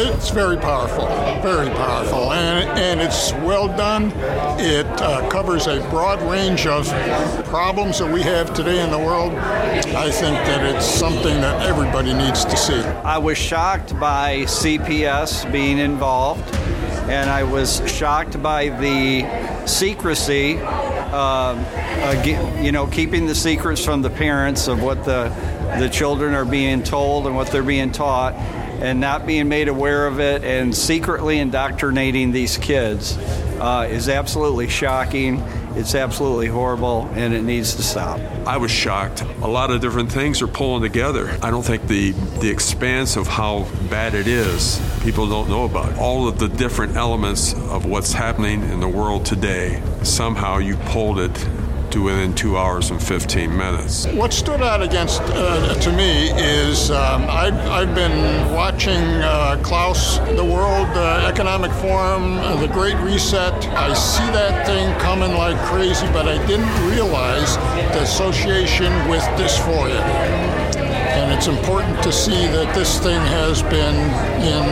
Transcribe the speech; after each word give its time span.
It's 0.00 0.30
very 0.30 0.56
powerful, 0.56 1.06
very 1.42 1.68
powerful, 1.70 2.32
and, 2.32 2.78
and 2.78 3.00
it's 3.00 3.32
well 3.32 3.66
done. 3.66 4.12
It 4.60 4.86
uh, 4.86 5.28
covers 5.28 5.66
a 5.66 5.80
broad 5.90 6.22
range 6.22 6.68
of 6.68 6.86
problems 7.46 7.98
that 7.98 8.12
we 8.12 8.22
have 8.22 8.54
today 8.54 8.80
in 8.80 8.92
the 8.92 8.98
world. 8.98 9.32
I 9.32 10.08
think 10.08 10.36
that 10.36 10.72
it's 10.72 10.86
something 10.86 11.40
that 11.40 11.66
everybody 11.66 12.14
needs 12.14 12.44
to 12.44 12.56
see. 12.56 12.78
I 12.78 13.18
was 13.18 13.38
shocked 13.38 13.98
by 13.98 14.42
CPS 14.42 15.50
being 15.50 15.78
involved, 15.78 16.54
and 17.10 17.28
I 17.28 17.42
was 17.42 17.82
shocked 17.90 18.40
by 18.40 18.68
the 18.68 19.66
secrecy, 19.66 20.60
uh, 20.62 22.60
you 22.62 22.70
know, 22.70 22.86
keeping 22.86 23.26
the 23.26 23.34
secrets 23.34 23.84
from 23.84 24.02
the 24.02 24.10
parents 24.10 24.68
of 24.68 24.80
what 24.80 25.04
the, 25.04 25.28
the 25.80 25.88
children 25.88 26.34
are 26.34 26.44
being 26.44 26.84
told 26.84 27.26
and 27.26 27.34
what 27.34 27.48
they're 27.48 27.64
being 27.64 27.90
taught 27.90 28.34
and 28.80 29.00
not 29.00 29.26
being 29.26 29.48
made 29.48 29.68
aware 29.68 30.06
of 30.06 30.20
it 30.20 30.44
and 30.44 30.74
secretly 30.74 31.38
indoctrinating 31.38 32.32
these 32.32 32.56
kids 32.56 33.16
uh, 33.60 33.86
is 33.90 34.08
absolutely 34.08 34.68
shocking. 34.68 35.40
It's 35.74 35.94
absolutely 35.94 36.46
horrible 36.46 37.08
and 37.14 37.34
it 37.34 37.42
needs 37.42 37.74
to 37.76 37.82
stop. 37.82 38.20
I 38.46 38.56
was 38.56 38.70
shocked. 38.70 39.22
A 39.42 39.48
lot 39.48 39.70
of 39.70 39.80
different 39.80 40.10
things 40.10 40.42
are 40.42 40.48
pulling 40.48 40.82
together. 40.82 41.28
I 41.42 41.50
don't 41.50 41.64
think 41.64 41.86
the, 41.86 42.12
the 42.40 42.50
expanse 42.50 43.16
of 43.16 43.26
how 43.26 43.68
bad 43.90 44.14
it 44.14 44.26
is, 44.26 44.80
people 45.02 45.28
don't 45.28 45.48
know 45.48 45.64
about. 45.64 45.96
All 45.98 46.28
of 46.28 46.38
the 46.38 46.48
different 46.48 46.96
elements 46.96 47.52
of 47.54 47.84
what's 47.84 48.12
happening 48.12 48.62
in 48.62 48.80
the 48.80 48.88
world 48.88 49.26
today, 49.26 49.82
somehow 50.02 50.58
you 50.58 50.76
pulled 50.76 51.18
it 51.18 51.48
to 51.90 52.02
within 52.02 52.34
two 52.34 52.56
hours 52.56 52.90
and 52.90 53.02
15 53.02 53.56
minutes. 53.56 54.06
What 54.08 54.32
stood 54.32 54.62
out 54.62 54.82
against 54.82 55.20
uh, 55.22 55.74
to 55.74 55.92
me 55.92 56.30
is 56.32 56.90
um, 56.90 57.26
I've, 57.28 57.54
I've, 57.54 57.94
been 57.94 58.52
watching 58.54 59.02
uh, 59.22 59.60
Klaus, 59.62 60.18
the 60.18 60.44
World 60.44 60.88
uh, 60.88 61.28
Economic 61.32 61.72
Forum, 61.72 62.38
uh, 62.38 62.56
the 62.56 62.68
Great 62.68 62.96
Reset. 62.96 63.52
I 63.68 63.92
see 63.94 64.24
that 64.32 64.66
thing 64.66 64.98
coming 65.00 65.32
like 65.32 65.56
crazy, 65.66 66.06
but 66.08 66.28
I 66.28 66.44
didn't 66.46 66.90
realize 66.90 67.56
the 67.94 68.02
association 68.02 68.92
with 69.08 69.22
dysphoria. 69.38 70.00
And 71.18 71.32
it's 71.32 71.48
important 71.48 72.02
to 72.02 72.12
see 72.12 72.46
that 72.46 72.74
this 72.74 73.00
thing 73.00 73.20
has 73.20 73.62
been 73.62 73.96
in, 74.40 74.64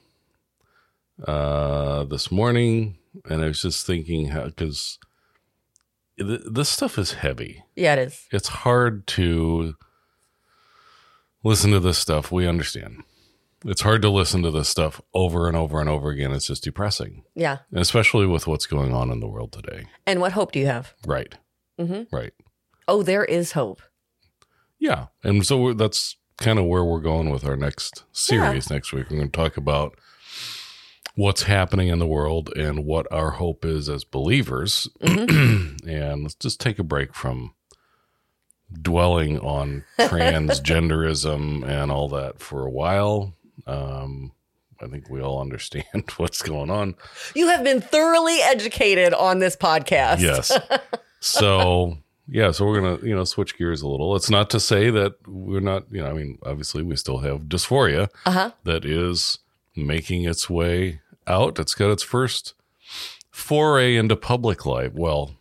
uh 1.27 2.05
this 2.05 2.33
morning 2.33 2.97
and 3.29 3.43
I 3.43 3.49
was 3.49 3.63
just 3.63 3.87
thinking 3.87 4.29
how 4.29 4.47
because 4.47 4.99
this 6.19 6.69
stuff 6.69 6.99
is 6.99 7.15
heavy. 7.15 7.65
Yeah, 7.77 7.95
it 7.95 8.09
is. 8.09 8.27
It's 8.31 8.49
hard 8.49 9.07
to 9.09 9.75
listen 11.43 11.71
to 11.73 11.81
this 11.81 11.99
stuff. 11.99 12.31
We 12.31 12.47
understand. 12.47 13.03
It's 13.65 13.83
hard 13.83 14.03
to 14.03 14.11
listen 14.11 14.43
to 14.43 14.51
this 14.51 14.69
stuff 14.69 15.01
over 15.15 15.47
and 15.47 15.57
over 15.57 15.81
and 15.81 15.89
over 15.89 16.11
again. 16.11 16.33
It's 16.33 16.47
just 16.47 16.65
depressing. 16.65 17.23
Yeah. 17.35 17.59
And 17.71 17.81
especially 17.81 18.27
with 18.27 18.47
what's 18.47 18.67
going 18.67 18.93
on 18.93 19.11
in 19.11 19.21
the 19.21 19.29
world 19.29 19.53
today. 19.53 19.85
And 20.07 20.21
what 20.21 20.33
hope 20.33 20.53
do 20.53 20.59
you 20.59 20.67
have? 20.67 20.95
Right. 21.07 21.35
Mm-hmm. 21.79 22.15
Right. 22.15 22.33
Oh, 22.89 23.03
there 23.03 23.25
is 23.25 23.53
hope. 23.53 23.81
Yeah. 24.79 25.07
And 25.23 25.47
so 25.47 25.73
that's 25.75 26.17
kind 26.39 26.59
of 26.59 26.67
where 26.67 26.85
we're 26.85 27.01
going 27.01 27.31
with 27.31 27.45
our 27.45 27.57
next 27.57 28.05
series 28.11 28.69
yeah. 28.69 28.75
next 28.75 28.93
week. 28.93 29.09
We're 29.09 29.19
going 29.19 29.31
to 29.31 29.37
talk 29.37 29.57
about 29.57 29.97
what's 31.15 31.43
happening 31.43 31.89
in 31.89 31.99
the 31.99 32.07
world 32.07 32.51
and 32.57 32.85
what 32.85 33.11
our 33.13 33.33
hope 33.33 33.65
is 33.65 33.89
as 33.89 34.05
believers. 34.05 34.89
Mm-hmm. 35.01 35.89
and 35.89 36.23
let's 36.23 36.35
just 36.35 36.61
take 36.61 36.79
a 36.79 36.85
break 36.85 37.15
from 37.15 37.55
dwelling 38.81 39.39
on 39.41 39.85
transgenderism 39.99 41.65
and 41.69 41.91
all 41.91 42.09
that 42.09 42.41
for 42.41 42.67
a 42.67 42.71
while. 42.71 43.35
Um, 43.67 44.33
I 44.81 44.89
think 44.89 45.09
we 45.09 45.21
all 45.21 45.41
understand 45.41 46.05
what's 46.17 46.43
going 46.43 46.71
on. 46.71 46.97
You 47.35 47.49
have 47.49 47.63
been 47.63 47.81
thoroughly 47.81 48.39
educated 48.43 49.15
on 49.15 49.39
this 49.39 49.57
podcast. 49.57 50.21
Yes. 50.21 50.53
So, 51.25 51.99
yeah, 52.27 52.51
so 52.51 52.67
we're 52.67 52.81
going 52.81 52.99
to, 52.99 53.07
you 53.07 53.15
know, 53.15 53.23
switch 53.23 53.57
gears 53.57 53.81
a 53.81 53.87
little. 53.87 54.17
It's 54.17 54.29
not 54.29 54.51
to 54.51 54.59
say 54.59 54.91
that 54.91 55.15
we're 55.25 55.61
not, 55.61 55.85
you 55.89 56.01
know, 56.03 56.11
I 56.11 56.13
mean, 56.15 56.37
obviously 56.45 56.83
we 56.83 56.97
still 56.97 57.19
have 57.19 57.43
dysphoria 57.43 58.09
uh-huh. 58.27 58.51
that 58.65 58.85
is 58.85 59.39
making 59.77 60.25
its 60.25 60.49
way 60.51 61.01
out. 61.27 61.59
It's 61.59 61.75
got 61.75 61.91
its 61.91 62.03
first 62.03 62.55
foray 63.31 63.97
into 63.97 64.17
public 64.17 64.67
life. 64.67 64.93
Well, 64.95 65.33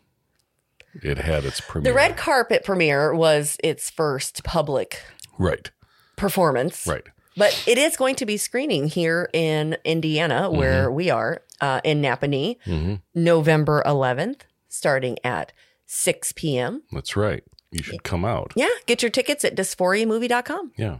it 1.01 1.17
had 1.17 1.45
its 1.45 1.61
premiere. 1.61 1.91
The 1.91 1.95
red 1.95 2.17
carpet 2.17 2.63
premiere 2.63 3.13
was 3.13 3.57
its 3.63 3.89
first 3.89 4.43
public 4.43 5.01
right 5.37 5.69
performance. 6.15 6.85
Right. 6.87 7.03
But 7.37 7.63
it 7.65 7.77
is 7.77 7.95
going 7.95 8.15
to 8.15 8.25
be 8.25 8.37
screening 8.37 8.87
here 8.87 9.29
in 9.33 9.77
Indiana, 9.85 10.51
where 10.51 10.87
mm-hmm. 10.87 10.95
we 10.95 11.09
are 11.09 11.41
uh, 11.61 11.79
in 11.83 12.01
Nappanee, 12.01 12.57
mm-hmm. 12.65 12.95
November 13.15 13.81
11th, 13.85 14.41
starting 14.67 15.17
at 15.23 15.53
6 15.85 16.33
p.m. 16.33 16.83
That's 16.91 17.15
right. 17.15 17.43
You 17.71 17.83
should 17.83 18.03
come 18.03 18.25
out. 18.25 18.51
Yeah. 18.55 18.67
Get 18.85 19.01
your 19.01 19.09
tickets 19.09 19.45
at 19.45 19.55
dysphoriamovie.com. 19.55 20.73
Yeah. 20.75 20.99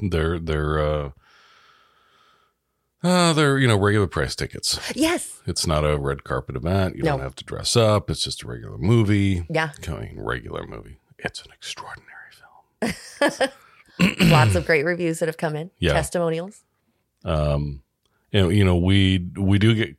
They're, 0.00 0.40
they're, 0.40 0.78
uh, 0.80 1.10
uh, 3.04 3.34
they're, 3.34 3.58
you 3.58 3.68
know, 3.68 3.76
regular 3.76 4.06
price 4.06 4.34
tickets. 4.34 4.80
Yes. 4.94 5.42
It's 5.46 5.66
not 5.66 5.84
a 5.84 5.98
red 5.98 6.24
carpet 6.24 6.56
event. 6.56 6.96
You 6.96 7.02
no. 7.02 7.10
don't 7.10 7.20
have 7.20 7.34
to 7.36 7.44
dress 7.44 7.76
up. 7.76 8.08
It's 8.08 8.24
just 8.24 8.42
a 8.42 8.46
regular 8.46 8.78
movie. 8.78 9.44
Yeah. 9.50 9.72
Coming 9.82 10.18
regular 10.18 10.66
movie. 10.66 10.98
It's 11.18 11.42
an 11.42 11.52
extraordinary 11.52 12.08
film. 13.20 13.50
Lots 14.30 14.54
of 14.54 14.64
great 14.64 14.84
reviews 14.84 15.18
that 15.18 15.28
have 15.28 15.36
come 15.36 15.54
in. 15.54 15.70
Yeah. 15.78 15.92
Testimonials. 15.92 16.64
Um, 17.26 17.82
and, 18.32 18.56
you 18.56 18.64
know, 18.64 18.76
we, 18.76 19.28
we 19.36 19.58
do 19.58 19.74
get 19.74 19.96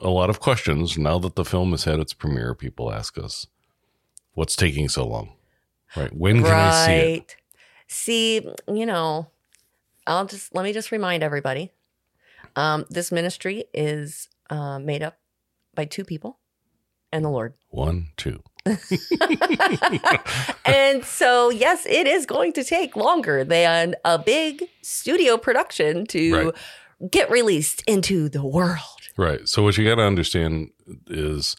a 0.00 0.10
lot 0.10 0.28
of 0.28 0.40
questions 0.40 0.98
now 0.98 1.18
that 1.20 1.36
the 1.36 1.44
film 1.44 1.70
has 1.70 1.84
had 1.84 2.00
its 2.00 2.12
premiere. 2.12 2.54
People 2.54 2.92
ask 2.92 3.16
us, 3.18 3.46
what's 4.34 4.56
taking 4.56 4.88
so 4.88 5.06
long? 5.06 5.32
Right. 5.96 6.14
When 6.14 6.42
can 6.42 6.50
right. 6.50 6.70
I 6.70 6.86
see 6.86 7.14
it? 7.14 7.36
See, 7.86 8.52
you 8.66 8.84
know, 8.84 9.28
I'll 10.08 10.26
just, 10.26 10.54
let 10.54 10.64
me 10.64 10.72
just 10.72 10.90
remind 10.90 11.22
everybody 11.22 11.72
um, 12.58 12.84
this 12.90 13.12
ministry 13.12 13.64
is 13.72 14.28
uh, 14.50 14.78
made 14.78 15.02
up 15.02 15.18
by 15.74 15.84
two 15.84 16.04
people 16.04 16.38
and 17.12 17.24
the 17.24 17.28
Lord. 17.30 17.54
One, 17.70 18.08
two. 18.16 18.42
and 20.64 21.04
so, 21.04 21.50
yes, 21.50 21.86
it 21.86 22.06
is 22.06 22.26
going 22.26 22.52
to 22.54 22.64
take 22.64 22.96
longer 22.96 23.44
than 23.44 23.94
a 24.04 24.18
big 24.18 24.64
studio 24.82 25.36
production 25.36 26.06
to 26.06 26.34
Right. 26.34 26.54
get 27.10 27.30
released 27.30 27.82
into 27.86 28.28
the 28.28 28.44
world. 28.44 28.78
Right. 29.16 29.48
So 29.48 29.62
what 29.62 29.78
you 29.78 29.84
got 29.84 29.96
to 29.96 30.02
understand 30.02 30.70
is 31.06 31.56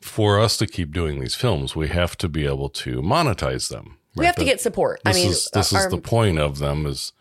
for 0.00 0.38
us 0.40 0.56
to 0.58 0.66
keep 0.66 0.92
doing 0.92 1.20
these 1.20 1.34
films, 1.34 1.74
we 1.76 1.88
have 1.88 2.16
to 2.18 2.28
be 2.28 2.46
able 2.46 2.68
to 2.70 3.02
monetize 3.02 3.68
them. 3.68 3.98
We 4.16 4.26
have 4.26 4.36
to 4.36 4.44
get 4.44 4.60
support. 4.60 5.00
This 5.04 5.16
I 5.16 5.18
mean, 5.20 5.30
is 5.30 5.48
this 5.52 5.72
our- 5.72 5.86
is 5.86 5.90
the 5.90 5.98
point 5.98 6.38
of 6.38 6.58
them 6.58 6.86
is 6.86 7.12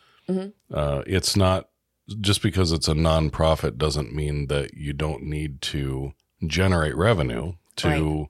uh, 0.74 1.02
it's 1.06 1.36
not 1.36 1.70
just 2.19 2.42
because 2.42 2.71
it's 2.71 2.88
a 2.88 2.94
nonprofit 2.94 3.77
doesn't 3.77 4.13
mean 4.13 4.48
that 4.48 4.74
you 4.74 4.94
don't 4.94 5.24
need 5.24 5.62
to 5.62 6.13
generate 6.48 6.95
revenue 6.95 7.53
to 7.77 7.88
Right. 7.88 8.27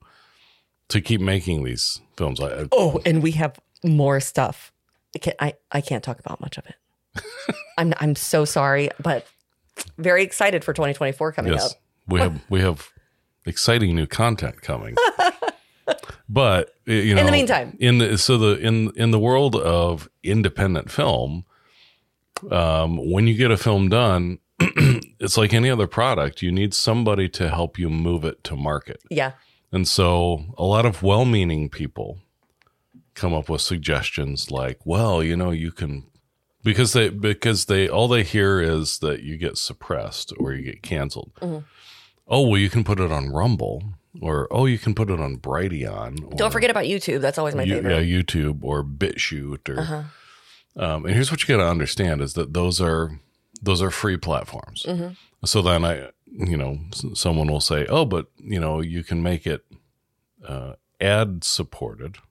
to 0.88 1.00
keep 1.00 1.20
making 1.20 1.64
these 1.64 2.00
films. 2.16 2.40
I, 2.40 2.68
Oh, 2.72 3.00
and 3.06 3.22
we 3.22 3.32
have 3.32 3.58
more 3.82 4.20
stuff. 4.20 4.72
I 5.16 5.18
can't, 5.18 5.36
I, 5.40 5.54
I 5.72 5.80
can't 5.80 6.04
talk 6.04 6.20
about 6.20 6.40
much 6.40 6.58
of 6.58 6.64
it. 6.66 6.74
I'm 7.78 7.92
I'm 7.98 8.14
so 8.14 8.44
sorry, 8.44 8.90
but 9.02 9.26
very 9.98 10.22
excited 10.22 10.64
for 10.64 10.72
2024 10.72 11.32
coming 11.32 11.52
yes, 11.52 11.72
up. 11.72 11.78
we 12.06 12.20
have 12.20 12.40
we 12.50 12.60
have 12.60 12.90
exciting 13.46 13.94
new 13.96 14.06
content 14.06 14.60
coming. 14.62 14.96
but 16.28 16.74
you 16.86 17.14
know, 17.14 17.20
In 17.20 17.26
the 17.26 17.32
meantime. 17.32 17.76
in 17.80 17.98
the 17.98 18.16
so 18.18 18.38
the 18.38 18.58
in 18.58 18.90
in 18.96 19.10
the 19.10 19.18
world 19.18 19.56
of 19.56 20.08
independent 20.22 20.90
film, 20.90 21.44
um, 22.50 23.10
when 23.10 23.26
you 23.26 23.34
get 23.34 23.50
a 23.50 23.56
film 23.56 23.88
done, 23.88 24.38
it's 24.60 25.36
like 25.36 25.52
any 25.52 25.70
other 25.70 25.86
product. 25.86 26.42
You 26.42 26.52
need 26.52 26.74
somebody 26.74 27.28
to 27.30 27.48
help 27.48 27.78
you 27.78 27.88
move 27.88 28.24
it 28.24 28.42
to 28.44 28.56
market. 28.56 29.02
Yeah. 29.10 29.32
And 29.70 29.88
so 29.88 30.44
a 30.58 30.64
lot 30.64 30.84
of 30.84 31.02
well 31.02 31.24
meaning 31.24 31.68
people 31.68 32.18
come 33.14 33.32
up 33.34 33.48
with 33.48 33.60
suggestions 33.60 34.50
like, 34.50 34.80
well, 34.84 35.22
you 35.22 35.36
know, 35.36 35.50
you 35.50 35.72
can 35.72 36.06
because 36.62 36.92
they 36.92 37.08
because 37.08 37.66
they 37.66 37.88
all 37.88 38.08
they 38.08 38.22
hear 38.22 38.60
is 38.60 38.98
that 38.98 39.22
you 39.22 39.36
get 39.36 39.58
suppressed 39.58 40.32
or 40.38 40.52
you 40.52 40.62
get 40.62 40.82
canceled. 40.82 41.32
Oh, 42.28 42.46
well, 42.48 42.58
you 42.58 42.70
can 42.70 42.84
put 42.84 43.00
it 43.00 43.10
on 43.10 43.30
Rumble 43.30 43.82
or 44.20 44.46
oh, 44.50 44.66
you 44.66 44.78
can 44.78 44.94
put 44.94 45.10
it 45.10 45.18
on 45.20 45.38
Brighteon. 45.38 46.36
Don't 46.36 46.52
forget 46.52 46.70
about 46.70 46.84
YouTube. 46.84 47.20
That's 47.20 47.38
always 47.38 47.54
my 47.54 47.62
you- 47.62 47.74
favorite. 47.76 47.92
Uh-huh. 47.92 48.00
yeah, 48.02 48.22
YouTube 48.22 48.58
or 48.62 48.84
BitChute 48.84 49.68
or 49.68 49.80
um, 50.76 51.04
and 51.04 51.14
here's 51.14 51.30
what 51.30 51.42
you 51.42 51.48
got 51.54 51.62
to 51.62 51.68
understand 51.68 52.20
is 52.20 52.34
that 52.34 52.54
those 52.54 52.80
are 52.80 53.20
those 53.60 53.82
are 53.82 53.90
free 53.90 54.16
platforms. 54.16 54.84
Mm-hmm. 54.88 55.12
So 55.44 55.62
then 55.62 55.84
I, 55.84 56.10
you 56.26 56.56
know, 56.56 56.78
someone 57.14 57.48
will 57.50 57.60
say, 57.60 57.86
oh, 57.86 58.04
but 58.04 58.26
you 58.38 58.60
know, 58.60 58.80
you 58.80 59.04
can 59.04 59.22
make 59.22 59.46
it 59.46 59.64
uh, 60.46 60.74
ad 61.00 61.44
supported. 61.44 62.18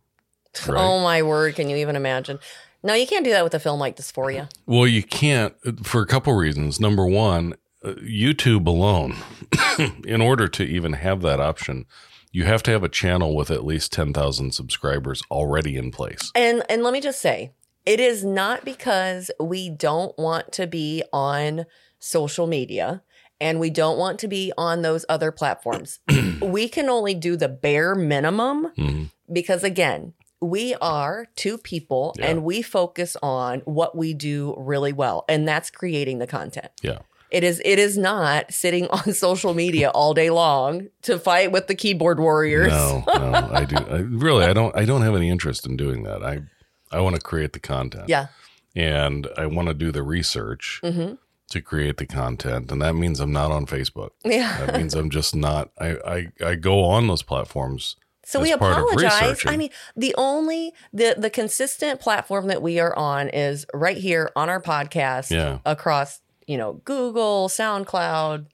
Right. 0.67 0.81
Oh 0.81 0.99
my 1.01 1.21
word! 1.21 1.55
Can 1.55 1.69
you 1.69 1.77
even 1.77 1.95
imagine? 1.95 2.37
No, 2.83 2.93
you 2.93 3.07
can't 3.07 3.23
do 3.23 3.31
that 3.31 3.45
with 3.45 3.53
a 3.53 3.59
film 3.59 3.79
like 3.79 3.95
Dysphoria. 3.95 4.51
Well, 4.65 4.85
you 4.85 5.01
can't 5.01 5.55
uh, 5.65 5.71
for 5.81 6.01
a 6.01 6.05
couple 6.05 6.33
reasons. 6.33 6.77
Number 6.77 7.05
one, 7.05 7.53
uh, 7.85 7.93
YouTube 7.93 8.67
alone, 8.67 9.15
in 10.05 10.19
order 10.19 10.49
to 10.49 10.63
even 10.63 10.91
have 10.91 11.21
that 11.21 11.39
option, 11.39 11.85
you 12.33 12.43
have 12.43 12.63
to 12.63 12.71
have 12.71 12.83
a 12.83 12.89
channel 12.89 13.33
with 13.33 13.49
at 13.49 13.63
least 13.63 13.93
10,000 13.93 14.53
subscribers 14.53 15.21
already 15.31 15.77
in 15.77 15.89
place. 15.91 16.31
And 16.35 16.63
and 16.69 16.83
let 16.83 16.91
me 16.91 16.99
just 16.99 17.21
say, 17.21 17.53
it 17.85 17.99
is 17.99 18.23
not 18.23 18.63
because 18.65 19.31
we 19.39 19.69
don't 19.69 20.17
want 20.17 20.51
to 20.53 20.67
be 20.67 21.03
on 21.11 21.65
social 21.99 22.47
media 22.47 23.01
and 23.39 23.59
we 23.59 23.69
don't 23.69 23.97
want 23.97 24.19
to 24.19 24.27
be 24.27 24.51
on 24.57 24.81
those 24.83 25.05
other 25.09 25.31
platforms. 25.31 25.99
we 26.41 26.67
can 26.69 26.89
only 26.89 27.13
do 27.15 27.35
the 27.35 27.49
bare 27.49 27.95
minimum 27.95 28.71
Mhm. 28.77 29.09
because 29.31 29.63
again, 29.63 30.13
we 30.39 30.75
are 30.75 31.27
two 31.35 31.57
people 31.57 32.15
Yeah. 32.17 32.27
and 32.27 32.43
we 32.43 32.61
focus 32.61 33.15
on 33.21 33.59
what 33.65 33.95
we 33.95 34.13
do 34.13 34.55
really 34.57 34.93
well 34.93 35.25
and 35.29 35.47
that's 35.47 35.69
creating 35.69 36.19
the 36.19 36.27
content. 36.27 36.69
Yeah. 36.81 36.99
It 37.31 37.43
is 37.45 37.61
it 37.63 37.79
is 37.79 37.97
not 37.97 38.51
sitting 38.53 38.87
on 38.89 39.13
social 39.27 39.53
media 39.53 39.89
all 39.89 40.13
day 40.13 40.29
long 40.29 40.87
to 41.03 41.17
fight 41.17 41.51
with 41.51 41.67
the 41.67 41.75
keyboard 41.75 42.19
warriors. 42.19 42.71
No, 42.71 43.03
no, 43.07 43.49
I 43.53 43.63
do. 43.65 43.75
I, 43.77 43.97
really, 43.99 44.43
I 44.45 44.51
don't. 44.53 44.75
I 44.75 44.83
don't 44.83 45.01
have 45.01 45.15
any 45.15 45.29
interest 45.29 45.65
in 45.65 45.77
doing 45.77 46.03
that. 46.03 46.21
I, 46.23 46.39
I 46.91 46.99
want 47.01 47.15
to 47.15 47.21
create 47.21 47.53
the 47.53 47.59
content. 47.59 48.05
Yeah. 48.09 48.27
and 48.75 49.27
I 49.37 49.47
want 49.47 49.67
to 49.67 49.73
do 49.73 49.91
the 49.91 50.01
research 50.03 50.79
Mhm. 50.81 51.17
to 51.49 51.61
create 51.61 51.97
the 51.97 52.05
content, 52.05 52.71
and 52.71 52.81
that 52.81 52.93
means 52.95 53.19
I'm 53.19 53.33
not 53.33 53.51
on 53.51 53.65
Facebook. 53.65 54.11
Yeah. 54.23 54.65
That 54.65 54.77
means 54.77 54.93
I'm 54.95 55.09
just 55.09 55.35
not. 55.35 55.71
I 55.79 55.89
I, 56.05 56.27
I 56.51 56.55
go 56.55 56.83
on 56.85 57.07
those 57.07 57.21
platforms. 57.23 57.97
So 58.23 58.39
we 58.39 58.53
apologize. 58.53 59.43
I 59.45 59.57
mean, 59.57 59.71
the 59.97 60.15
only 60.17 60.71
the 60.93 61.15
the 61.17 61.29
consistent 61.29 61.99
platform 61.99 62.47
that 62.47 62.61
we 62.61 62.79
are 62.79 62.95
on 62.95 63.27
is 63.29 63.65
right 63.73 63.97
here 63.97 64.31
on 64.37 64.47
our 64.49 64.61
podcast 64.61 65.31
Yeah. 65.31 65.57
across, 65.65 66.21
you 66.47 66.57
know, 66.57 66.73
Google, 66.85 67.49
SoundCloud, 67.49 68.45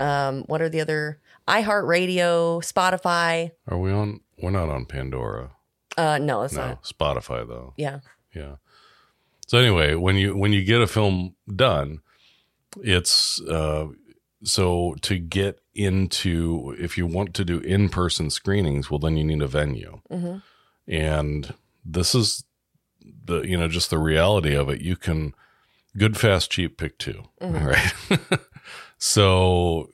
um, 0.00 0.42
what 0.48 0.60
are 0.60 0.68
the 0.68 0.80
other 0.82 1.18
iHeartRadio, 1.48 2.60
Spotify. 2.62 3.52
Are 3.68 3.78
we 3.78 3.90
on? 3.92 4.20
We're 4.42 4.50
not 4.50 4.68
on 4.68 4.84
Pandora. 4.86 5.50
Uh 5.96 6.18
no, 6.18 6.42
it's 6.42 6.54
No, 6.54 6.68
not. 6.68 6.82
Spotify 6.84 7.46
though. 7.46 7.74
Yeah. 7.76 8.00
Yeah. 8.34 8.56
So 9.46 9.58
anyway, 9.58 9.94
when 9.94 10.16
you 10.16 10.36
when 10.36 10.52
you 10.52 10.64
get 10.64 10.80
a 10.80 10.86
film 10.86 11.34
done, 11.54 12.00
it's 12.82 13.40
uh, 13.42 13.88
so 14.44 14.94
to 15.02 15.18
get 15.18 15.60
into 15.74 16.74
if 16.78 16.96
you 16.96 17.06
want 17.06 17.34
to 17.34 17.44
do 17.44 17.58
in 17.58 17.88
person 17.88 18.30
screenings, 18.30 18.90
well, 18.90 18.98
then 19.00 19.16
you 19.16 19.24
need 19.24 19.42
a 19.42 19.46
venue, 19.48 20.00
Mhm. 20.10 20.42
and 20.86 21.54
this 21.84 22.14
is 22.14 22.44
the 23.24 23.40
you 23.42 23.56
know 23.56 23.66
just 23.68 23.90
the 23.90 23.98
reality 23.98 24.54
of 24.54 24.68
it. 24.68 24.80
You 24.80 24.94
can 24.94 25.34
good, 25.96 26.16
fast, 26.16 26.52
cheap, 26.52 26.78
pick 26.78 26.96
2 26.98 27.20
right? 27.40 27.92
so 28.98 29.90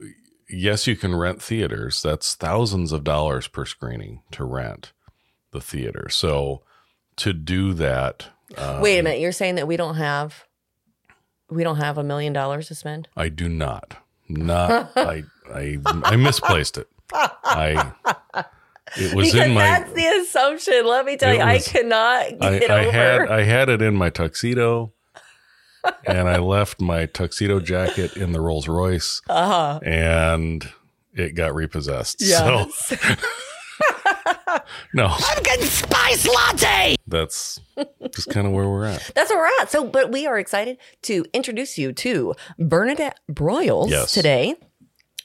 yes, 0.49 0.87
you 0.87 0.97
can 0.97 1.15
rent 1.15 1.41
theaters. 1.43 2.03
That's 2.03 2.35
thousands 2.35 2.93
of 2.93 3.05
dollars 3.05 3.49
per 3.49 3.65
screening 3.65 4.23
to 4.33 4.45
rent 4.45 4.93
the 5.57 5.61
theater. 5.63 6.09
So 6.11 6.63
to 7.17 7.33
do 7.33 7.73
that. 7.75 8.29
Uh, 8.57 8.79
Wait 8.83 8.99
a 8.99 9.03
minute, 9.03 9.21
you're 9.21 9.33
saying 9.33 9.57
that 9.57 9.67
we 9.67 9.77
don't 9.77 9.97
have 9.97 10.45
we 11.49 11.65
don't 11.65 11.77
have 11.77 11.97
a 11.99 12.05
million 12.05 12.33
dollars 12.33 12.69
to 12.69 12.75
spend? 12.75 13.09
I 13.17 13.29
do 13.29 13.49
not. 13.49 13.97
Not 14.29 14.93
I 14.97 15.25
I 15.53 15.79
I 15.85 16.17
misplaced 16.17 16.79
it. 16.79 16.89
I 17.13 17.93
it 18.97 19.15
was 19.15 19.33
because 19.33 19.47
in 19.47 19.55
my 19.55 19.61
that's 19.61 19.93
the 19.93 20.07
assumption. 20.07 20.87
Let 20.87 21.07
me 21.07 21.17
tell 21.17 21.33
you, 21.33 21.41
was- 21.41 21.67
I 21.69 21.71
cannot 21.71 22.45
I, 22.45 22.61
I 22.69 22.87
over. 22.87 22.91
had 22.91 23.29
I 23.29 23.43
had 23.43 23.69
it 23.69 23.83
in 23.83 23.97
my 23.97 24.11
tuxedo 24.11 24.93
and 26.05 26.29
I 26.29 26.39
left 26.39 26.81
my 26.81 27.07
tuxedo 27.07 27.61
jacket 27.61 28.17
in 28.17 28.33
the 28.33 28.41
Rolls 28.41 28.69
Royce 28.69 29.23
uh-huh. 29.29 29.81
and 29.85 30.69
it 31.15 31.35
got 31.35 31.55
repossessed. 31.55 32.21
Yes. 32.21 32.75
So 32.75 32.97
no, 34.95 35.07
I'm 35.09 35.43
getting 35.43 35.67
spice 35.67 36.27
latte! 36.27 36.97
that's 37.07 37.61
just 38.13 38.31
kind 38.31 38.47
of 38.47 38.53
where 38.53 38.69
we're 38.69 38.85
at. 38.87 39.11
That's 39.15 39.31
where 39.31 39.39
we're 39.39 39.63
at. 39.63 39.71
So, 39.71 39.85
but 39.85 40.11
we 40.11 40.27
are 40.27 40.39
excited 40.39 40.79
to 41.03 41.25
introduce 41.33 41.79
you 41.79 41.93
to 41.93 42.35
Vernadette 42.59 43.19
Broyles 43.31 43.91
Yes. 43.91 44.13
today. 44.13 44.55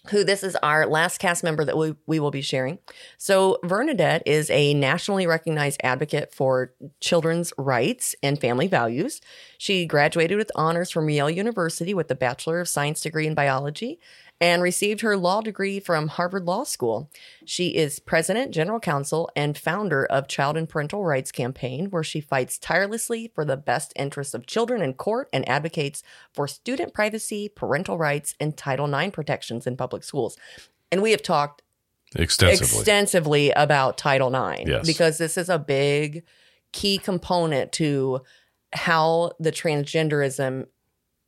Who 0.10 0.24
this 0.24 0.44
is 0.44 0.56
our 0.64 0.88
last 0.88 1.20
cast 1.20 1.44
member 1.44 1.64
that 1.64 1.78
we, 1.78 1.94
we 2.08 2.20
will 2.20 2.32
be 2.32 2.42
sharing. 2.42 2.80
So, 3.20 3.60
Vernadette 3.64 4.24
is 4.26 4.50
a 4.50 4.74
nationally 4.74 5.28
recognized 5.28 5.80
advocate 5.84 6.34
for 6.34 6.74
children's 7.00 7.54
rights 7.56 8.16
and 8.24 8.42
family 8.42 8.68
values. 8.68 9.22
She 9.60 9.86
graduated 9.86 10.40
with 10.40 10.52
honors 10.56 10.90
from 10.90 11.08
Yale 11.08 11.30
University 11.30 11.94
with 11.94 12.10
a 12.10 12.16
Bachelor 12.16 12.60
of 12.60 12.68
Science 12.68 13.02
degree 13.02 13.28
in 13.28 13.36
biology 13.36 14.00
and 14.42 14.64
received 14.64 15.02
her 15.02 15.16
law 15.16 15.40
degree 15.40 15.80
from 15.80 16.08
Harvard 16.08 16.46
Law 16.46 16.64
School. 16.64 17.12
She 17.46 17.76
is 17.76 18.00
president, 18.00 18.52
general 18.52 18.80
counsel, 18.80 19.30
and 19.36 19.56
founder 19.56 20.04
of 20.06 20.28
Child 20.28 20.58
and 20.58 20.68
Parental 20.68 21.04
Rights 21.06 21.32
Campaign, 21.32 21.92
where 21.92 22.04
she 22.04 22.20
fights 22.20 22.58
tirelessly 22.58 23.32
for 23.36 23.46
the 23.46 23.56
best 23.56 23.94
interests 23.96 24.34
of 24.34 24.48
children 24.48 24.82
in 24.82 24.96
court 24.96 25.30
and 25.32 25.48
advocates 25.48 26.02
for 26.34 26.48
student 26.48 26.92
privacy, 26.92 27.48
parental 27.50 28.00
rights, 28.00 28.34
and 28.40 28.58
Title 28.58 28.92
IX 28.92 29.12
protections 29.12 29.68
in 29.68 29.78
public 29.78 30.04
schools. 30.04 30.36
And 30.92 31.04
we 31.04 31.12
have 31.12 31.22
talked 31.22 31.62
Extensively. 32.16 32.80
extensively 32.80 33.52
about 33.52 33.98
Title 34.00 34.36
IX 34.36 34.68
Yes. 34.68 34.86
because 34.88 35.20
this 35.20 35.38
is 35.38 35.50
a 35.50 35.60
big 35.60 36.24
key 36.72 36.98
component 36.98 37.72
to 37.74 38.22
how 38.74 39.34
the 39.40 39.52
transgenderism 39.52 40.66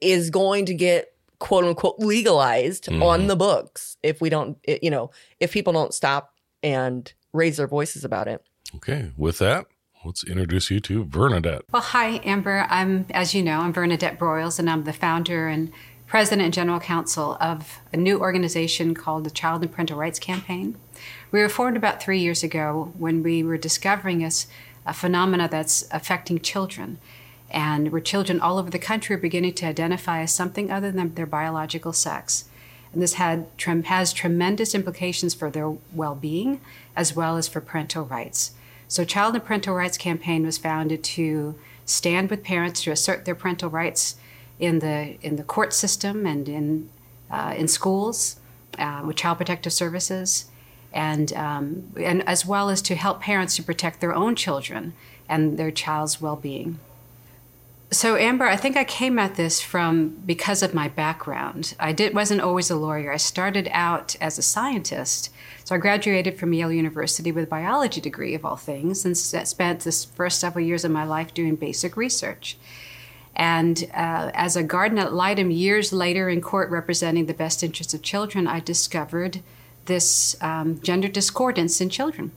is 0.02 0.30
going 0.30 0.66
to 0.66 0.74
get 0.74 1.13
quote 1.46 1.66
unquote 1.66 2.00
legalized 2.00 2.86
Mhm. 2.88 3.04
on 3.04 3.28
the 3.28 3.36
books 3.36 3.98
if 4.02 4.22
we 4.22 4.30
don't 4.30 4.58
it- 4.64 4.82
you 4.86 4.90
know 4.90 5.06
if 5.42 5.52
people 5.52 5.74
don't 5.74 5.94
stop 5.94 6.24
and 6.64 7.14
raise 7.34 7.58
their 7.58 7.68
voices 7.68 8.06
about 8.06 8.28
it 8.34 8.40
okay, 8.78 9.12
with 9.18 9.38
that, 9.40 9.66
let's 10.06 10.24
introduce 10.24 10.72
you 10.72 10.80
to 10.80 11.04
Vernadette. 11.04 11.62
Well, 11.72 11.82
hi, 11.96 12.20
Amber. 12.24 12.66
I'm, 12.70 13.06
as 13.12 13.36
you 13.36 13.42
know, 13.44 13.60
I'm 13.60 13.72
Vernadette 13.74 14.18
Broyles, 14.18 14.58
and 14.60 14.68
I'm 14.70 14.84
the 14.86 14.94
founder 14.94 15.48
and 15.48 15.72
president 16.08 16.42
and 16.46 16.54
general 16.54 16.80
counsel 16.80 17.38
of 17.40 17.80
a 17.94 17.98
new 17.98 18.20
organization 18.20 18.96
called 18.96 19.24
the 19.26 19.30
Child 19.42 19.62
and 19.64 19.72
Parental 19.72 19.98
Rights 19.98 20.18
Campaign. 20.20 20.76
We 21.32 21.40
were 21.42 21.50
formed 21.50 21.78
about 21.78 22.02
three 22.02 22.20
years 22.20 22.42
ago 22.44 22.94
when 22.98 23.22
we 23.22 23.44
were 23.44 23.58
discovering 23.58 24.20
this 24.20 24.48
a 24.86 24.94
phenomena 24.94 25.48
that's 25.50 25.86
affecting 25.92 26.40
children. 26.40 26.98
And 27.54 27.92
where 27.92 28.02
children 28.02 28.42
all 28.42 28.58
over 28.58 28.72
the 28.72 28.80
country 28.80 29.16
are 29.16 29.20
beginning 29.20 29.54
to 29.56 29.68
identify 29.68 30.22
as 30.22 30.34
something 30.34 30.72
other 30.72 30.92
than 30.92 31.14
their 31.14 31.28
biological 31.28 31.94
sex. 31.94 32.46
And 32.92 33.02
this 33.02 33.14
had, 33.14 33.46
has 33.86 34.12
tremendous 34.12 34.76
implications 34.76 35.34
for 35.34 35.50
their 35.50 35.70
well 35.94 36.16
being 36.16 36.62
as 36.96 37.16
well 37.16 37.38
as 37.38 37.48
for 37.48 37.62
parental 37.62 38.06
rights. 38.06 38.52
So, 38.88 39.04
Child 39.04 39.36
and 39.36 39.44
Parental 39.44 39.74
Rights 39.74 39.98
Campaign 39.98 40.46
was 40.46 40.58
founded 40.58 41.04
to 41.04 41.56
stand 41.86 42.30
with 42.30 42.44
parents 42.44 42.84
to 42.84 42.92
assert 42.92 43.26
their 43.26 43.36
parental 43.36 43.70
rights 43.70 44.16
in 44.60 44.80
the, 44.80 45.18
in 45.22 45.36
the 45.36 45.44
court 45.44 45.74
system 45.74 46.26
and 46.26 46.48
in, 46.48 46.90
uh, 47.32 47.56
in 47.58 47.68
schools 47.68 48.40
uh, 48.78 49.02
with 49.06 49.16
Child 49.16 49.38
Protective 49.38 49.74
Services, 49.74 50.46
and, 50.94 51.34
um, 51.34 51.92
and 52.00 52.28
as 52.28 52.46
well 52.46 52.70
as 52.70 52.82
to 52.84 52.96
help 52.96 53.22
parents 53.22 53.56
to 53.56 53.64
protect 53.64 54.00
their 54.00 54.14
own 54.14 54.36
children 54.36 54.94
and 55.28 55.58
their 55.58 55.72
child's 55.72 56.22
well 56.22 56.36
being. 56.36 56.80
So 57.94 58.16
Amber, 58.16 58.46
I 58.46 58.56
think 58.56 58.76
I 58.76 58.86
came 58.86 59.20
at 59.20 59.36
this 59.36 59.62
from 59.62 60.10
because 60.26 60.64
of 60.64 60.74
my 60.74 60.88
background. 60.88 61.76
I 61.80 61.92
did 61.92 62.16
wasn't 62.16 62.42
always 62.42 62.72
a 62.72 62.76
lawyer. 62.76 63.14
I 63.14 63.18
started 63.18 63.70
out 63.72 64.16
as 64.20 64.40
a 64.40 64.42
scientist. 64.42 65.30
So 65.64 65.76
I 65.76 65.78
graduated 65.78 66.40
from 66.40 66.54
Yale 66.54 66.72
University 66.72 67.32
with 67.32 67.44
a 67.44 67.48
biology 67.48 68.02
degree 68.02 68.34
of 68.34 68.46
all 68.46 68.56
things 68.56 69.06
and 69.06 69.16
spent 69.16 69.82
the 69.82 70.08
first 70.16 70.40
several 70.40 70.66
years 70.66 70.84
of 70.84 70.90
my 70.90 71.04
life 71.04 71.36
doing 71.36 71.56
basic 71.56 71.96
research. 71.96 72.58
And 73.36 73.84
uh, 73.94 74.32
as 74.34 74.56
a 74.56 74.64
guardian 74.64 74.98
ad 74.98 75.14
litem 75.14 75.52
years 75.52 75.94
later 75.94 76.30
in 76.30 76.42
court 76.42 76.72
representing 76.72 77.28
the 77.28 77.34
best 77.36 77.62
interests 77.62 77.94
of 77.94 78.02
children, 78.02 78.48
I 78.48 78.60
discovered 78.60 79.42
this 79.86 80.36
um, 80.42 80.82
gender 80.82 81.10
discordance 81.10 81.80
in 81.80 81.90
children 81.90 82.32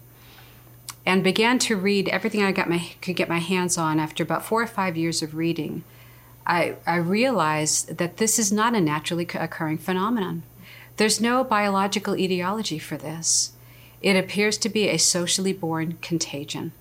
and 1.06 1.22
began 1.22 1.58
to 1.60 1.76
read 1.76 2.08
everything 2.08 2.42
I 2.42 2.50
got 2.50 2.68
my, 2.68 2.90
could 3.00 3.14
get 3.14 3.28
my 3.28 3.38
hands 3.38 3.78
on 3.78 4.00
after 4.00 4.24
about 4.24 4.44
four 4.44 4.60
or 4.60 4.66
five 4.66 4.96
years 4.96 5.22
of 5.22 5.36
reading. 5.36 5.84
I, 6.44 6.74
I 6.84 6.96
realized 6.96 7.98
that 7.98 8.16
this 8.16 8.38
is 8.40 8.52
not 8.52 8.74
a 8.74 8.80
naturally 8.80 9.26
occurring 9.34 9.78
phenomenon. 9.78 10.42
There's 10.96 11.20
no 11.20 11.44
biological 11.44 12.16
etiology 12.16 12.80
for 12.80 12.96
this. 12.96 13.52
It 14.02 14.16
appears 14.16 14.58
to 14.58 14.68
be 14.68 14.88
a 14.88 14.98
socially 14.98 15.52
born 15.52 15.98
contagion, 16.02 16.72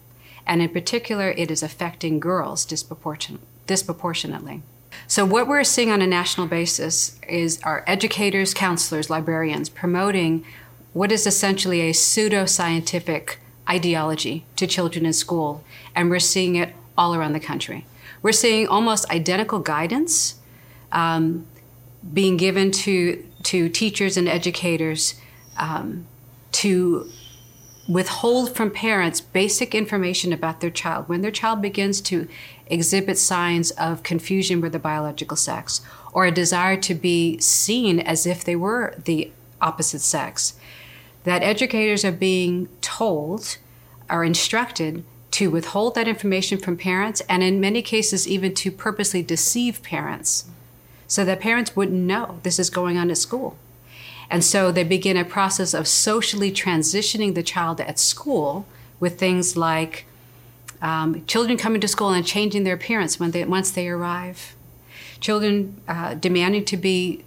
and 0.45 0.61
in 0.61 0.69
particular, 0.69 1.31
it 1.31 1.51
is 1.51 1.63
affecting 1.63 2.19
girls 2.19 2.65
disproportion- 2.65 3.39
disproportionately. 3.67 4.63
So, 5.07 5.25
what 5.25 5.47
we're 5.47 5.63
seeing 5.63 5.91
on 5.91 6.01
a 6.01 6.07
national 6.07 6.47
basis 6.47 7.19
is 7.27 7.59
our 7.63 7.83
educators, 7.85 8.53
counselors, 8.53 9.09
librarians 9.09 9.69
promoting 9.69 10.45
what 10.93 11.11
is 11.11 11.27
essentially 11.27 11.81
a 11.81 11.93
pseudo-scientific 11.93 13.39
ideology 13.69 14.45
to 14.55 14.67
children 14.67 15.05
in 15.05 15.13
school, 15.13 15.63
and 15.95 16.09
we're 16.09 16.19
seeing 16.19 16.55
it 16.55 16.73
all 16.97 17.15
around 17.15 17.33
the 17.33 17.39
country. 17.39 17.85
We're 18.21 18.31
seeing 18.31 18.67
almost 18.67 19.09
identical 19.11 19.59
guidance 19.59 20.35
um, 20.91 21.45
being 22.13 22.37
given 22.37 22.71
to 22.71 23.23
to 23.43 23.69
teachers 23.69 24.17
and 24.17 24.27
educators 24.27 25.15
um, 25.57 26.07
to 26.51 27.09
withhold 27.87 28.55
from 28.55 28.71
parents 28.71 29.21
basic 29.21 29.75
information 29.75 30.33
about 30.33 30.59
their 30.59 30.71
child 30.71 31.07
when 31.07 31.21
their 31.21 31.31
child 31.31 31.61
begins 31.61 32.01
to 32.01 32.27
exhibit 32.65 33.17
signs 33.17 33.69
of 33.71 34.01
confusion 34.01 34.59
with 34.59 34.71
the 34.71 34.79
biological 34.79 35.37
sex 35.37 35.81
or 36.11 36.25
a 36.25 36.31
desire 36.31 36.77
to 36.77 36.95
be 36.95 37.37
seen 37.39 37.99
as 37.99 38.25
if 38.25 38.43
they 38.43 38.55
were 38.55 38.95
the 39.05 39.31
opposite 39.61 40.01
sex 40.01 40.57
that 41.25 41.43
educators 41.43 42.05
are 42.05 42.11
being 42.11 42.69
told 42.81 43.57
are 44.09 44.23
instructed 44.23 45.03
to 45.31 45.51
withhold 45.51 45.95
that 45.95 46.07
information 46.07 46.57
from 46.57 46.77
parents 46.77 47.21
and 47.27 47.43
in 47.43 47.59
many 47.59 47.81
cases 47.81 48.27
even 48.27 48.53
to 48.53 48.71
purposely 48.71 49.21
deceive 49.21 49.83
parents 49.83 50.45
so 51.07 51.25
that 51.25 51.41
parents 51.41 51.75
wouldn't 51.75 51.97
know 51.97 52.39
this 52.43 52.57
is 52.57 52.69
going 52.69 52.97
on 52.97 53.11
at 53.11 53.17
school. 53.17 53.57
And 54.29 54.43
so 54.43 54.71
they 54.71 54.83
begin 54.83 55.17
a 55.17 55.25
process 55.25 55.73
of 55.73 55.87
socially 55.87 56.51
transitioning 56.51 57.35
the 57.35 57.43
child 57.43 57.81
at 57.81 57.99
school 57.99 58.65
with 58.99 59.19
things 59.19 59.57
like 59.57 60.05
um, 60.81 61.25
children 61.25 61.57
coming 61.57 61.81
to 61.81 61.87
school 61.87 62.11
and 62.11 62.25
changing 62.25 62.63
their 62.63 62.75
appearance 62.75 63.19
when 63.19 63.31
they, 63.31 63.43
once 63.43 63.71
they 63.71 63.87
arrive, 63.89 64.55
children 65.19 65.81
uh, 65.87 66.13
demanding 66.15 66.65
to 66.65 66.77
be 66.77 67.23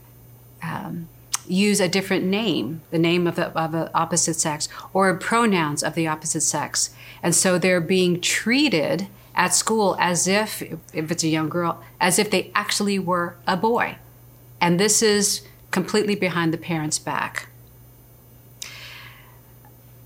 um, 0.63 1.09
use 1.51 1.81
a 1.81 1.89
different 1.89 2.25
name, 2.25 2.83
the 2.91 2.99
name 2.99 3.27
of 3.27 3.37
the 3.37 3.47
of 3.59 3.91
opposite 3.95 4.35
sex, 4.35 4.69
or 4.93 5.15
pronouns 5.15 5.83
of 5.83 5.95
the 5.95 6.07
opposite 6.07 6.43
sex. 6.43 6.91
And 7.23 7.35
so 7.35 7.59
they're 7.59 7.81
being 7.81 8.21
treated 8.21 9.09
at 9.35 9.55
school 9.55 9.97
as 10.01 10.27
if, 10.27 10.63
if 10.93 11.11
it's 11.11 11.25
a 11.25 11.29
young 11.29 11.49
girl, 11.49 11.83
as 12.01 12.19
if 12.19 12.31
they 12.31 12.51
actually 12.55 12.99
were 12.99 13.37
a 13.47 13.57
boy. 13.57 13.97
And 14.61 14.79
this 14.79 15.03
is 15.03 15.43
completely 15.71 16.15
behind 16.15 16.53
the 16.53 16.59
parents' 16.59 16.99
back. 16.99 17.49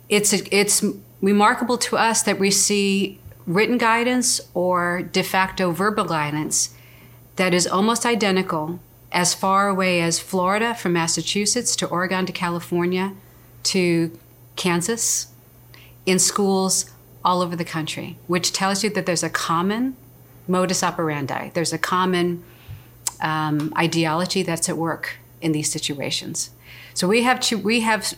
It's, 0.09 0.33
it's 0.33 0.85
remarkable 1.23 1.79
to 1.79 1.97
us 1.97 2.23
that 2.23 2.39
we 2.39 2.51
see 2.51 3.19
written 3.47 3.79
guidance 3.79 4.41
or 4.53 5.03
de 5.03 5.23
facto 5.23 5.71
verbal 5.71 6.05
guidance 6.05 6.75
that 7.37 7.55
is 7.55 7.67
almost 7.67 8.05
identical 8.05 8.79
as 9.13 9.35
far 9.35 9.69
away 9.69 10.01
as 10.01 10.19
Florida 10.19 10.75
from 10.75 10.95
Massachusetts 10.95 11.77
to 11.77 11.87
Oregon 11.87 12.27
to 12.27 12.33
California 12.33 13.13
to 13.65 14.19
Kansas 14.57 15.29
in 16.07 16.19
schools 16.19 16.91
all 17.25 17.41
over 17.43 17.55
the 17.55 17.65
country, 17.65 18.17
which 18.27 18.53
tells 18.53 18.83
you 18.83 18.91
that 18.91 19.07
there's 19.07 19.23
a 19.23 19.31
common 19.31 19.97
modus 20.49 20.83
operandi, 20.83 21.51
there's 21.51 21.73
a 21.73 21.79
common 21.79 22.43
um, 23.21 23.73
ideology 23.77 24.43
that's 24.43 24.69
at 24.69 24.77
work 24.77 25.19
in 25.41 25.53
these 25.53 25.71
situations. 25.71 26.51
So 26.95 27.07
we 27.07 27.23
have 27.23 27.49
we 27.63 27.81
have 27.81 28.15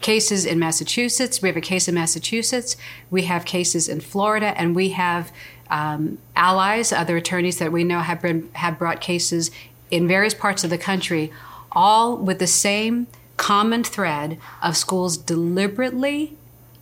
cases 0.00 0.46
in 0.46 0.58
Massachusetts, 0.58 1.42
we 1.42 1.48
have 1.48 1.56
a 1.56 1.60
case 1.60 1.88
in 1.88 1.94
Massachusetts, 1.94 2.76
we 3.10 3.22
have 3.22 3.44
cases 3.44 3.88
in 3.88 4.00
Florida, 4.00 4.58
and 4.58 4.74
we 4.74 4.90
have 4.90 5.30
um, 5.70 6.18
allies, 6.34 6.92
other 6.92 7.16
attorneys 7.16 7.58
that 7.58 7.70
we 7.70 7.84
know 7.84 8.00
have 8.00 8.22
been 8.22 8.48
have 8.54 8.78
brought 8.78 9.00
cases 9.00 9.50
in 9.90 10.08
various 10.08 10.34
parts 10.34 10.64
of 10.64 10.70
the 10.70 10.78
country, 10.78 11.32
all 11.72 12.16
with 12.16 12.38
the 12.38 12.46
same 12.46 13.06
common 13.36 13.82
thread 13.82 14.38
of 14.62 14.76
schools 14.76 15.16
deliberately 15.16 16.36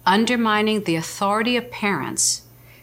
undermining 0.05 0.83
the 0.85 0.97
authority 0.97 1.57
of 1.57 1.71
parents 1.71 2.43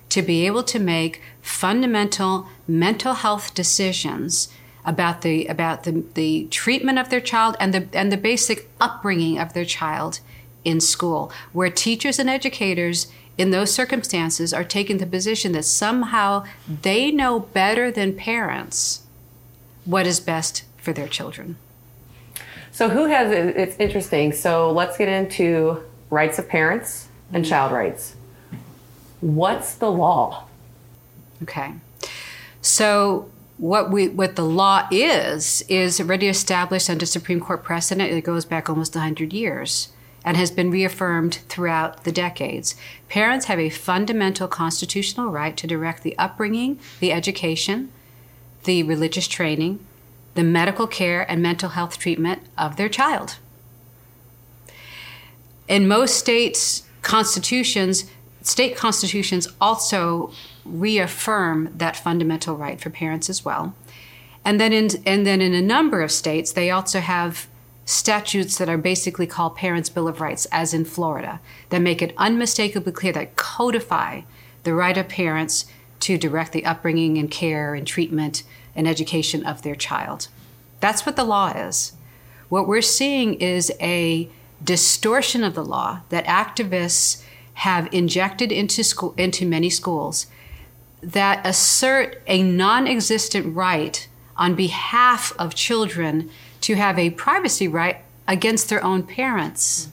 to 0.10 0.22
be 0.22 0.46
able 0.46 0.64
to 0.64 0.80
make 0.80 1.22
fundamental 1.42 2.48
mental 2.68 3.16
health 3.16 3.54
decisions 3.54 4.48
about 4.86 5.24
the 5.24 5.46
about 5.48 5.84
the, 5.84 6.04
the 6.14 6.46
treatment 6.46 7.00
of 7.00 7.10
their 7.10 7.20
child 7.20 7.58
and 7.60 7.74
the 7.74 7.88
and 7.92 8.12
the 8.12 8.18
basic 8.18 8.70
upbringing 8.80 9.38
of 9.40 9.54
their 9.54 9.66
child 9.66 10.20
in 10.64 10.80
school, 10.80 11.32
where 11.52 11.70
teachers 11.70 12.18
and 12.18 12.30
educators 12.30 13.08
in 13.38 13.52
those 13.52 13.74
circumstances 13.74 14.54
are 14.54 14.64
taking 14.64 14.98
the 14.98 15.06
position 15.06 15.52
that 15.52 15.66
somehow 15.66 16.46
they 16.82 17.12
know 17.12 17.40
better 17.40 17.92
than 17.92 18.16
parents 18.16 19.05
what 19.86 20.06
is 20.06 20.20
best 20.20 20.64
for 20.78 20.94
their 20.94 21.08
children. 21.08 21.58
So, 22.72 22.90
who 22.90 23.06
has? 23.06 23.32
It's 23.32 23.78
interesting. 23.78 24.34
So, 24.34 24.72
let's 24.72 24.98
get 24.98 25.08
into 25.08 25.82
rights 26.10 26.38
of 26.40 26.50
parents 26.50 27.08
and 27.32 27.44
mm-hmm. 27.44 27.50
child 27.50 27.72
rights. 27.72 28.16
What's 29.22 29.76
the 29.76 29.90
law? 29.90 30.46
Okay. 31.44 31.74
So, 32.62 33.30
what 33.58 33.90
we 33.90 34.10
what 34.10 34.36
the 34.36 34.44
law 34.44 34.88
is 34.92 35.64
is 35.70 36.00
already 36.00 36.28
established 36.28 36.90
under 36.90 37.06
Supreme 37.06 37.40
Court 37.40 37.64
precedent. 37.64 38.12
It 38.12 38.24
goes 38.24 38.46
back 38.46 38.70
almost 38.70 38.96
100 38.96 39.32
years 39.32 39.90
and 40.26 40.36
has 40.36 40.52
been 40.52 40.72
reaffirmed 40.72 41.36
throughout 41.48 42.04
the 42.04 42.12
decades. 42.12 42.76
Parents 43.08 43.46
have 43.46 43.60
a 43.60 43.70
fundamental 43.70 44.48
constitutional 44.48 45.30
right 45.30 45.56
to 45.56 45.68
direct 45.68 46.02
the 46.02 46.18
upbringing, 46.18 46.80
the 47.00 47.12
education, 47.12 47.92
the 48.66 48.84
religious 48.84 49.28
training, 49.28 49.80
the 50.34 50.44
medical 50.44 50.88
care 50.88 51.30
and 51.30 51.42
mental 51.42 51.70
health 51.70 51.98
treatment 51.98 52.42
of 52.58 52.76
their 52.76 52.90
child. 52.90 53.38
In 55.68 55.88
most 55.88 56.16
states' 56.16 56.84
constitutions, 57.02 58.06
state 58.42 58.76
constitutions 58.76 59.48
also 59.60 60.32
reaffirm 60.64 61.72
that 61.76 61.96
fundamental 61.96 62.56
right 62.56 62.80
for 62.80 62.90
parents 62.90 63.30
as 63.30 63.46
well. 63.46 63.74
And 64.44 64.60
then 64.60 64.74
in, 64.74 64.90
and 65.06 65.26
then 65.26 65.42
in 65.42 65.54
a 65.54 65.62
number 65.62 66.02
of 66.02 66.12
states, 66.12 66.52
they 66.52 66.70
also 66.70 67.00
have 67.00 67.48
statutes 67.86 68.58
that 68.58 68.70
are 68.70 68.78
basically 68.78 69.28
called 69.28 69.56
Parents' 69.56 69.90
Bill 69.90 70.08
of 70.08 70.22
Rights, 70.22 70.46
as 70.52 70.74
in 70.74 70.86
Florida, 70.86 71.40
that 71.70 71.82
make 71.82 72.02
it 72.02 72.14
unmistakably 72.18 72.92
clear 72.92 73.14
that 73.14 73.36
codify 73.36 74.22
the 74.64 74.74
right 74.74 74.98
of 74.98 75.08
parents 75.08 75.66
to 76.02 76.18
direct 76.18 76.52
the 76.52 76.66
upbringing 76.66 77.18
and 77.18 77.32
care 77.32 77.74
and 77.74 77.88
treatment 77.88 78.44
and 78.76 78.88
education 78.88 79.46
of 79.46 79.62
their 79.62 79.76
child. 79.76 80.28
That's 80.80 81.06
what 81.06 81.16
the 81.16 81.24
law 81.24 81.50
is. 81.50 81.94
What 82.50 82.68
we're 82.68 82.82
seeing 82.82 83.36
is 83.36 83.72
a 83.80 84.30
distortion 84.64 85.44
of 85.44 85.56
the 85.56 85.66
law 85.66 86.02
that 86.10 86.26
activists 86.26 87.24
have 87.56 87.92
injected 87.94 88.52
into 88.52 88.84
school 88.84 89.14
into 89.18 89.46
many 89.46 89.70
schools 89.70 90.28
that 91.02 91.46
assert 91.46 92.22
a 92.28 92.44
non-existent 92.44 93.56
right 93.56 94.08
on 94.38 94.56
behalf 94.56 95.32
of 95.40 95.56
children 95.56 96.30
to 96.62 96.76
have 96.76 97.00
a 97.00 97.12
privacy 97.12 97.68
right 97.68 97.98
against 98.28 98.70
their 98.70 98.84
own 98.84 99.04
parents. 99.04 99.90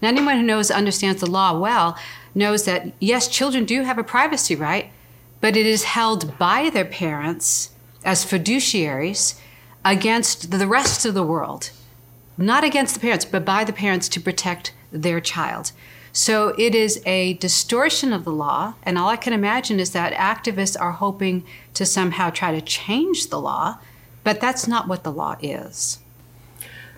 Now, 0.00 0.08
anyone 0.08 0.36
who 0.36 0.42
knows 0.42 0.70
understands 0.70 1.20
the 1.20 1.30
law 1.30 1.58
well 1.58 1.98
knows 2.34 2.64
that 2.64 2.92
yes, 3.00 3.26
children 3.26 3.64
do 3.64 3.82
have 3.82 3.98
a 3.98 4.04
privacy 4.04 4.54
right, 4.54 4.90
but 5.40 5.56
it 5.56 5.66
is 5.66 5.84
held 5.84 6.38
by 6.38 6.70
their 6.70 6.84
parents 6.84 7.70
as 8.08 8.24
fiduciaries 8.24 9.38
against 9.84 10.50
the 10.50 10.66
rest 10.66 11.04
of 11.04 11.12
the 11.12 11.22
world, 11.22 11.70
not 12.38 12.64
against 12.64 12.94
the 12.94 13.00
parents, 13.00 13.26
but 13.26 13.44
by 13.44 13.64
the 13.64 13.72
parents 13.72 14.08
to 14.08 14.18
protect 14.18 14.72
their 14.90 15.20
child. 15.20 15.72
So 16.10 16.54
it 16.56 16.74
is 16.74 17.02
a 17.04 17.34
distortion 17.34 18.14
of 18.14 18.24
the 18.24 18.32
law, 18.32 18.74
and 18.82 18.96
all 18.96 19.10
I 19.10 19.16
can 19.16 19.34
imagine 19.34 19.78
is 19.78 19.90
that 19.90 20.14
activists 20.14 20.74
are 20.80 20.92
hoping 20.92 21.44
to 21.74 21.84
somehow 21.84 22.30
try 22.30 22.50
to 22.50 22.62
change 22.62 23.28
the 23.28 23.38
law, 23.38 23.76
but 24.24 24.40
that's 24.40 24.66
not 24.66 24.88
what 24.88 25.04
the 25.04 25.12
law 25.12 25.36
is. 25.42 25.98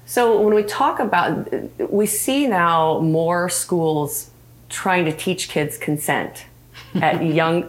So 0.07 0.41
when 0.41 0.55
we 0.55 0.63
talk 0.63 1.01
about, 1.01 1.49
we 1.91 2.07
see 2.07 2.47
now 2.47 3.01
more 3.01 3.49
schools 3.49 4.31
trying 4.69 5.07
to 5.07 5.13
teach 5.13 5.49
kids 5.49 5.77
consent 5.77 6.47
at 6.95 7.25
young, 7.41 7.69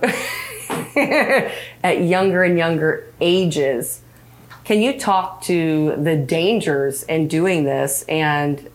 at 1.83 2.01
younger 2.01 2.43
and 2.43 2.57
younger 2.57 3.11
ages. 3.19 4.01
Can 4.63 4.81
you 4.81 4.99
talk 4.99 5.41
to 5.43 5.95
the 5.97 6.15
dangers 6.15 7.03
in 7.03 7.27
doing 7.27 7.63
this 7.63 8.03
and 8.07 8.69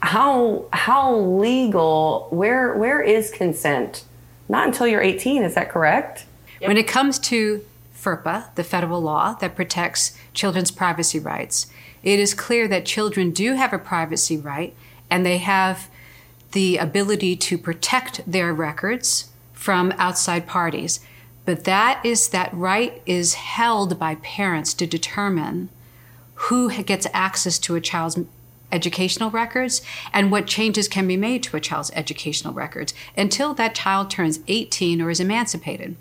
how 0.00 0.64
how 0.72 1.16
legal 1.16 2.28
where 2.30 2.74
where 2.74 3.00
is 3.00 3.30
consent? 3.30 4.04
Not 4.48 4.66
until 4.66 4.86
you're 4.86 5.02
18, 5.02 5.42
is 5.42 5.54
that 5.54 5.70
correct? 5.70 6.26
When 6.60 6.76
it 6.76 6.86
comes 6.86 7.18
to 7.20 7.64
FERPA, 7.96 8.54
the 8.54 8.64
federal 8.64 9.00
law 9.00 9.34
that 9.34 9.56
protects 9.56 10.16
children's 10.34 10.70
privacy 10.70 11.18
rights, 11.18 11.66
it 12.02 12.18
is 12.18 12.34
clear 12.34 12.68
that 12.68 12.84
children 12.84 13.30
do 13.30 13.54
have 13.54 13.72
a 13.72 13.78
privacy 13.78 14.36
right 14.36 14.74
and 15.10 15.24
they 15.24 15.38
have 15.38 15.88
the 16.52 16.76
ability 16.76 17.36
to 17.36 17.56
protect 17.58 18.20
their 18.30 18.52
records 18.52 19.30
from 19.52 19.92
outside 19.96 20.46
parties. 20.46 21.00
But 21.44 21.64
that 21.64 22.04
is 22.04 22.28
that 22.28 22.52
right 22.54 23.02
is 23.04 23.34
held 23.34 23.98
by 23.98 24.16
parents 24.16 24.74
to 24.74 24.86
determine 24.86 25.68
who 26.34 26.70
gets 26.82 27.06
access 27.12 27.58
to 27.60 27.74
a 27.74 27.80
child's 27.80 28.18
educational 28.70 29.30
records 29.30 29.82
and 30.12 30.32
what 30.32 30.46
changes 30.46 30.88
can 30.88 31.06
be 31.06 31.16
made 31.16 31.42
to 31.42 31.56
a 31.56 31.60
child's 31.60 31.90
educational 31.94 32.54
records 32.54 32.94
until 33.16 33.54
that 33.54 33.74
child 33.74 34.10
turns 34.10 34.40
18 34.48 35.00
or 35.00 35.10
is 35.10 35.20
emancipated. 35.20 35.94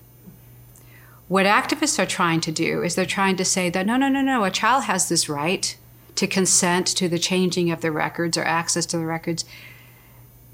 What 1.27 1.45
activists 1.45 2.01
are 2.01 2.05
trying 2.05 2.41
to 2.41 2.51
do 2.51 2.81
is 2.81 2.95
they're 2.95 3.05
trying 3.05 3.35
to 3.37 3.45
say 3.45 3.69
that 3.69 3.85
no, 3.85 3.97
no, 3.97 4.09
no, 4.09 4.21
no, 4.21 4.43
a 4.43 4.51
child 4.51 4.85
has 4.85 5.09
this 5.09 5.29
right 5.29 5.75
to 6.15 6.27
consent 6.27 6.87
to 6.87 7.07
the 7.07 7.19
changing 7.19 7.71
of 7.71 7.81
their 7.81 7.91
records 7.91 8.37
or 8.37 8.43
access 8.43 8.85
to 8.87 8.97
the 8.97 9.05
records 9.05 9.45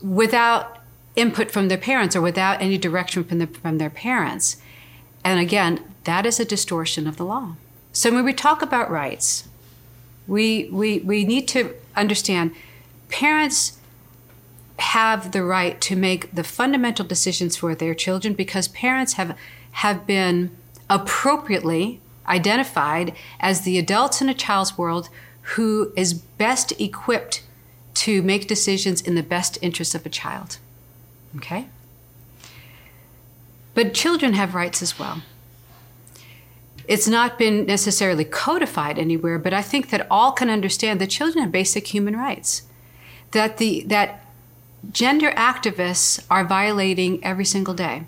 without 0.01 0.77
input 1.15 1.49
from 1.49 1.67
their 1.67 1.77
parents 1.77 2.15
or 2.15 2.21
without 2.21 2.61
any 2.61 2.77
direction 2.77 3.23
from, 3.23 3.39
the, 3.39 3.47
from 3.47 3.77
their 3.79 3.89
parents. 3.89 4.57
And 5.27 5.41
again, 5.41 5.83
that 6.05 6.25
is 6.25 6.39
a 6.39 6.45
distortion 6.45 7.05
of 7.05 7.17
the 7.17 7.25
law. 7.25 7.57
So 7.91 8.13
when 8.13 8.23
we 8.23 8.31
talk 8.31 8.61
about 8.61 8.89
rights, 8.89 9.49
we, 10.25 10.69
we, 10.71 10.99
we 10.99 11.25
need 11.25 11.49
to 11.49 11.75
understand 11.97 12.55
parents 13.09 13.77
have 14.79 15.33
the 15.33 15.43
right 15.43 15.81
to 15.81 15.97
make 15.97 16.33
the 16.33 16.45
fundamental 16.45 17.03
decisions 17.03 17.57
for 17.57 17.75
their 17.75 17.93
children 17.93 18.35
because 18.35 18.69
parents 18.69 19.13
have, 19.13 19.37
have 19.71 20.07
been 20.07 20.49
appropriately 20.89 21.99
identified 22.25 23.13
as 23.41 23.61
the 23.61 23.77
adults 23.77 24.21
in 24.21 24.29
a 24.29 24.33
child's 24.33 24.77
world 24.77 25.09
who 25.55 25.91
is 25.97 26.13
best 26.13 26.71
equipped 26.79 27.43
to 27.95 28.21
make 28.21 28.47
decisions 28.47 29.01
in 29.01 29.15
the 29.15 29.23
best 29.23 29.57
interest 29.61 29.93
of 29.93 30.05
a 30.05 30.09
child. 30.09 30.57
Okay? 31.35 31.67
But 33.77 33.93
children 33.93 34.33
have 34.33 34.55
rights 34.55 34.81
as 34.81 34.97
well. 34.97 35.21
It's 36.87 37.07
not 37.07 37.37
been 37.37 37.67
necessarily 37.67 38.25
codified 38.25 38.97
anywhere, 38.97 39.37
but 39.37 39.53
I 39.53 39.61
think 39.61 39.91
that 39.91 40.07
all 40.09 40.31
can 40.31 40.49
understand 40.49 40.99
that 40.99 41.11
children 41.11 41.43
have 41.43 41.51
basic 41.51 41.85
human 41.85 42.15
rights. 42.15 42.63
That 43.33 43.57
the 43.57 43.83
that 43.83 44.25
gender 44.91 45.29
activists 45.29 46.25
are 46.27 46.43
violating 46.43 47.23
every 47.23 47.45
single 47.45 47.75
day. 47.75 48.05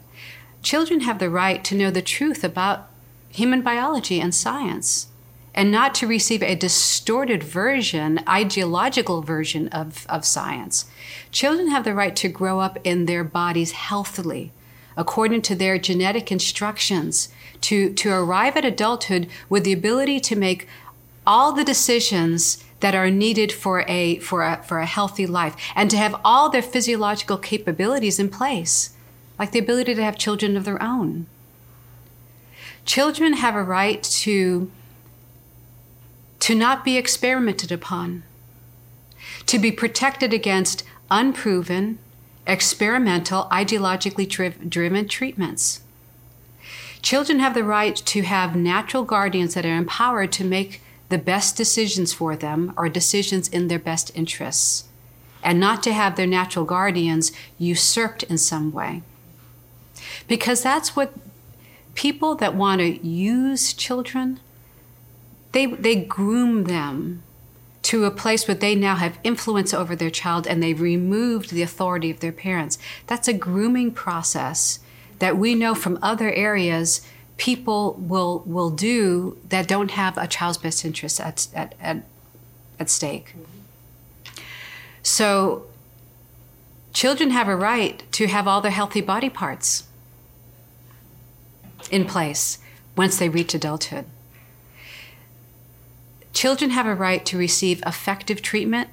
Children 0.63 1.01
have 1.01 1.19
the 1.19 1.29
right 1.29 1.63
to 1.65 1.75
know 1.75 1.91
the 1.91 2.01
truth 2.01 2.43
about 2.43 2.87
human 3.29 3.61
biology 3.61 4.19
and 4.19 4.33
science 4.33 5.09
and 5.53 5.71
not 5.71 5.93
to 5.93 6.07
receive 6.07 6.41
a 6.41 6.55
distorted 6.55 7.43
version, 7.43 8.21
ideological 8.27 9.21
version 9.21 9.67
of, 9.67 10.07
of 10.09 10.25
science. 10.25 10.89
Children 11.31 11.67
have 11.69 11.83
the 11.83 11.93
right 11.93 12.15
to 12.15 12.27
grow 12.27 12.59
up 12.59 12.79
in 12.83 13.05
their 13.05 13.23
bodies 13.23 13.73
healthily, 13.73 14.51
according 14.97 15.41
to 15.43 15.55
their 15.55 15.77
genetic 15.77 16.31
instructions, 16.31 17.29
to, 17.61 17.93
to 17.93 18.11
arrive 18.11 18.55
at 18.57 18.65
adulthood 18.65 19.27
with 19.49 19.63
the 19.63 19.73
ability 19.73 20.19
to 20.19 20.35
make 20.35 20.67
all 21.25 21.51
the 21.51 21.63
decisions 21.63 22.63
that 22.79 22.95
are 22.95 23.11
needed 23.11 23.51
for 23.51 23.83
a, 23.87 24.17
for 24.19 24.43
a, 24.43 24.63
for 24.63 24.79
a 24.79 24.85
healthy 24.85 25.25
life, 25.25 25.55
and 25.75 25.89
to 25.91 25.97
have 25.97 26.19
all 26.23 26.49
their 26.49 26.61
physiological 26.61 27.37
capabilities 27.37 28.19
in 28.19 28.29
place, 28.29 28.95
like 29.37 29.51
the 29.51 29.59
ability 29.59 29.93
to 29.95 30.03
have 30.03 30.17
children 30.17 30.55
of 30.55 30.65
their 30.65 30.81
own. 30.81 31.27
Children 32.85 33.33
have 33.33 33.55
a 33.55 33.63
right 33.63 34.01
to 34.03 34.71
to 36.39 36.55
not 36.55 36.85
be 36.85 36.97
experimented 36.97 37.71
upon, 37.71 38.23
to 39.45 39.59
be 39.59 39.71
protected 39.71 40.33
against 40.33 40.83
unproven, 41.11 41.99
experimental, 42.49 43.47
ideologically 43.51 44.27
driven 44.69 45.07
treatments. 45.07 45.81
Children 47.01 47.39
have 47.39 47.53
the 47.53 47.63
right 47.63 47.95
to 47.95 48.21
have 48.23 48.55
natural 48.55 49.03
guardians 49.03 49.53
that 49.53 49.65
are 49.65 49.75
empowered 49.75 50.31
to 50.33 50.43
make 50.43 50.81
the 51.07 51.17
best 51.17 51.55
decisions 51.55 52.13
for 52.13 52.35
them 52.35 52.73
or 52.75 52.89
decisions 52.89 53.47
in 53.47 53.67
their 53.67 53.79
best 53.79 54.11
interests, 54.15 54.89
and 55.43 55.59
not 55.59 55.81
to 55.83 55.93
have 55.93 56.15
their 56.15 56.27
natural 56.27 56.65
guardians 56.65 57.31
usurped 57.57 58.23
in 58.23 58.37
some 58.37 58.71
way. 58.71 59.01
Because 60.27 60.61
that's 60.61 60.95
what 60.95 61.13
people 61.95 62.35
that 62.35 62.55
want 62.55 62.79
to 62.79 63.07
use 63.07 63.73
children 63.73 64.39
they, 65.51 65.65
they 65.65 65.95
groom 65.95 66.65
them 66.65 67.23
to 67.89 68.05
a 68.05 68.11
place 68.11 68.47
where 68.47 68.53
they 68.53 68.75
now 68.75 68.95
have 68.95 69.17
influence 69.23 69.73
over 69.73 69.95
their 69.95 70.11
child 70.11 70.45
and 70.45 70.61
they've 70.61 70.79
removed 70.79 71.49
the 71.49 71.63
authority 71.63 72.11
of 72.11 72.19
their 72.19 72.31
parents. 72.31 72.77
That's 73.07 73.27
a 73.27 73.33
grooming 73.33 73.93
process 73.93 74.77
that 75.17 75.37
we 75.39 75.55
know 75.55 75.73
from 75.73 75.97
other 75.99 76.31
areas 76.31 77.01
people 77.37 77.93
will 77.93 78.43
will 78.45 78.69
do 78.69 79.39
that 79.49 79.67
don't 79.67 79.89
have 79.89 80.19
a 80.19 80.27
child's 80.27 80.59
best 80.59 80.85
interest 80.85 81.19
at, 81.19 81.47
at, 81.55 81.73
at, 81.81 82.03
at 82.79 82.91
stake. 82.91 83.33
So 85.01 85.65
children 86.93 87.31
have 87.31 87.47
a 87.47 87.55
right 87.55 88.03
to 88.11 88.27
have 88.27 88.47
all 88.47 88.61
their 88.61 88.69
healthy 88.69 89.01
body 89.01 89.31
parts 89.31 89.87
in 91.89 92.05
place 92.05 92.59
once 92.95 93.17
they 93.17 93.29
reach 93.29 93.55
adulthood. 93.55 94.05
Children 96.39 96.71
have 96.71 96.85
a 96.85 96.95
right 96.95 97.25
to 97.25 97.37
receive 97.37 97.83
effective 97.85 98.41
treatment 98.41 98.87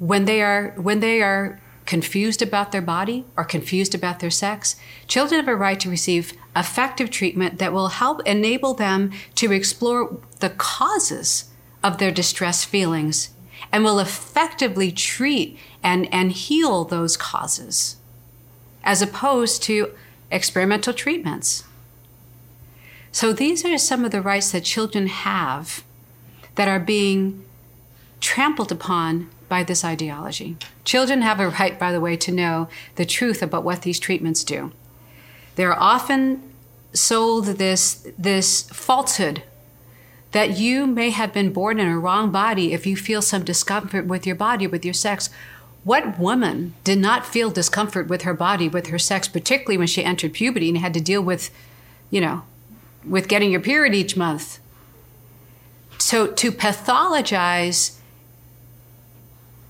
when 0.00 0.24
they 0.24 0.42
are 0.42 0.74
when 0.76 0.98
they 0.98 1.22
are 1.22 1.60
confused 1.86 2.42
about 2.42 2.72
their 2.72 2.82
body 2.82 3.24
or 3.36 3.44
confused 3.44 3.94
about 3.94 4.18
their 4.18 4.32
sex. 4.32 4.74
Children 5.06 5.38
have 5.42 5.48
a 5.48 5.54
right 5.54 5.78
to 5.78 5.88
receive 5.88 6.32
effective 6.56 7.08
treatment 7.08 7.60
that 7.60 7.72
will 7.72 7.86
help 7.86 8.20
enable 8.26 8.74
them 8.74 9.12
to 9.36 9.52
explore 9.52 10.18
the 10.40 10.50
causes 10.50 11.52
of 11.84 11.98
their 11.98 12.10
distress 12.10 12.64
feelings 12.64 13.30
and 13.70 13.84
will 13.84 14.00
effectively 14.00 14.90
treat 14.90 15.56
and, 15.84 16.12
and 16.12 16.32
heal 16.32 16.84
those 16.84 17.16
causes 17.16 17.94
as 18.82 19.00
opposed 19.00 19.62
to 19.62 19.92
experimental 20.32 20.92
treatments. 20.92 21.62
So 23.12 23.32
these 23.32 23.64
are 23.64 23.78
some 23.78 24.04
of 24.04 24.10
the 24.10 24.20
rights 24.20 24.50
that 24.50 24.64
children 24.64 25.06
have 25.06 25.84
that 26.54 26.68
are 26.68 26.80
being 26.80 27.44
trampled 28.20 28.70
upon 28.70 29.28
by 29.48 29.62
this 29.62 29.84
ideology. 29.84 30.56
Children 30.84 31.22
have 31.22 31.40
a 31.40 31.48
right, 31.48 31.78
by 31.78 31.92
the 31.92 32.00
way, 32.00 32.16
to 32.16 32.32
know 32.32 32.68
the 32.96 33.04
truth 33.04 33.42
about 33.42 33.64
what 33.64 33.82
these 33.82 33.98
treatments 33.98 34.44
do. 34.44 34.72
They're 35.56 35.78
often 35.78 36.42
sold 36.94 37.46
this, 37.46 38.08
this 38.18 38.62
falsehood 38.70 39.42
that 40.32 40.58
you 40.58 40.86
may 40.86 41.10
have 41.10 41.32
been 41.32 41.52
born 41.52 41.78
in 41.78 41.86
a 41.86 41.98
wrong 41.98 42.30
body 42.30 42.72
if 42.72 42.86
you 42.86 42.96
feel 42.96 43.20
some 43.20 43.44
discomfort 43.44 44.06
with 44.06 44.26
your 44.26 44.36
body, 44.36 44.66
with 44.66 44.84
your 44.84 44.94
sex. 44.94 45.28
What 45.84 46.18
woman 46.18 46.74
did 46.84 46.98
not 46.98 47.26
feel 47.26 47.50
discomfort 47.50 48.08
with 48.08 48.22
her 48.22 48.34
body, 48.34 48.68
with 48.68 48.86
her 48.86 48.98
sex, 48.98 49.28
particularly 49.28 49.76
when 49.76 49.86
she 49.86 50.04
entered 50.04 50.32
puberty 50.32 50.70
and 50.70 50.78
had 50.78 50.94
to 50.94 51.00
deal 51.00 51.20
with, 51.20 51.50
you 52.10 52.20
know, 52.20 52.44
with 53.04 53.28
getting 53.28 53.50
your 53.50 53.60
period 53.60 53.94
each 53.94 54.16
month? 54.16 54.58
So 56.02 56.26
to 56.26 56.50
pathologize 56.50 57.96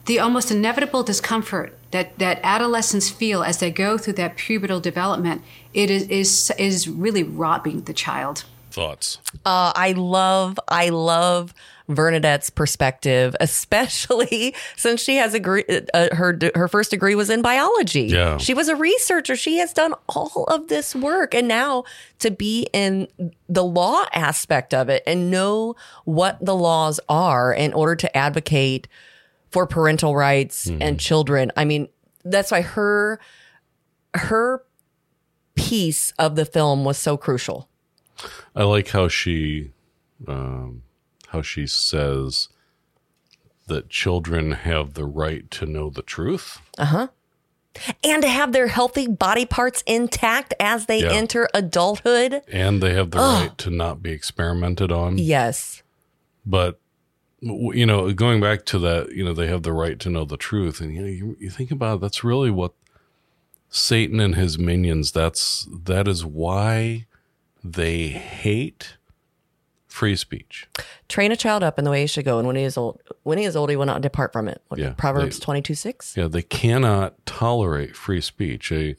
the 0.06 0.18
almost 0.18 0.50
inevitable 0.50 1.02
discomfort 1.02 1.78
that, 1.90 2.18
that 2.18 2.40
adolescents 2.42 3.10
feel 3.10 3.42
as 3.42 3.58
they 3.58 3.70
go 3.70 3.98
through 3.98 4.14
that 4.14 4.38
pubertal 4.38 4.80
development, 4.80 5.42
it 5.74 5.90
is, 5.90 6.08
is, 6.08 6.50
is 6.58 6.88
really 6.88 7.22
robbing 7.22 7.82
the 7.82 7.92
child. 7.92 8.44
Thoughts? 8.72 9.18
Uh, 9.44 9.72
I 9.74 9.92
love, 9.92 10.58
I 10.68 10.88
love 10.88 11.52
Vernadette's 11.88 12.50
perspective, 12.50 13.36
especially 13.40 14.54
since 14.76 15.02
she 15.02 15.16
has 15.16 15.34
agree, 15.34 15.64
uh, 15.94 16.14
her 16.14 16.38
her 16.54 16.68
first 16.68 16.90
degree 16.90 17.14
was 17.14 17.30
in 17.30 17.42
biology. 17.42 18.04
Yeah. 18.04 18.38
she 18.38 18.54
was 18.54 18.68
a 18.68 18.76
researcher. 18.76 19.36
She 19.36 19.58
has 19.58 19.72
done 19.72 19.94
all 20.08 20.44
of 20.48 20.68
this 20.68 20.94
work, 20.94 21.34
and 21.34 21.48
now 21.48 21.84
to 22.20 22.30
be 22.30 22.66
in 22.72 23.08
the 23.48 23.64
law 23.64 24.04
aspect 24.12 24.72
of 24.72 24.88
it 24.88 25.02
and 25.06 25.30
know 25.30 25.76
what 26.04 26.44
the 26.44 26.54
laws 26.54 26.98
are 27.08 27.52
in 27.52 27.72
order 27.72 27.96
to 27.96 28.16
advocate 28.16 28.88
for 29.50 29.66
parental 29.66 30.16
rights 30.16 30.66
and 30.66 30.98
children. 30.98 31.52
I 31.56 31.66
mean, 31.66 31.88
that's 32.24 32.50
why 32.50 32.62
her 32.62 33.20
her 34.14 34.64
piece 35.54 36.12
of 36.18 36.36
the 36.36 36.44
film 36.46 36.84
was 36.84 36.96
so 36.96 37.16
crucial. 37.16 37.68
I 38.54 38.64
like 38.64 38.88
how 38.88 39.08
she, 39.08 39.72
um, 40.26 40.82
how 41.28 41.42
she 41.42 41.66
says 41.66 42.48
that 43.66 43.88
children 43.88 44.52
have 44.52 44.94
the 44.94 45.04
right 45.04 45.50
to 45.52 45.66
know 45.66 45.88
the 45.90 46.02
truth. 46.02 46.60
Uh 46.78 46.84
huh. 46.84 47.08
And 48.04 48.22
to 48.22 48.28
have 48.28 48.52
their 48.52 48.66
healthy 48.66 49.06
body 49.06 49.46
parts 49.46 49.82
intact 49.86 50.52
as 50.60 50.86
they 50.86 51.02
Yeah. 51.02 51.12
enter 51.12 51.48
adulthood. 51.54 52.42
and 52.52 52.82
they 52.82 52.92
have 52.92 53.10
the 53.12 53.18
right 53.18 53.56
to 53.58 53.70
not 53.70 54.02
be 54.02 54.10
experimented 54.10 54.92
on. 54.92 55.16
Yes. 55.18 55.82
But 56.44 56.78
you 57.40 57.86
know, 57.86 58.12
going 58.12 58.40
back 58.40 58.64
to 58.66 58.78
that, 58.80 59.12
you 59.16 59.24
know, 59.24 59.32
they 59.32 59.46
have 59.48 59.62
the 59.62 59.72
right 59.72 59.98
to 60.00 60.10
know 60.10 60.24
the 60.24 60.36
truth, 60.36 60.80
and 60.80 60.94
you 60.94 61.00
know, 61.02 61.08
you, 61.08 61.36
you 61.40 61.50
think 61.50 61.70
about 61.72 61.96
it, 61.96 62.00
that's 62.02 62.22
really 62.22 62.50
what 62.52 62.72
Satan 63.68 64.20
and 64.20 64.34
his 64.36 64.58
minions. 64.58 65.10
That's 65.10 65.66
that 65.84 66.06
is 66.06 66.24
why 66.24 67.06
they 67.64 68.08
hate 68.08 68.96
free 69.86 70.16
speech. 70.16 70.66
Train 71.08 71.32
a 71.32 71.36
child 71.36 71.62
up 71.62 71.78
in 71.78 71.84
the 71.84 71.90
way 71.90 72.00
he 72.00 72.06
should 72.06 72.24
go, 72.24 72.38
and 72.38 72.46
when 72.46 72.56
he 72.56 72.62
is 72.62 72.76
old, 72.76 73.00
when 73.22 73.38
he 73.38 73.44
is 73.44 73.54
old, 73.56 73.70
he 73.70 73.76
will 73.76 73.86
not 73.86 74.00
depart 74.00 74.32
from 74.32 74.48
it. 74.48 74.62
What, 74.68 74.80
Yeah, 74.80 74.94
Proverbs 74.96 75.38
twenty 75.38 75.62
two 75.62 75.74
six. 75.74 76.16
Yeah, 76.16 76.28
they 76.28 76.42
cannot 76.42 77.24
tolerate 77.26 77.94
free 77.96 78.20
speech. 78.20 78.72
A, 78.72 78.94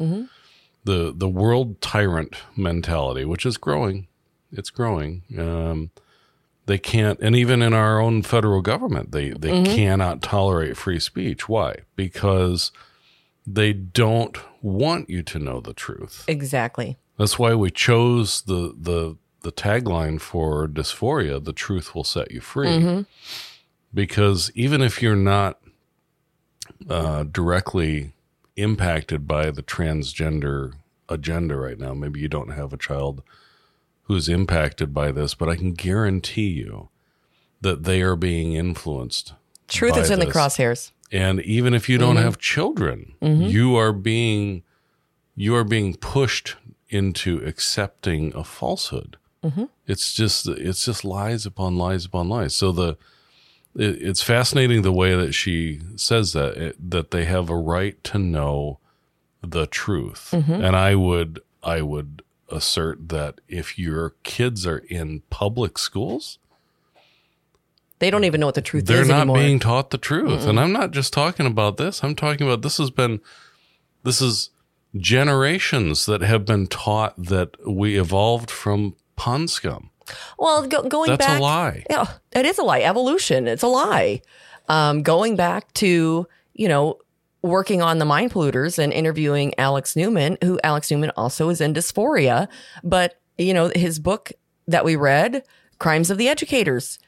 The 0.86 1.14
the 1.16 1.30
world 1.30 1.82
tyrant 1.82 2.36
mentality, 2.56 3.26
which 3.26 3.46
is 3.46 3.58
growing, 3.58 4.08
it's 4.52 4.70
growing. 4.70 5.24
Um, 5.38 5.92
they 6.66 6.78
can't, 6.78 7.20
and 7.22 7.36
even 7.36 7.62
in 7.62 7.74
our 7.74 8.00
own 8.00 8.22
federal 8.22 8.62
government, 8.62 9.12
they 9.12 9.32
they 9.32 9.64
cannot 9.64 10.22
tolerate 10.22 10.78
free 10.78 11.00
speech. 11.00 11.50
Why? 11.50 11.78
Because 11.96 12.72
they 13.46 13.74
don't 13.74 14.38
want 14.62 15.10
you 15.10 15.24
to 15.24 15.40
know 15.40 15.60
the 15.60 15.74
truth. 15.74 16.24
Exactly. 16.28 16.98
That's 17.24 17.40
why 17.40 17.56
we 17.56 17.72
chose 17.72 18.42
the 18.42 18.76
the 18.78 19.16
the 19.44 19.52
tagline 19.54 20.20
for 20.20 20.68
dysphoria: 20.68 21.42
"The 21.42 21.54
truth 21.54 21.96
will 21.96 22.04
set 22.04 22.34
you 22.34 22.42
free." 22.42 22.68
Mm-hmm. 22.68 23.02
Because 23.94 24.52
even 24.56 24.82
if 24.82 25.02
you're 25.02 25.16
not 25.16 25.62
uh, 26.90 27.24
directly 27.24 28.12
impacted 28.58 29.26
by 29.26 29.52
the 29.52 29.64
transgender 29.64 30.74
agenda 31.08 31.56
right 31.56 31.80
now, 31.80 31.94
maybe 31.94 32.20
you 32.20 32.28
don't 32.28 32.52
have 32.52 32.74
a 32.74 32.78
child 32.78 33.24
who's 34.02 34.28
impacted 34.28 34.94
by 34.94 35.14
this, 35.14 35.34
but 35.34 35.48
I 35.48 35.56
can 35.56 35.72
guarantee 35.72 36.50
you 36.50 36.90
that 37.62 37.86
they 37.86 38.02
are 38.02 38.18
being 38.18 38.52
influenced. 38.52 39.32
Truth 39.70 39.96
is 39.96 40.10
in 40.10 40.20
the 40.20 40.26
crosshairs. 40.26 40.92
And 41.10 41.40
even 41.40 41.74
if 41.74 41.88
you 41.88 41.98
don't 41.98 42.16
mm-hmm. 42.16 42.26
have 42.26 42.38
children, 42.38 43.14
mm-hmm. 43.22 43.44
you 43.44 43.78
are 43.78 43.94
being 43.94 44.64
you 45.38 45.56
are 45.56 45.64
being 45.64 45.96
pushed 45.96 46.58
into 46.94 47.38
accepting 47.46 48.34
a 48.36 48.44
falsehood. 48.44 49.18
Mm-hmm. 49.44 49.66
It's 49.88 50.14
just 50.14 50.48
it's 50.48 50.86
just 50.86 51.04
lies 51.04 51.46
upon 51.46 51.78
lies 51.78 52.06
upon 52.06 52.30
lies. 52.30 52.56
So 52.56 52.72
the 52.72 52.98
it, 53.76 54.02
it's 54.02 54.22
fascinating 54.24 54.82
the 54.84 54.94
way 54.94 55.16
that 55.16 55.34
she 55.34 55.82
says 55.96 56.34
that 56.34 56.56
it, 56.58 56.92
that 56.92 57.12
they 57.12 57.26
have 57.26 57.50
a 57.50 57.58
right 57.58 58.02
to 58.06 58.18
know 58.20 58.80
the 59.42 59.66
truth. 59.68 60.30
Mm-hmm. 60.32 60.54
And 60.54 60.76
I 60.76 60.96
would 60.96 61.42
I 61.64 61.82
would 61.82 62.22
assert 62.50 63.10
that 63.10 63.42
if 63.48 63.78
your 63.80 64.14
kids 64.24 64.66
are 64.68 64.78
in 64.90 65.24
public 65.30 65.78
schools, 65.78 66.38
They 68.00 68.12
don't 68.12 68.26
even 68.26 68.40
know 68.42 68.46
what 68.48 68.56
the 68.56 68.62
truth 68.62 68.84
is. 68.84 68.88
they're 68.90 69.06
not 69.06 69.22
anymore. 69.22 69.38
being 69.38 69.60
taught 69.60 69.90
the 69.90 69.98
truth 69.98 70.46
and 70.46 70.60
i'm 70.60 70.72
not 70.74 70.92
just 70.92 71.14
talking 71.14 71.46
about 71.48 71.78
this 71.78 72.04
i'm 72.04 72.16
talking 72.16 72.46
about 72.46 72.62
this 72.62 72.78
has 72.78 72.92
been 72.92 73.22
this 74.04 74.22
is 74.22 74.50
generations 74.98 76.06
that 76.06 76.22
have 76.22 76.46
been 76.46 76.68
taught 76.68 77.14
that 77.18 77.56
we 77.68 77.98
evolved 78.00 78.52
from 78.52 78.96
pond 79.16 79.50
scum 79.50 79.90
well, 80.38 80.68
go, 80.68 80.84
going 80.84 81.10
That's 81.10 81.26
a 81.26 81.30
back, 81.30 81.42
lie. 81.42 81.86
Yeah, 81.90 82.06
it 82.32 82.46
is 82.46 82.58
a 82.58 82.64
lie. 82.64 82.82
Evolution, 82.82 83.48
it's 83.48 83.64
a 83.64 83.68
lie. 83.68 84.22
Um, 84.70 85.04
going 85.04 85.36
back 85.36 85.72
to 85.74 86.28
you 86.54 86.68
know 86.68 87.00
working 87.42 87.82
on 87.82 87.98
the 87.98 88.06
mind 88.06 88.32
polluters 88.32 88.80
and 88.80 88.94
interviewing 88.94 89.54
Alex 89.58 89.96
Newman, 89.96 90.38
who 90.44 90.60
Alex 90.64 90.90
Newman 90.90 91.12
also 91.18 91.50
is 91.50 91.62
in 91.62 91.74
dysphoria, 91.74 92.48
but 92.84 93.20
you 93.38 93.54
know 93.54 93.72
his 93.76 94.00
book 94.00 94.32
that 94.68 94.86
we 94.86 94.96
read, 94.96 95.44
Crimes 95.80 96.10
of 96.10 96.18
the 96.18 96.30
Educators, 96.30 97.00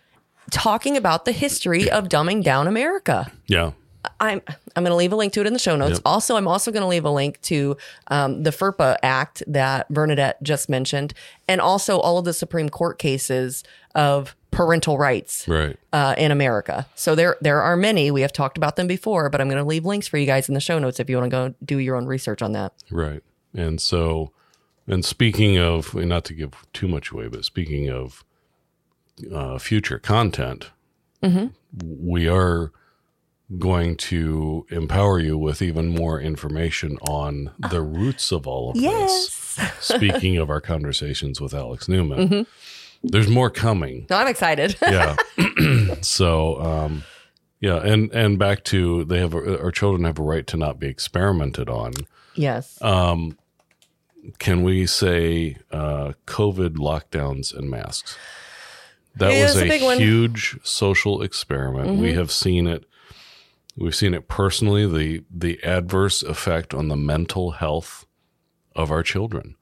talking 0.52 0.98
about 0.98 1.26
the 1.26 1.32
history 1.32 1.90
of 1.90 2.10
dumbing 2.10 2.44
down 2.44 2.68
America. 2.68 3.32
yeah 3.48 3.72
I'm 4.20 4.42
I'm 4.76 4.84
going 4.84 4.92
to 4.92 4.96
leave 4.96 5.14
a 5.14 5.16
link 5.16 5.34
to 5.34 5.42
it 5.42 5.48
in 5.48 5.54
the 5.54 5.60
show 5.60 5.76
notes. 5.76 5.94
Yep. 5.94 6.02
Also, 6.06 6.36
I'm 6.36 6.48
also 6.48 6.72
going 6.72 6.82
to 6.82 6.88
leave 6.88 7.06
a 7.06 7.10
link 7.12 7.42
to 7.44 7.78
um, 8.08 8.44
the 8.44 8.52
FERPA 8.52 8.98
Act 9.04 9.44
that 9.48 9.88
Vernadette 9.90 10.42
just 10.44 10.70
mentioned, 10.70 11.14
and 11.48 11.62
also 11.62 12.00
all 12.00 12.18
of 12.18 12.26
the 12.26 12.34
Supreme 12.34 12.70
Court 12.70 12.98
cases 13.00 13.64
of 13.96 14.36
parental 14.52 14.98
rights 14.98 15.48
right 15.48 15.78
uh, 15.94 16.16
in 16.18 16.32
America. 16.32 16.86
So 16.96 17.16
there 17.16 17.38
there 17.42 17.62
are 17.62 17.76
many. 17.76 18.12
We 18.12 18.22
have 18.22 18.34
talked 18.34 18.58
about 18.58 18.76
them 18.76 18.88
before, 18.88 19.30
but 19.30 19.42
I'm 19.42 19.48
going 19.48 19.58
to 19.62 19.68
leave 19.68 19.86
links 19.86 20.08
for 20.08 20.18
you 20.18 20.26
guys 20.26 20.48
in 20.48 20.54
the 20.54 20.62
show 20.62 20.80
notes 20.80 21.00
if 21.00 21.10
you 21.10 21.18
want 21.18 21.30
to 21.30 21.36
go 21.36 21.56
do 21.64 21.78
your 21.80 21.96
own 21.96 22.06
research 22.06 22.42
on 22.42 22.52
that. 22.54 22.74
right 22.92 23.22
and 23.54 23.80
so 23.80 24.32
and 24.88 25.04
speaking 25.06 25.58
of 25.58 25.94
not 25.96 26.26
to 26.26 26.34
give 26.34 26.52
too 26.74 26.88
much 26.88 27.12
away 27.12 27.28
but 27.28 27.44
speaking 27.46 27.90
of 27.90 28.24
uh, 29.34 29.58
future 29.58 29.98
content 29.98 30.72
we 31.84 32.28
are 32.28 32.72
going 33.60 33.96
to 33.96 34.66
empower 34.70 35.20
you 35.20 35.38
with 35.38 35.62
even 35.62 35.88
more 35.90 36.20
information 36.20 36.98
on 37.08 37.52
the 37.70 37.82
roots 37.82 38.32
of 38.32 38.48
all 38.48 38.72
of 38.72 38.76
Yes. 38.78 39.56
this. 39.56 39.74
Speaking 39.96 40.38
of 40.38 40.50
our 40.50 40.60
conversations 40.62 41.40
with 41.40 41.54
Alex 41.54 41.88
Newman, 41.88 42.48
there's 43.04 43.28
more 43.30 43.50
coming. 43.52 44.08
No, 44.10 44.18
I'm 44.18 44.28
excited. 44.28 44.76
Yeah. 44.82 45.16
so, 46.02 46.60
um, 46.62 47.04
yeah, 47.60 47.78
and 47.78 48.12
and 48.14 48.38
back 48.40 48.64
to 48.66 49.06
they 49.06 49.20
have 49.20 49.34
a, 49.34 49.62
our 49.62 49.72
children 49.72 50.04
have 50.06 50.20
a 50.20 50.24
right 50.24 50.46
to 50.48 50.58
not 50.58 50.80
be 50.80 50.88
experimented 50.88 51.70
on. 51.70 51.94
yes. 52.36 52.78
Can 54.40 54.64
we 54.64 54.88
say 54.88 55.58
uh, 55.72 56.14
COVID 56.26 56.78
lockdowns 56.78 57.56
and 57.56 57.70
masks? 57.70 58.18
That 59.16 59.32
Yeah, 59.32 59.44
was 59.44 59.56
a 59.58 59.66
a, 59.66 59.70
big 59.70 59.84
one. 59.84 59.98
huge 60.00 60.58
social 60.64 61.22
experiment. 61.22 62.00
We 62.00 62.14
have 62.14 62.32
seen 62.32 62.66
it. 62.66 62.86
We've 63.78 63.96
seen 63.96 64.14
it 64.14 64.28
personally. 64.28 64.88
The 64.88 65.24
the 65.30 65.62
adverse 65.64 66.24
effect 66.24 66.74
on 66.74 66.88
the 66.88 66.96
mental 66.96 67.52
health 67.52 68.06
of 68.76 68.92
our 68.92 69.04
children, 69.04 69.56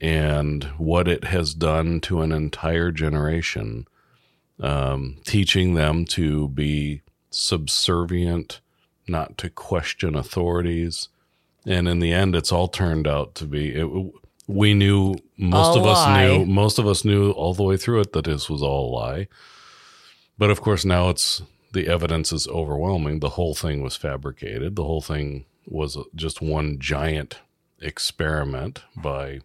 and 0.00 0.64
what 0.78 1.08
it 1.08 1.24
has 1.24 1.54
done 1.54 2.00
to 2.02 2.22
an 2.22 2.32
entire 2.32 2.92
generation, 2.92 3.86
um, 4.60 5.18
teaching 5.24 5.74
them 5.74 6.04
to 6.06 6.48
be 6.48 7.02
subservient, 7.30 8.60
not 9.08 9.36
to 9.38 9.50
question 9.50 10.14
authorities, 10.14 11.08
and 11.66 11.88
in 11.88 11.98
the 11.98 12.12
end, 12.12 12.36
it's 12.36 12.52
all 12.52 12.68
turned 12.68 13.08
out 13.08 13.34
to 13.36 13.46
be. 13.46 13.74
It, 13.74 14.12
we 14.46 14.74
knew 14.74 15.14
most 15.36 15.76
A 15.76 15.80
of 15.80 15.86
us 15.86 16.06
knew 16.06 16.46
most 16.46 16.78
of 16.78 16.86
us 16.86 17.04
knew 17.04 17.30
all 17.32 17.54
the 17.54 17.62
way 17.62 17.76
through 17.76 18.00
it 18.00 18.12
that 18.12 18.26
this 18.26 18.48
was 18.48 18.62
all 18.62 18.90
a 18.90 18.94
lie. 18.94 19.28
But 20.36 20.50
of 20.50 20.60
course, 20.60 20.84
now 20.84 21.08
it's 21.08 21.42
the 21.74 21.88
evidence 21.88 22.32
is 22.32 22.48
overwhelming. 22.48 23.20
The 23.20 23.30
whole 23.30 23.54
thing 23.54 23.82
was 23.82 23.96
fabricated. 23.96 24.76
The 24.76 24.84
whole 24.84 25.02
thing 25.02 25.44
was 25.66 25.98
just 26.14 26.40
one 26.40 26.78
giant 26.78 27.40
experiment 27.80 28.82
by 28.96 29.40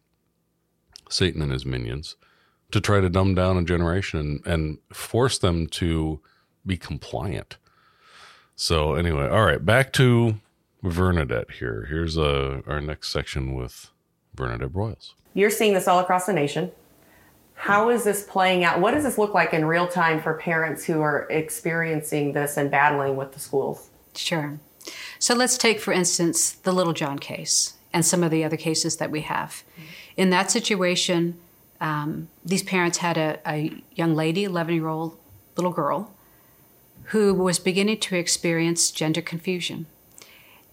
Satan 1.09 1.41
and 1.41 1.51
his 1.51 1.65
minions 1.65 2.15
to 2.71 2.79
try 2.79 3.01
to 3.01 3.09
dumb 3.09 3.35
down 3.35 3.57
a 3.57 3.63
generation 3.63 4.19
and, 4.19 4.47
and 4.47 4.77
force 4.93 5.37
them 5.37 5.67
to 5.67 6.21
be 6.65 6.77
compliant. 6.77 7.57
So 8.55 8.93
anyway, 8.93 9.27
all 9.27 9.45
right, 9.45 9.63
back 9.65 9.91
to 9.93 10.35
Vernadette 10.83 11.51
here. 11.51 11.87
Here's 11.89 12.17
uh, 12.17 12.61
our 12.67 12.79
next 12.79 13.09
section 13.09 13.55
with 13.55 13.89
Vernadette 14.35 14.71
Broyles. 14.71 15.13
You're 15.33 15.49
seeing 15.49 15.73
this 15.73 15.87
all 15.87 15.99
across 15.99 16.25
the 16.25 16.33
nation. 16.33 16.71
How 17.59 17.89
is 17.89 18.05
this 18.05 18.23
playing 18.23 18.63
out? 18.63 18.79
What 18.79 18.93
does 18.93 19.03
this 19.03 19.17
look 19.17 19.33
like 19.33 19.53
in 19.53 19.65
real 19.65 19.85
time 19.85 20.21
for 20.21 20.33
parents 20.35 20.85
who 20.85 21.01
are 21.01 21.27
experiencing 21.29 22.31
this 22.31 22.55
and 22.55 22.71
battling 22.71 23.17
with 23.17 23.33
the 23.33 23.39
schools? 23.41 23.89
Sure. 24.15 24.61
So 25.19 25.35
let's 25.35 25.57
take, 25.57 25.81
for 25.81 25.91
instance, 25.91 26.51
the 26.51 26.71
Littlejohn 26.71 27.19
case 27.19 27.73
and 27.91 28.05
some 28.05 28.23
of 28.23 28.31
the 28.31 28.45
other 28.45 28.55
cases 28.55 28.95
that 28.95 29.11
we 29.11 29.21
have. 29.21 29.63
In 30.15 30.29
that 30.29 30.49
situation, 30.49 31.37
um, 31.81 32.29
these 32.45 32.63
parents 32.63 32.99
had 32.99 33.17
a, 33.17 33.39
a 33.45 33.83
young 33.93 34.15
lady, 34.15 34.45
11 34.45 34.73
year 34.73 34.87
old 34.87 35.17
little 35.57 35.73
girl, 35.73 36.13
who 37.07 37.33
was 37.33 37.59
beginning 37.59 37.99
to 37.99 38.15
experience 38.15 38.89
gender 38.89 39.21
confusion. 39.21 39.85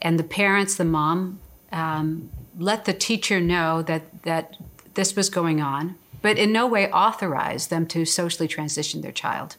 And 0.01 0.21
the 0.21 0.25
parents, 0.25 0.77
the 0.77 0.85
mom, 0.85 1.41
um, 1.73 2.31
let 2.57 2.85
the 2.85 2.95
teacher 2.95 3.41
know 3.41 3.83
that, 3.83 4.23
that 4.23 4.57
this 4.95 5.17
was 5.17 5.29
going 5.29 5.61
on 5.61 5.97
but 6.23 6.39
in 6.39 6.53
no 6.53 6.67
way 6.67 6.91
authorized 6.91 7.71
them 7.71 7.87
to 7.87 8.05
socially 8.05 8.49
transition 8.49 9.01
their 9.01 9.13
child. 9.13 9.57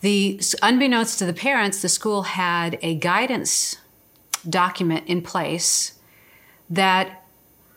The 0.00 0.40
unbeknownst 0.62 1.18
to 1.20 1.26
the 1.26 1.32
parents, 1.32 1.82
the 1.82 1.88
school 1.88 2.22
had 2.22 2.78
a 2.82 2.94
guidance 2.94 3.76
document 4.48 5.04
in 5.06 5.22
place 5.22 5.98
that 6.68 7.24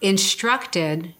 instructed 0.01 1.13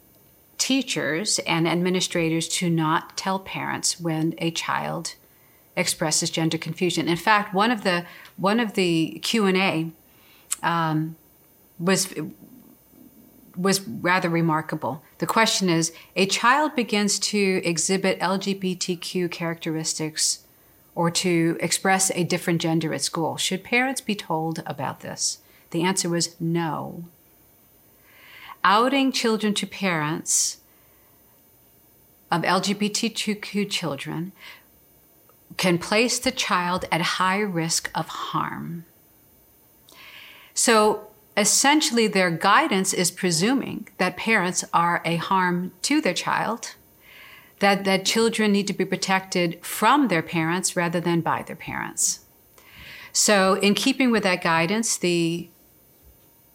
teachers 0.57 1.39
and 1.39 1.67
administrators 1.67 2.47
to 2.47 2.69
not 2.69 3.17
tell 3.17 3.39
parents 3.39 3.99
when 3.99 4.35
a 4.37 4.51
child 4.51 5.15
expresses 5.75 6.29
gender 6.29 6.57
confusion. 6.57 7.07
In 7.07 7.17
fact, 7.17 7.53
one 7.53 7.71
of 7.71 7.83
the 7.83 8.05
one 8.37 8.59
of 8.59 8.73
the 8.73 9.19
Q 9.23 9.45
and 9.45 9.57
A 9.57 9.91
um, 10.61 11.15
was 11.79 12.13
was 13.55 13.87
rather 13.87 14.29
remarkable. 14.29 15.03
The 15.21 15.27
question 15.27 15.69
is 15.69 15.93
a 16.15 16.25
child 16.25 16.75
begins 16.75 17.19
to 17.19 17.61
exhibit 17.63 18.19
LGBTQ 18.19 19.29
characteristics 19.29 20.47
or 20.95 21.11
to 21.11 21.57
express 21.59 22.09
a 22.15 22.23
different 22.23 22.59
gender 22.59 22.91
at 22.91 23.03
school. 23.03 23.37
Should 23.37 23.63
parents 23.63 24.01
be 24.01 24.15
told 24.15 24.63
about 24.65 25.01
this? 25.01 25.37
The 25.69 25.83
answer 25.83 26.09
was 26.09 26.41
no. 26.41 27.03
Outing 28.63 29.11
children 29.11 29.53
to 29.53 29.67
parents 29.67 30.57
of 32.31 32.41
LGBTQ 32.41 33.69
children 33.69 34.31
can 35.55 35.77
place 35.77 36.17
the 36.17 36.31
child 36.31 36.85
at 36.91 37.01
high 37.21 37.41
risk 37.41 37.91
of 37.93 38.07
harm. 38.07 38.85
So, 40.55 41.10
essentially 41.41 42.07
their 42.07 42.31
guidance 42.31 42.93
is 42.93 43.11
presuming 43.11 43.87
that 43.97 44.15
parents 44.15 44.63
are 44.73 45.01
a 45.03 45.15
harm 45.17 45.71
to 45.81 45.99
their 45.99 46.13
child 46.13 46.75
that, 47.59 47.83
that 47.83 48.05
children 48.05 48.51
need 48.51 48.67
to 48.67 48.73
be 48.73 48.85
protected 48.85 49.59
from 49.63 50.07
their 50.07 50.23
parents 50.23 50.75
rather 50.75 50.99
than 50.99 51.19
by 51.21 51.41
their 51.41 51.55
parents 51.55 52.21
so 53.11 53.55
in 53.55 53.73
keeping 53.73 54.11
with 54.11 54.23
that 54.23 54.43
guidance 54.43 54.97
the 54.97 55.49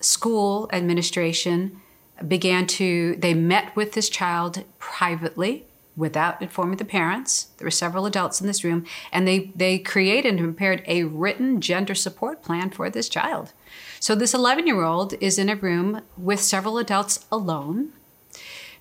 school 0.00 0.70
administration 0.72 1.80
began 2.26 2.66
to 2.66 3.16
they 3.18 3.34
met 3.34 3.74
with 3.76 3.92
this 3.92 4.08
child 4.08 4.64
privately 4.78 5.66
without 5.96 6.40
informing 6.42 6.76
the 6.76 6.84
parents. 6.84 7.48
There 7.56 7.66
were 7.66 7.70
several 7.70 8.06
adults 8.06 8.40
in 8.40 8.46
this 8.46 8.62
room, 8.62 8.84
and 9.10 9.26
they, 9.26 9.50
they 9.56 9.78
created 9.78 10.34
and 10.34 10.54
prepared 10.54 10.84
a 10.86 11.04
written 11.04 11.60
gender 11.60 11.94
support 11.94 12.42
plan 12.42 12.70
for 12.70 12.90
this 12.90 13.08
child. 13.08 13.52
So 14.00 14.14
this 14.14 14.34
11 14.34 14.66
year 14.66 14.82
old 14.82 15.14
is 15.20 15.38
in 15.38 15.48
a 15.48 15.56
room 15.56 16.02
with 16.16 16.40
several 16.40 16.78
adults 16.78 17.24
alone, 17.30 17.92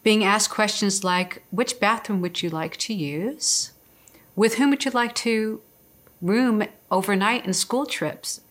being 0.04 0.24
asked 0.24 0.50
questions 0.50 1.04
like 1.04 1.44
Which 1.52 1.80
bathroom 1.80 2.22
would 2.22 2.42
you 2.42 2.50
like 2.50 2.78
to 2.78 2.94
use? 2.94 3.72
With 4.36 4.56
whom 4.56 4.72
would 4.72 4.86
you 4.86 4.92
like 4.92 5.16
to 5.16 5.62
room 6.22 6.66
overnight 6.92 7.46
in 7.46 7.54
school 7.54 7.86
trips, 7.86 8.42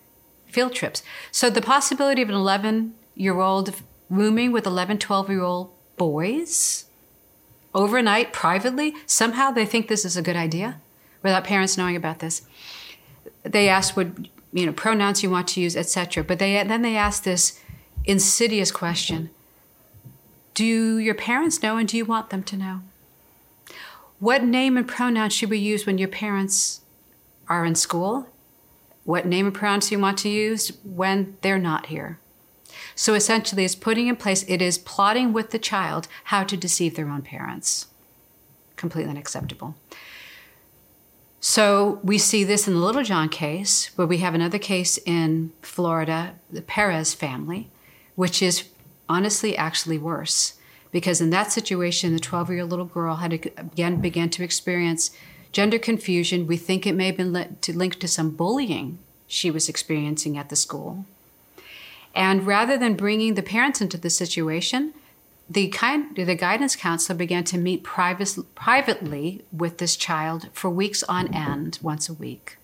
field 0.47 0.73
trips? 0.73 1.03
So 1.31 1.51
the 1.51 1.63
possibility 1.63 2.23
of 2.23 2.29
an 2.29 2.35
11 2.35 2.95
year 3.15 3.39
old 3.39 3.75
rooming 4.09 4.53
with 4.53 4.67
11, 4.67 4.99
12 4.99 5.31
year 5.31 5.43
old 5.43 5.71
boys 5.97 6.87
overnight 7.75 8.33
privately, 8.33 8.95
somehow 9.07 9.51
they 9.51 9.67
think 9.67 9.89
this 9.89 10.05
is 10.05 10.17
a 10.17 10.23
good 10.23 10.37
idea 10.37 10.81
without 11.23 11.45
parents 11.45 11.77
knowing 11.77 11.97
about 11.97 12.21
this. 12.21 12.43
They 13.43 13.69
ask 13.69 13.97
what 13.97 14.09
you 14.55 14.65
know 14.65 14.73
pronouns 14.73 15.23
you 15.23 15.29
want 15.29 15.49
to 15.49 15.61
use, 15.61 15.77
etc. 15.77 16.25
But 16.25 16.39
they 16.39 16.63
then 16.63 16.83
they 16.83 16.97
ask 16.97 17.25
this 17.25 17.61
insidious 18.05 18.71
question: 18.71 19.29
Do 20.55 20.99
your 20.99 21.15
parents 21.15 21.63
know, 21.63 21.77
and 21.77 21.87
do 21.87 21.97
you 21.99 22.07
want 22.07 22.31
them 22.31 22.45
to 22.45 22.57
know? 22.57 22.81
What 24.21 24.45
name 24.45 24.79
and 24.79 24.89
pronoun 24.89 25.29
should 25.31 25.51
we 25.51 25.59
use 25.59 25.85
when 25.85 25.99
your 25.99 26.09
parents 26.09 26.81
are 27.49 27.67
in 27.67 27.75
school? 27.75 28.29
What 29.03 29.27
name 29.27 29.47
and 29.47 29.55
pronouns 29.55 29.89
do 29.89 29.97
you 29.97 30.01
want 30.01 30.19
to 30.19 30.31
use 30.31 30.73
when 30.83 31.37
they're 31.43 31.59
not 31.59 31.87
here? 31.87 32.19
So 32.95 33.15
essentially, 33.15 33.65
it's 33.65 33.75
putting 33.75 34.07
in 34.07 34.17
place, 34.17 34.45
it 34.49 34.63
is 34.63 34.79
plotting 34.79 35.33
with 35.33 35.51
the 35.51 35.59
child 35.59 36.09
how 36.25 36.45
to 36.45 36.57
deceive 36.57 36.95
their 36.95 37.09
own 37.09 37.23
parents. 37.23 37.89
Completely 38.77 39.11
unacceptable. 39.11 39.75
So 41.47 42.01
we 42.03 42.17
see 42.17 42.43
this 42.43 42.67
in 42.67 42.73
the 42.73 42.81
Littlejohn 42.81 43.29
case, 43.29 43.91
where 43.97 44.07
we 44.07 44.17
have 44.19 44.35
another 44.35 44.59
case 44.59 44.99
in 45.05 45.53
Florida, 45.61 46.37
the 46.51 46.63
Perez 46.63 47.13
family, 47.13 47.69
which 48.15 48.41
is 48.41 48.71
honestly 49.11 49.55
actually 49.55 49.99
worse. 49.99 50.55
Because 50.91 51.21
in 51.21 51.29
that 51.31 51.53
situation, 51.53 52.15
the 52.15 52.19
12 52.19 52.49
year 52.49 52.61
old 52.63 52.71
little 52.71 52.87
girl 52.87 53.17
had 53.17 53.35
again 53.35 54.01
began 54.01 54.31
to 54.31 54.43
experience 54.43 55.11
gender 55.53 55.79
confusion. 55.79 56.47
We 56.47 56.57
think 56.57 56.87
it 56.87 56.95
may 56.95 57.09
have 57.09 57.19
been 57.19 57.35
linked 57.35 58.01
to 58.01 58.09
some 58.09 58.31
bullying 58.31 58.99
she 59.27 59.51
was 59.51 59.69
experiencing 59.69 60.39
at 60.39 60.49
the 60.49 60.57
school. 60.57 61.05
And 62.15 62.47
rather 62.47 62.79
than 62.79 62.95
bringing 62.95 63.35
the 63.35 63.43
parents 63.43 63.83
into 63.83 63.99
the 63.99 64.09
situation, 64.09 64.95
the, 65.49 65.69
kind, 65.69 66.17
the 66.17 66.35
guidance 66.35 66.75
counselor 66.75 67.17
began 67.17 67.45
to 67.45 67.59
meet 67.59 67.83
private, 67.83 68.37
privately 68.55 69.45
with 69.53 69.79
this 69.79 69.97
child 69.97 70.49
for 70.53 70.71
weeks 70.71 71.03
on 71.03 71.33
end, 71.35 71.79
once 71.83 72.09
a 72.09 72.15
week, 72.15 72.57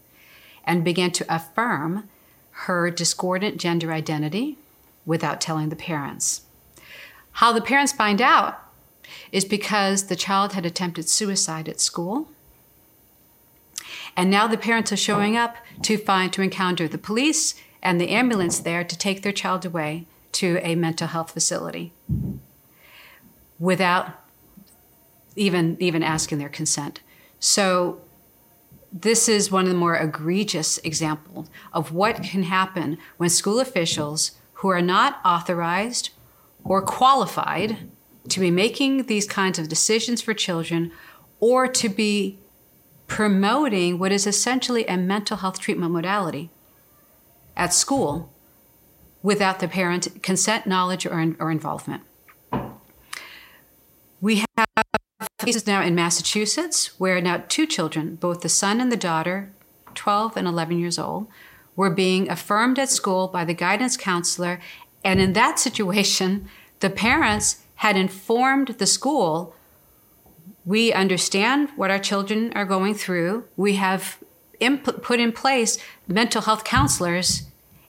and 0.64 0.82
began 0.82 1.10
to 1.12 1.34
affirm 1.34 2.08
her 2.50 2.90
discordant 2.90 3.58
gender 3.58 3.92
identity 3.92 4.56
without 5.04 5.40
telling 5.40 5.68
the 5.68 5.76
parents. 5.76 6.42
How 7.32 7.52
the 7.52 7.60
parents 7.60 7.92
find 7.92 8.20
out 8.20 8.58
is 9.30 9.44
because 9.44 10.04
the 10.04 10.16
child 10.16 10.54
had 10.54 10.64
attempted 10.64 11.08
suicide 11.08 11.68
at 11.68 11.80
school. 11.80 12.28
And 14.16 14.30
now 14.30 14.46
the 14.46 14.58
parents 14.58 14.92
are 14.92 14.96
showing 14.96 15.36
up 15.36 15.56
to 15.82 15.96
find 15.96 16.32
to 16.32 16.42
encounter 16.42 16.88
the 16.88 16.98
police 16.98 17.54
and 17.82 18.00
the 18.00 18.10
ambulance 18.10 18.58
there 18.58 18.84
to 18.84 18.98
take 18.98 19.22
their 19.22 19.32
child 19.32 19.64
away 19.64 20.06
to 20.32 20.58
a 20.62 20.74
mental 20.74 21.08
health 21.08 21.32
facility 21.32 21.92
without 23.60 24.08
even 25.36 25.76
even 25.78 26.02
asking 26.02 26.38
their 26.38 26.48
consent. 26.48 27.00
So 27.38 28.00
this 28.92 29.28
is 29.28 29.52
one 29.52 29.64
of 29.64 29.70
the 29.70 29.76
more 29.76 29.94
egregious 29.94 30.78
examples 30.78 31.48
of 31.72 31.92
what 31.92 32.24
can 32.24 32.42
happen 32.42 32.98
when 33.18 33.30
school 33.30 33.60
officials 33.60 34.32
who 34.54 34.68
are 34.68 34.82
not 34.82 35.20
authorized 35.24 36.10
or 36.64 36.82
qualified 36.82 37.88
to 38.28 38.40
be 38.40 38.50
making 38.50 39.04
these 39.04 39.26
kinds 39.26 39.58
of 39.58 39.68
decisions 39.68 40.20
for 40.20 40.34
children 40.34 40.90
or 41.38 41.68
to 41.68 41.88
be 41.88 42.38
promoting 43.06 43.98
what 43.98 44.12
is 44.12 44.26
essentially 44.26 44.84
a 44.86 44.96
mental 44.96 45.38
health 45.38 45.58
treatment 45.58 45.92
modality 45.92 46.50
at 47.56 47.72
school 47.72 48.32
without 49.22 49.60
the 49.60 49.68
parent 49.68 50.22
consent, 50.22 50.66
knowledge, 50.66 51.06
or, 51.06 51.34
or 51.38 51.50
involvement. 51.50 52.02
We 54.22 54.44
have 54.58 54.84
cases 55.38 55.66
now 55.66 55.82
in 55.82 55.94
Massachusetts 55.94 56.98
where 57.00 57.20
now 57.22 57.44
two 57.48 57.66
children, 57.66 58.16
both 58.16 58.42
the 58.42 58.50
son 58.50 58.78
and 58.80 58.92
the 58.92 58.96
daughter, 58.96 59.50
12 59.94 60.36
and 60.36 60.46
11 60.46 60.78
years 60.78 60.98
old, 60.98 61.26
were 61.74 61.88
being 61.88 62.28
affirmed 62.28 62.78
at 62.78 62.90
school 62.90 63.28
by 63.28 63.46
the 63.46 63.54
guidance 63.54 63.96
counselor. 63.96 64.60
And 65.02 65.20
in 65.20 65.32
that 65.32 65.58
situation, 65.58 66.48
the 66.80 66.90
parents 66.90 67.62
had 67.76 67.96
informed 67.96 68.68
the 68.68 68.86
school 68.86 69.54
we 70.66 70.92
understand 70.92 71.70
what 71.74 71.90
our 71.90 71.98
children 71.98 72.52
are 72.54 72.66
going 72.66 72.94
through. 72.94 73.44
We 73.56 73.76
have 73.76 74.18
put 74.82 75.18
in 75.18 75.32
place 75.32 75.78
mental 76.06 76.42
health 76.42 76.64
counselors 76.64 77.44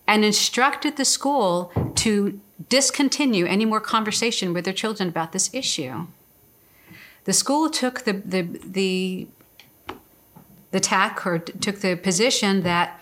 and 0.08 0.24
instructed 0.24 0.96
the 0.96 1.04
school 1.04 1.74
to 1.96 2.40
discontinue 2.70 3.46
any 3.46 3.66
more 3.66 3.82
conversation 3.82 4.54
with 4.54 4.64
their 4.64 4.74
children 4.74 5.10
about 5.10 5.34
this 5.34 5.54
issue. 5.54 6.08
The 7.26 7.34
school 7.34 7.70
took 7.70 8.02
the 8.06 8.14
the 8.14 8.42
the 8.66 9.28
the 10.72 10.80
tack 10.80 11.26
or 11.26 11.40
t- 11.40 11.54
took 11.60 11.80
the 11.80 11.96
position 11.96 12.64
that 12.64 13.02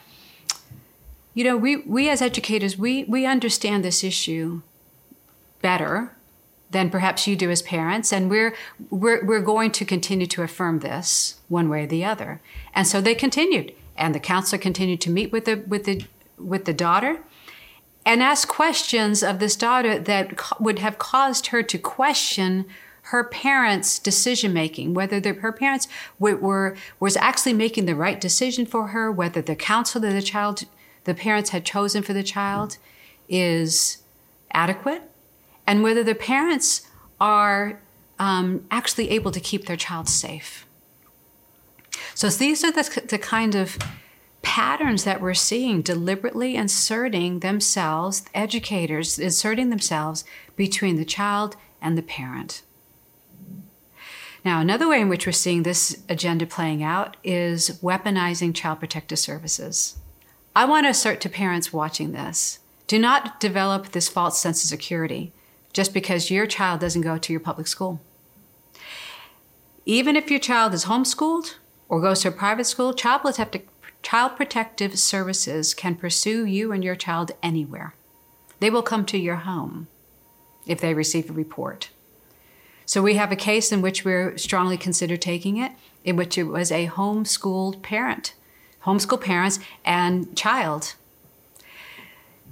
you 1.34 1.44
know 1.44 1.56
we 1.56 1.78
we 1.78 2.10
as 2.10 2.22
educators 2.22 2.78
we 2.78 3.04
we 3.06 3.26
understand 3.26 3.84
this 3.84 4.04
issue 4.04 4.62
better 5.62 6.16
than 6.72 6.90
perhaps 6.90 7.26
you 7.28 7.36
do 7.36 7.50
as 7.50 7.62
parents 7.62 8.14
and 8.14 8.30
we're 8.30 8.56
we're 8.90 9.26
we're 9.26 9.42
going 9.42 9.72
to 9.72 9.86
continue 9.86 10.28
to 10.28 10.44
affirm 10.44 10.80
this 10.80 11.40
one 11.48 11.70
way 11.70 11.84
or 11.84 11.88
the 11.88 12.06
other. 12.06 12.42
And 12.74 12.86
so 12.88 13.02
they 13.02 13.16
continued 13.16 13.74
and 13.98 14.14
the 14.14 14.20
counselor 14.20 14.62
continued 14.62 15.02
to 15.02 15.10
meet 15.10 15.32
with 15.32 15.46
the 15.46 15.64
with 15.68 15.86
the 15.86 16.06
with 16.38 16.66
the 16.66 16.74
daughter 16.74 17.20
and 18.06 18.24
ask 18.24 18.48
questions 18.48 19.24
of 19.24 19.40
this 19.40 19.56
daughter 19.56 20.00
that 20.00 20.38
ca- 20.38 20.58
would 20.60 20.80
have 20.80 20.98
caused 20.98 21.48
her 21.48 21.62
to 21.64 21.78
question 21.78 22.66
her 23.10 23.24
parents' 23.24 23.98
decision 23.98 24.54
making, 24.54 24.94
whether 24.94 25.20
the, 25.20 25.34
her 25.34 25.52
parents 25.52 25.88
were, 26.20 26.36
were 26.36 26.76
was 27.00 27.18
actually 27.18 27.54
making 27.54 27.88
the 27.88 27.96
right 27.96 28.22
decision 28.22 28.68
for 28.68 28.90
her, 28.90 29.12
whether 29.12 29.42
the 29.42 29.56
counsel 29.56 30.00
that 30.02 30.14
the 30.14 30.22
child, 30.22 30.66
the 31.06 31.16
parents 31.16 31.50
had 31.50 31.66
chosen 31.66 32.04
for 32.04 32.14
the 32.14 32.22
child, 32.22 32.78
is 33.28 34.04
adequate, 34.52 35.02
and 35.66 35.82
whether 35.82 36.04
the 36.04 36.14
parents 36.14 36.88
are 37.20 37.82
um, 38.20 38.66
actually 38.70 39.10
able 39.10 39.32
to 39.32 39.40
keep 39.40 39.66
their 39.66 39.76
child 39.76 40.08
safe. 40.08 40.68
So 42.14 42.30
these 42.30 42.64
are 42.64 42.72
the, 42.72 43.02
the 43.08 43.18
kind 43.18 43.56
of 43.56 43.80
patterns 44.44 45.04
that 45.04 45.20
we're 45.20 45.34
seeing 45.34 45.82
deliberately 45.82 46.56
inserting 46.56 47.40
themselves, 47.40 48.24
educators 48.36 49.18
inserting 49.18 49.72
themselves 49.72 50.24
between 50.56 50.96
the 50.96 51.06
child 51.06 51.56
and 51.82 51.98
the 51.98 52.04
parent. 52.04 52.62
Now, 54.46 54.62
another 54.62 54.88
way 54.88 55.02
in 55.02 55.10
which 55.10 55.26
we're 55.26 55.34
seeing 55.34 55.64
this 55.64 56.02
agenda 56.08 56.46
playing 56.46 56.82
out 56.82 57.18
is 57.24 57.80
weaponizing 57.82 58.56
child 58.56 58.80
protective 58.80 59.20
services. 59.20 59.98
I 60.56 60.66
want 60.66 60.86
to 60.86 60.90
assert 60.90 61.22
to 61.22 61.30
parents 61.30 61.74
watching 61.74 62.12
this 62.12 62.60
do 62.88 62.98
not 62.98 63.40
develop 63.40 63.92
this 63.92 64.10
false 64.10 64.42
sense 64.42 64.64
of 64.64 64.70
security 64.70 65.32
just 65.74 65.94
because 65.94 66.32
your 66.32 66.48
child 66.48 66.80
doesn't 66.80 67.02
go 67.02 67.20
to 67.20 67.32
your 67.32 67.40
public 67.40 67.68
school. 67.68 68.02
Even 69.86 70.16
if 70.16 70.32
your 70.32 70.40
child 70.40 70.74
is 70.74 70.86
homeschooled 70.86 71.56
or 71.88 72.02
goes 72.02 72.22
to 72.22 72.30
a 72.30 72.32
private 72.32 72.66
school, 72.66 72.94
child 72.94 73.22
protective, 73.22 73.62
child 74.02 74.36
protective 74.36 74.98
services 74.98 75.76
can 75.76 75.96
pursue 75.96 76.46
you 76.46 76.72
and 76.72 76.84
your 76.84 76.96
child 76.96 77.32
anywhere. 77.44 77.94
They 78.60 78.72
will 78.72 78.82
come 78.82 79.06
to 79.06 79.20
your 79.20 79.38
home 79.38 79.88
if 80.66 80.82
they 80.82 80.96
receive 80.96 81.30
a 81.30 81.34
report. 81.34 81.90
So 82.90 83.04
we 83.04 83.14
have 83.18 83.32
a 83.32 83.36
case 83.36 83.72
in 83.72 83.84
which 83.84 84.04
we're 84.04 84.36
strongly 84.36 84.76
consider 84.76 85.16
taking 85.16 85.58
it, 85.58 85.74
in 86.04 86.16
which 86.16 86.40
it 86.40 86.46
was 86.46 86.72
a 86.72 86.88
homeschooled 86.88 87.84
parent, 87.84 88.34
homeschool 88.86 89.22
parents 89.22 89.60
and 89.86 90.36
child, 90.36 90.96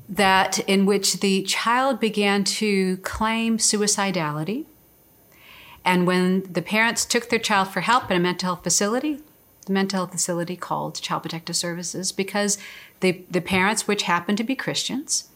that 0.08 0.60
in 0.70 0.86
which 0.86 1.22
the 1.22 1.42
child 1.42 2.00
began 2.00 2.44
to 2.44 2.98
claim 2.98 3.58
suicidality. 3.58 4.66
And 5.84 6.06
when 6.06 6.44
the 6.44 6.62
parents 6.62 7.04
took 7.04 7.30
their 7.30 7.40
child 7.40 7.70
for 7.70 7.82
help 7.82 8.12
in 8.12 8.18
a 8.18 8.20
mental 8.20 8.50
health 8.50 8.64
facility, 8.64 9.24
the 9.66 9.74
mental 9.74 10.02
health 10.02 10.12
facility 10.12 10.56
called 10.56 11.02
Child 11.02 11.24
Protective 11.24 11.56
Services 11.56 12.12
because 12.12 12.60
the, 13.00 13.24
the 13.32 13.42
parents, 13.42 13.88
which 13.88 14.04
happened 14.04 14.38
to 14.38 14.44
be 14.44 14.56
Christians, 14.56 15.30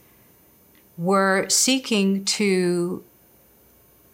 were 0.96 1.50
seeking 1.50 2.24
to 2.26 3.04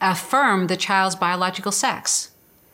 affirm 0.01 0.67
the 0.67 0.77
child's 0.77 1.15
biological 1.15 1.71
sex. 1.71 2.31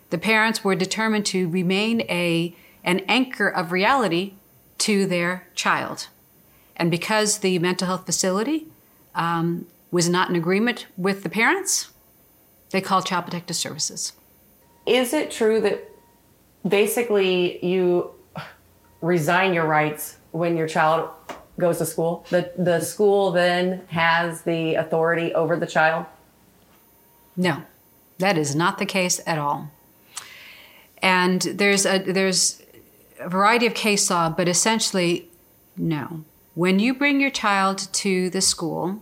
The 0.10 0.18
parents 0.18 0.64
were 0.64 0.76
determined 0.76 1.26
to 1.28 1.48
remain 1.48 2.02
a, 2.02 2.56
an 2.84 3.00
anchor 3.08 3.48
of 3.48 3.72
reality 3.72 4.34
to 4.80 5.06
their 5.06 5.48
child. 5.56 6.08
And 6.76 6.92
because 6.92 7.40
the 7.40 7.60
mental 7.60 7.88
health 7.88 8.06
facility 8.06 8.68
um, 9.16 9.68
was 9.92 10.10
not 10.10 10.30
in 10.30 10.36
agreement 10.36 10.88
with 10.98 11.24
the 11.24 11.30
parents, 11.30 11.92
they 12.72 12.82
called 12.82 13.06
Child 13.06 13.26
Protective 13.26 13.56
Services. 13.56 14.14
Is 14.86 15.14
it 15.14 15.32
true 15.32 15.62
that 15.62 15.90
basically 16.68 17.64
you 17.66 18.12
resign 19.02 19.54
your 19.54 19.66
rights 19.66 20.18
when 20.32 20.58
your 20.58 20.68
child 20.68 21.10
goes 21.60 21.78
to 21.78 21.86
school? 21.86 22.26
The, 22.30 22.52
the 22.58 22.80
school 22.82 23.32
then 23.32 23.84
has 23.88 24.42
the 24.42 24.76
authority 24.76 25.34
over 25.34 25.56
the 25.56 25.68
child? 25.68 26.06
No, 27.36 27.64
that 28.20 28.38
is 28.38 28.56
not 28.56 28.78
the 28.78 28.86
case 28.86 29.20
at 29.26 29.38
all. 29.38 29.72
And 31.02 31.42
there's 31.42 31.86
a 31.86 32.00
there's 32.00 32.62
a 33.20 33.30
variety 33.30 33.66
of 33.66 33.74
case 33.74 34.10
law, 34.10 34.30
but 34.30 34.48
essentially, 34.48 35.30
no. 35.76 36.24
When 36.56 36.80
you 36.80 36.94
bring 36.94 37.20
your 37.20 37.32
child 37.32 37.88
to 37.94 38.30
the 38.30 38.42
school, 38.42 39.02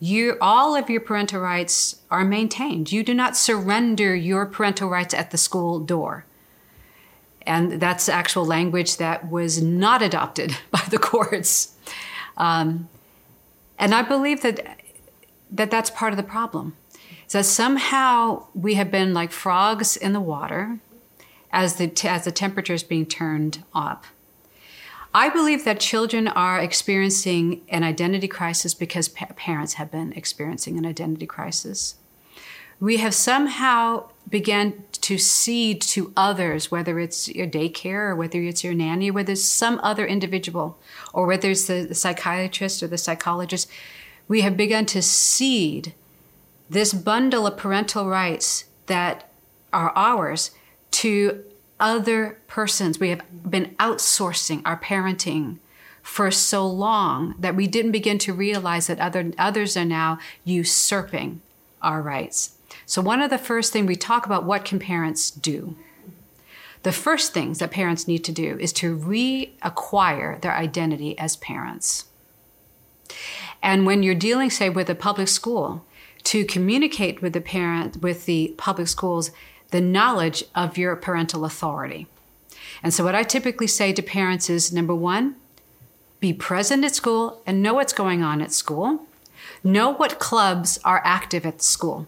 you 0.00 0.36
all 0.40 0.74
of 0.74 0.88
your 0.88 1.00
parental 1.00 1.40
rights 1.40 2.00
are 2.10 2.24
maintained. 2.24 2.92
You 2.92 3.02
do 3.02 3.14
not 3.14 3.36
surrender 3.36 4.14
your 4.14 4.46
parental 4.46 4.88
rights 4.88 5.12
at 5.12 5.30
the 5.30 5.38
school 5.38 5.80
door. 5.80 6.24
And 7.42 7.80
that's 7.80 8.08
actual 8.08 8.44
language 8.44 8.98
that 8.98 9.30
was 9.30 9.62
not 9.62 10.02
adopted 10.02 10.56
by 10.70 10.82
the 10.90 10.98
courts. 10.98 11.74
Um, 12.36 12.88
and 13.78 13.94
I 13.94 14.02
believe 14.02 14.42
that, 14.42 14.80
that 15.50 15.70
that's 15.70 15.90
part 15.90 16.12
of 16.12 16.16
the 16.16 16.22
problem. 16.22 16.76
So 17.28 17.42
somehow 17.42 18.46
we 18.54 18.74
have 18.74 18.90
been 18.90 19.12
like 19.12 19.32
frogs 19.32 19.98
in 19.98 20.14
the 20.14 20.20
water 20.20 20.78
as 21.52 21.76
the, 21.76 21.92
as 22.08 22.24
the 22.24 22.32
temperature 22.32 22.72
is 22.72 22.82
being 22.82 23.04
turned 23.04 23.64
up. 23.74 24.06
I 25.12 25.28
believe 25.28 25.64
that 25.66 25.78
children 25.78 26.26
are 26.26 26.58
experiencing 26.58 27.60
an 27.68 27.84
identity 27.84 28.28
crisis 28.28 28.72
because 28.72 29.08
pa- 29.08 29.26
parents 29.36 29.74
have 29.74 29.90
been 29.90 30.14
experiencing 30.14 30.78
an 30.78 30.86
identity 30.86 31.26
crisis. 31.26 31.96
We 32.80 32.96
have 32.96 33.14
somehow 33.14 34.08
began 34.26 34.84
to 34.92 35.18
cede 35.18 35.82
to 35.82 36.12
others, 36.16 36.70
whether 36.70 36.98
it's 36.98 37.28
your 37.28 37.46
daycare 37.46 38.10
or 38.10 38.16
whether 38.16 38.40
it's 38.40 38.64
your 38.64 38.74
nanny, 38.74 39.10
whether 39.10 39.32
it's 39.32 39.44
some 39.44 39.80
other 39.82 40.06
individual, 40.06 40.78
or 41.12 41.26
whether 41.26 41.50
it's 41.50 41.66
the, 41.66 41.84
the 41.84 41.94
psychiatrist 41.94 42.82
or 42.82 42.86
the 42.86 42.96
psychologist, 42.96 43.68
we 44.28 44.40
have 44.42 44.56
begun 44.56 44.86
to 44.86 45.02
cede 45.02 45.92
this 46.68 46.92
bundle 46.92 47.46
of 47.46 47.56
parental 47.56 48.06
rights 48.06 48.64
that 48.86 49.30
are 49.72 49.92
ours 49.96 50.50
to 50.90 51.44
other 51.80 52.38
persons. 52.46 52.98
We 52.98 53.10
have 53.10 53.22
been 53.50 53.74
outsourcing 53.78 54.62
our 54.64 54.78
parenting 54.78 55.58
for 56.02 56.30
so 56.30 56.66
long 56.66 57.34
that 57.38 57.54
we 57.54 57.66
didn't 57.66 57.92
begin 57.92 58.18
to 58.18 58.32
realize 58.32 58.86
that 58.86 58.98
other, 58.98 59.32
others 59.38 59.76
are 59.76 59.84
now 59.84 60.18
usurping 60.44 61.42
our 61.82 62.00
rights. 62.00 62.56
So 62.86 63.02
one 63.02 63.20
of 63.20 63.30
the 63.30 63.38
first 63.38 63.72
things 63.72 63.86
we 63.86 63.96
talk 63.96 64.26
about 64.26 64.44
what 64.44 64.64
can 64.64 64.78
parents 64.78 65.30
do? 65.30 65.76
The 66.82 66.92
first 66.92 67.34
things 67.34 67.58
that 67.58 67.70
parents 67.70 68.08
need 68.08 68.24
to 68.24 68.32
do 68.32 68.56
is 68.58 68.72
to 68.74 68.96
reacquire 68.96 70.40
their 70.40 70.54
identity 70.54 71.18
as 71.18 71.36
parents. 71.36 72.06
And 73.62 73.84
when 73.84 74.02
you're 74.02 74.14
dealing, 74.14 74.50
say, 74.50 74.70
with 74.70 74.88
a 74.88 74.94
public 74.94 75.28
school, 75.28 75.84
to 76.28 76.44
communicate 76.44 77.22
with 77.22 77.32
the 77.32 77.40
parent, 77.40 78.02
with 78.02 78.26
the 78.26 78.52
public 78.58 78.86
schools, 78.86 79.30
the 79.70 79.80
knowledge 79.80 80.44
of 80.54 80.76
your 80.76 80.94
parental 80.94 81.42
authority. 81.42 82.06
And 82.82 82.92
so, 82.92 83.02
what 83.02 83.14
I 83.14 83.22
typically 83.22 83.66
say 83.66 83.94
to 83.94 84.02
parents 84.02 84.50
is 84.50 84.70
number 84.70 84.94
one, 84.94 85.36
be 86.20 86.34
present 86.34 86.84
at 86.84 86.94
school 86.94 87.40
and 87.46 87.62
know 87.62 87.72
what's 87.72 87.94
going 87.94 88.22
on 88.22 88.42
at 88.42 88.52
school. 88.52 89.06
Know 89.64 89.88
what 89.88 90.18
clubs 90.18 90.78
are 90.84 91.00
active 91.02 91.46
at 91.46 91.62
school. 91.62 92.06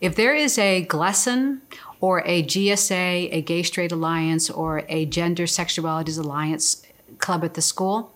If 0.00 0.16
there 0.16 0.34
is 0.34 0.56
a 0.56 0.86
GLSEN 0.86 1.60
or 2.00 2.22
a 2.24 2.42
GSA, 2.42 3.28
a 3.30 3.42
Gay 3.42 3.62
Straight 3.62 3.92
Alliance, 3.92 4.48
or 4.48 4.86
a 4.88 5.04
Gender 5.04 5.44
Sexualities 5.44 6.18
Alliance 6.18 6.86
club 7.18 7.44
at 7.44 7.52
the 7.52 7.60
school, 7.60 8.14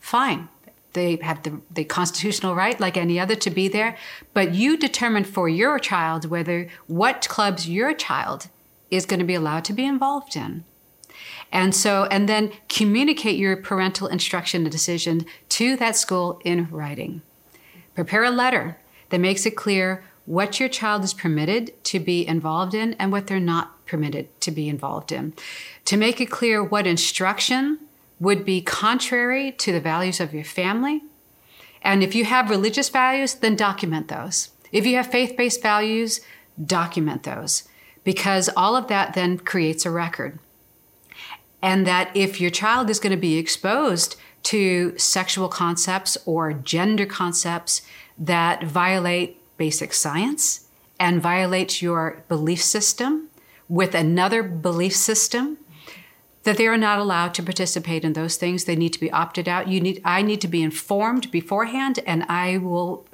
fine. 0.00 0.48
They 0.96 1.16
have 1.16 1.42
the, 1.42 1.60
the 1.70 1.84
constitutional 1.84 2.54
right, 2.54 2.80
like 2.80 2.96
any 2.96 3.20
other, 3.20 3.34
to 3.34 3.50
be 3.50 3.68
there. 3.68 3.98
But 4.32 4.54
you 4.54 4.78
determine 4.78 5.24
for 5.24 5.46
your 5.46 5.78
child 5.78 6.30
whether 6.30 6.70
what 6.86 7.28
clubs 7.28 7.68
your 7.68 7.92
child 7.92 8.48
is 8.90 9.04
going 9.04 9.20
to 9.20 9.26
be 9.26 9.34
allowed 9.34 9.66
to 9.66 9.74
be 9.74 9.84
involved 9.84 10.36
in. 10.36 10.64
And 11.52 11.74
so, 11.74 12.04
and 12.04 12.26
then 12.26 12.50
communicate 12.70 13.36
your 13.36 13.58
parental 13.58 14.06
instruction 14.06 14.62
and 14.62 14.72
decision 14.72 15.26
to 15.50 15.76
that 15.76 15.96
school 15.96 16.40
in 16.46 16.66
writing. 16.70 17.20
Prepare 17.94 18.24
a 18.24 18.30
letter 18.30 18.78
that 19.10 19.20
makes 19.20 19.44
it 19.44 19.54
clear 19.54 20.02
what 20.24 20.58
your 20.58 20.70
child 20.70 21.04
is 21.04 21.12
permitted 21.12 21.84
to 21.84 22.00
be 22.00 22.26
involved 22.26 22.72
in 22.72 22.94
and 22.94 23.12
what 23.12 23.26
they're 23.26 23.38
not 23.38 23.84
permitted 23.84 24.40
to 24.40 24.50
be 24.50 24.66
involved 24.66 25.12
in. 25.12 25.34
To 25.84 25.98
make 25.98 26.22
it 26.22 26.30
clear 26.30 26.64
what 26.64 26.86
instruction 26.86 27.80
would 28.18 28.44
be 28.44 28.60
contrary 28.62 29.52
to 29.52 29.72
the 29.72 29.80
values 29.80 30.20
of 30.20 30.32
your 30.32 30.44
family. 30.44 31.02
And 31.82 32.02
if 32.02 32.14
you 32.14 32.24
have 32.24 32.50
religious 32.50 32.88
values, 32.88 33.34
then 33.34 33.56
document 33.56 34.08
those. 34.08 34.50
If 34.72 34.86
you 34.86 34.96
have 34.96 35.06
faith 35.06 35.36
based 35.36 35.62
values, 35.62 36.20
document 36.64 37.22
those. 37.22 37.68
because 38.06 38.48
all 38.56 38.76
of 38.76 38.86
that 38.86 39.14
then 39.14 39.36
creates 39.36 39.84
a 39.84 39.90
record. 39.90 40.38
And 41.60 41.84
that 41.88 42.16
if 42.16 42.40
your 42.40 42.50
child 42.50 42.88
is 42.88 43.00
going 43.00 43.10
to 43.10 43.20
be 43.20 43.36
exposed 43.36 44.14
to 44.44 44.96
sexual 44.96 45.48
concepts 45.48 46.16
or 46.24 46.52
gender 46.52 47.04
concepts 47.04 47.82
that 48.16 48.62
violate 48.62 49.40
basic 49.56 49.92
science 49.92 50.68
and 51.00 51.20
violate 51.20 51.82
your 51.82 52.22
belief 52.28 52.62
system 52.62 53.28
with 53.68 53.92
another 53.92 54.44
belief 54.44 54.94
system, 54.94 55.58
that 56.46 56.58
they 56.58 56.68
are 56.68 56.78
not 56.78 57.00
allowed 57.00 57.34
to 57.34 57.42
participate 57.42 58.04
in 58.04 58.12
those 58.12 58.36
things. 58.36 58.64
They 58.64 58.76
need 58.76 58.92
to 58.92 59.00
be 59.00 59.10
opted 59.10 59.48
out. 59.48 59.66
You 59.66 59.80
need 59.80 60.00
I 60.04 60.22
need 60.22 60.40
to 60.42 60.48
be 60.48 60.62
informed 60.62 61.28
beforehand 61.32 61.98
and 62.06 62.22
I 62.28 62.58
will 62.58 63.04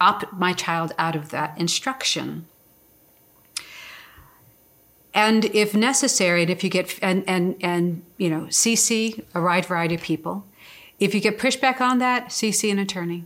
opt 0.00 0.32
my 0.32 0.52
child 0.52 0.92
out 0.96 1.16
of 1.16 1.30
that 1.30 1.58
instruction. 1.58 2.46
And 5.12 5.46
if 5.46 5.74
necessary, 5.74 6.42
and 6.42 6.50
if 6.50 6.62
you 6.62 6.70
get 6.70 6.96
and 7.02 7.24
and 7.26 7.56
and 7.60 8.04
you 8.18 8.30
know, 8.30 8.42
CC 8.42 9.24
a 9.34 9.42
wide 9.42 9.66
variety 9.66 9.96
of 9.96 10.02
people. 10.02 10.46
If 11.00 11.12
you 11.12 11.20
get 11.20 11.40
pushback 11.40 11.80
on 11.80 11.98
that, 11.98 12.28
CC 12.28 12.70
an 12.70 12.78
attorney. 12.78 13.24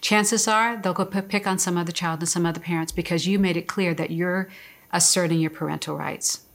Chances 0.00 0.48
are 0.48 0.78
they'll 0.78 0.94
go 0.94 1.04
pick 1.04 1.46
on 1.46 1.58
some 1.58 1.76
other 1.76 1.92
child 1.92 2.20
and 2.20 2.28
some 2.28 2.46
other 2.46 2.58
parents 2.58 2.90
because 2.90 3.26
you 3.26 3.38
made 3.38 3.58
it 3.58 3.68
clear 3.68 3.92
that 3.92 4.10
you're 4.10 4.48
asserting 4.92 5.40
your 5.40 5.50
parental 5.50 5.94
rights. 5.94 6.46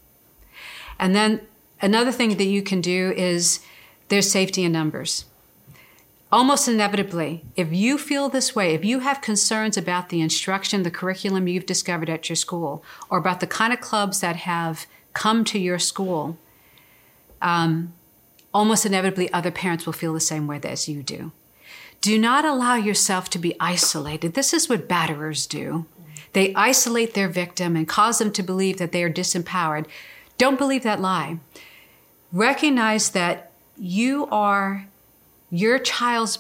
And 1.00 1.16
then 1.16 1.42
another 1.82 2.12
thing 2.12 2.38
that 2.38 2.46
you 2.46 2.62
can 2.62 2.82
do 2.82 3.14
is 3.16 3.60
there's 4.10 4.32
safety 4.32 4.64
in 4.64 4.72
numbers. 4.72 5.26
Almost 6.30 6.68
inevitably, 6.68 7.46
if 7.56 7.72
you 7.72 7.98
feel 7.98 8.28
this 8.28 8.54
way, 8.54 8.74
if 8.74 8.84
you 8.84 9.00
have 9.00 9.22
concerns 9.22 9.78
about 9.78 10.10
the 10.10 10.20
instruction, 10.20 10.84
the 10.84 10.92
curriculum 10.92 11.48
you've 11.48 11.66
discovered 11.66 12.10
at 12.10 12.28
your 12.28 12.36
school, 12.36 12.84
or 13.10 13.18
about 13.18 13.40
the 13.40 13.48
kind 13.48 13.72
of 13.72 13.80
clubs 13.80 14.20
that 14.20 14.36
have 14.36 14.88
come 15.14 15.46
to 15.46 15.58
your 15.58 15.80
school, 15.80 16.38
um, 17.42 17.94
almost 18.54 18.86
inevitably 18.86 19.32
other 19.32 19.52
parents 19.52 19.86
will 19.86 19.94
feel 19.94 20.14
the 20.14 20.20
same 20.20 20.48
way 20.48 20.60
as 20.64 20.90
you 20.90 21.02
do. 21.02 21.32
Do 22.02 22.18
not 22.20 22.44
allow 22.44 22.76
yourself 22.76 23.30
to 23.32 23.40
be 23.40 23.56
isolated. 23.60 24.34
This 24.34 24.54
is 24.54 24.68
what 24.68 24.90
batterers 24.90 25.48
do. 25.48 25.86
They 26.34 26.54
isolate 26.56 27.14
their 27.14 27.30
victim 27.30 27.76
and 27.76 27.88
cause 27.88 28.20
them 28.20 28.32
to 28.34 28.44
believe 28.44 28.78
that 28.78 28.92
they 28.92 29.04
are 29.04 29.10
disempowered. 29.10 29.86
Don't 30.38 30.58
believe 30.58 30.84
that 30.84 31.02
lie. 31.02 31.40
Recognize 32.32 33.12
that 33.12 33.52
you 33.78 34.28
are 34.28 34.88
your 35.50 35.80
child's 35.80 36.40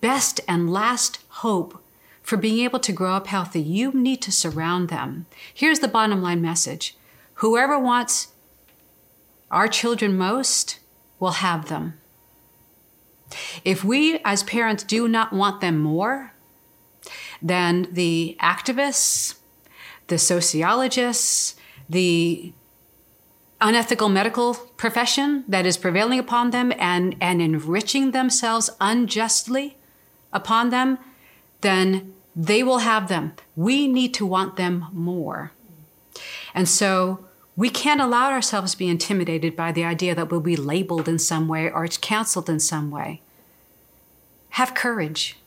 best 0.00 0.40
and 0.46 0.72
last 0.72 1.20
hope 1.28 1.82
for 2.24 2.38
being 2.38 2.64
able 2.64 2.80
to 2.80 2.92
grow 2.92 3.12
up 3.12 3.26
healthy, 3.26 3.60
you 3.60 3.92
need 3.92 4.22
to 4.22 4.32
surround 4.32 4.88
them. 4.88 5.26
Here's 5.52 5.80
the 5.80 5.88
bottom 5.88 6.22
line 6.22 6.40
message 6.40 6.96
whoever 7.34 7.78
wants 7.78 8.28
our 9.50 9.68
children 9.68 10.16
most 10.16 10.78
will 11.20 11.32
have 11.32 11.68
them. 11.68 11.98
If 13.64 13.84
we 13.84 14.20
as 14.24 14.42
parents 14.42 14.84
do 14.84 15.06
not 15.06 15.32
want 15.32 15.60
them 15.60 15.78
more, 15.78 16.32
then 17.42 17.88
the 17.92 18.36
activists, 18.40 19.36
the 20.06 20.18
sociologists, 20.18 21.56
the 21.90 22.54
unethical 23.64 24.10
medical 24.10 24.54
profession 24.76 25.42
that 25.48 25.64
is 25.64 25.78
prevailing 25.78 26.18
upon 26.18 26.50
them 26.50 26.70
and, 26.78 27.16
and 27.18 27.40
enriching 27.40 28.10
themselves 28.10 28.68
unjustly 28.78 29.78
upon 30.34 30.68
them, 30.68 30.98
then 31.62 32.12
they 32.36 32.62
will 32.62 32.78
have 32.78 33.08
them. 33.08 33.32
We 33.56 33.88
need 33.88 34.12
to 34.14 34.26
want 34.26 34.56
them 34.56 34.86
more. 34.92 35.52
And 36.54 36.68
so 36.68 37.24
we 37.56 37.70
can't 37.70 38.02
allow 38.02 38.30
ourselves 38.30 38.72
to 38.72 38.78
be 38.78 38.88
intimidated 38.88 39.56
by 39.56 39.72
the 39.72 39.84
idea 39.84 40.14
that 40.14 40.30
we'll 40.30 40.40
be 40.40 40.56
labeled 40.56 41.08
in 41.08 41.18
some 41.18 41.48
way 41.48 41.70
or 41.70 41.86
it's 41.86 41.96
canceled 41.96 42.50
in 42.50 42.60
some 42.60 42.90
way. 42.90 43.22
Have 44.50 44.74
courage. 44.74 45.38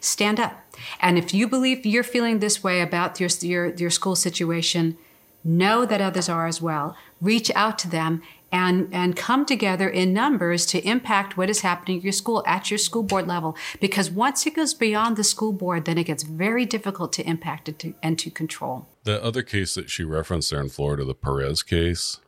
Stand 0.00 0.38
up. 0.38 0.62
And 1.00 1.16
if 1.16 1.32
you 1.32 1.48
believe 1.48 1.86
you're 1.86 2.02
feeling 2.02 2.40
this 2.40 2.62
way 2.62 2.82
about 2.82 3.18
your, 3.18 3.30
your, 3.40 3.68
your 3.68 3.90
school 3.90 4.16
situation, 4.16 4.98
know 5.44 5.84
that 5.84 6.00
others 6.00 6.28
are 6.28 6.46
as 6.46 6.60
well. 6.60 6.96
Reach 7.20 7.50
out 7.54 7.78
to 7.80 7.88
them 7.88 8.22
and, 8.52 8.88
and 8.92 9.16
come 9.16 9.46
together 9.46 9.88
in 9.88 10.12
numbers 10.12 10.66
to 10.66 10.80
impact 10.86 11.36
what 11.36 11.48
is 11.48 11.60
happening 11.60 11.98
at 11.98 12.04
your 12.04 12.12
school 12.12 12.42
at 12.46 12.70
your 12.70 12.78
school 12.78 13.02
board 13.02 13.26
level. 13.26 13.56
Because 13.80 14.10
once 14.10 14.46
it 14.46 14.54
goes 14.56 14.74
beyond 14.74 15.16
the 15.16 15.24
school 15.24 15.52
board, 15.52 15.84
then 15.84 15.98
it 15.98 16.04
gets 16.04 16.22
very 16.22 16.66
difficult 16.66 17.12
to 17.14 17.28
impact 17.28 17.68
it 17.68 17.78
to, 17.80 17.94
and 18.02 18.18
to 18.18 18.30
control. 18.30 18.88
The 19.04 19.22
other 19.22 19.42
case 19.42 19.74
that 19.74 19.90
she 19.90 20.04
referenced 20.04 20.50
there 20.50 20.60
in 20.60 20.68
Florida, 20.68 21.04
the 21.04 21.14
Perez 21.14 21.62
case, 21.62 22.20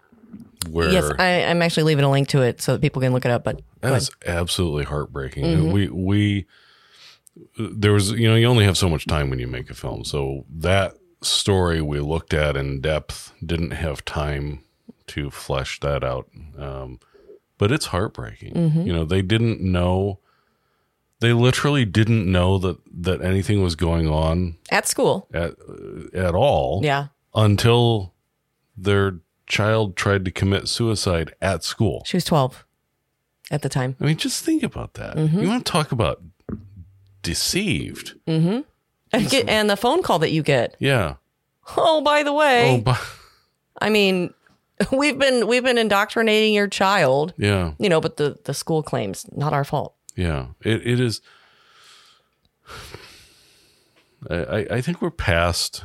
where 0.70 0.90
Yes, 0.90 1.12
I, 1.18 1.44
I'm 1.44 1.60
actually 1.62 1.84
leaving 1.84 2.04
a 2.04 2.10
link 2.10 2.28
to 2.28 2.42
it 2.42 2.62
so 2.62 2.72
that 2.72 2.80
people 2.80 3.02
can 3.02 3.12
look 3.12 3.24
it 3.24 3.30
up. 3.30 3.44
But 3.44 3.62
That's 3.80 4.10
absolutely 4.26 4.84
heartbreaking. 4.84 5.44
Mm-hmm. 5.44 5.72
We 5.72 5.88
we 5.88 6.46
there 7.58 7.92
was 7.92 8.12
you 8.12 8.28
know 8.28 8.36
you 8.36 8.46
only 8.46 8.64
have 8.64 8.78
so 8.78 8.88
much 8.88 9.06
time 9.06 9.30
when 9.30 9.38
you 9.38 9.46
make 9.46 9.70
a 9.70 9.74
film. 9.74 10.04
So 10.04 10.44
that 10.50 10.94
story 11.22 11.80
we 11.80 12.00
looked 12.00 12.34
at 12.34 12.56
in 12.56 12.80
depth 12.80 13.32
didn't 13.44 13.72
have 13.72 14.04
time 14.04 14.62
to 15.08 15.30
flesh 15.30 15.80
that 15.80 16.02
out. 16.04 16.28
Um, 16.58 17.00
but 17.58 17.70
it's 17.72 17.86
heartbreaking. 17.86 18.54
Mm-hmm. 18.54 18.82
You 18.82 18.92
know, 18.92 19.04
they 19.04 19.22
didn't 19.22 19.60
know. 19.60 20.18
They 21.20 21.32
literally 21.32 21.84
didn't 21.84 22.30
know 22.30 22.58
that 22.58 22.78
that 23.02 23.22
anything 23.22 23.62
was 23.62 23.76
going 23.76 24.08
on 24.08 24.56
at 24.70 24.88
school. 24.88 25.28
at 25.32 25.54
at 26.14 26.34
all 26.34 26.80
Yeah. 26.82 27.08
until 27.34 28.12
their 28.76 29.18
child 29.46 29.94
tried 29.96 30.24
to 30.24 30.30
commit 30.30 30.66
suicide 30.66 31.34
at 31.40 31.62
school. 31.62 32.02
She 32.06 32.16
was 32.16 32.24
12 32.24 32.64
at 33.52 33.62
the 33.62 33.68
time. 33.68 33.94
I 34.00 34.06
mean, 34.06 34.16
just 34.16 34.44
think 34.44 34.62
about 34.64 34.94
that. 34.94 35.16
Mm-hmm. 35.16 35.40
You 35.40 35.48
want 35.48 35.64
to 35.66 35.70
talk 35.70 35.92
about 35.92 36.22
deceived? 37.22 38.14
And, 39.12 39.28
get, 39.28 39.48
and 39.48 39.68
the 39.68 39.76
phone 39.76 40.02
call 40.02 40.18
that 40.20 40.30
you 40.30 40.42
get. 40.42 40.74
Yeah. 40.78 41.14
Oh, 41.76 42.00
by 42.00 42.22
the 42.22 42.32
way, 42.32 42.76
Oh, 42.76 42.78
but 42.80 43.00
I 43.80 43.90
mean, 43.90 44.32
we've 44.92 45.18
been 45.18 45.46
we've 45.46 45.62
been 45.64 45.78
indoctrinating 45.78 46.54
your 46.54 46.66
child, 46.68 47.34
yeah, 47.36 47.72
you 47.78 47.88
know, 47.88 48.00
but 48.00 48.16
the 48.16 48.38
the 48.44 48.54
school 48.54 48.82
claims 48.82 49.26
not 49.36 49.52
our 49.52 49.64
fault. 49.64 49.94
yeah. 50.16 50.46
It 50.62 50.86
it 50.86 50.98
is. 51.00 51.20
I 54.30 54.36
I- 54.36 54.66
I 54.76 54.80
think 54.80 55.00
we're 55.02 55.10
past 55.10 55.84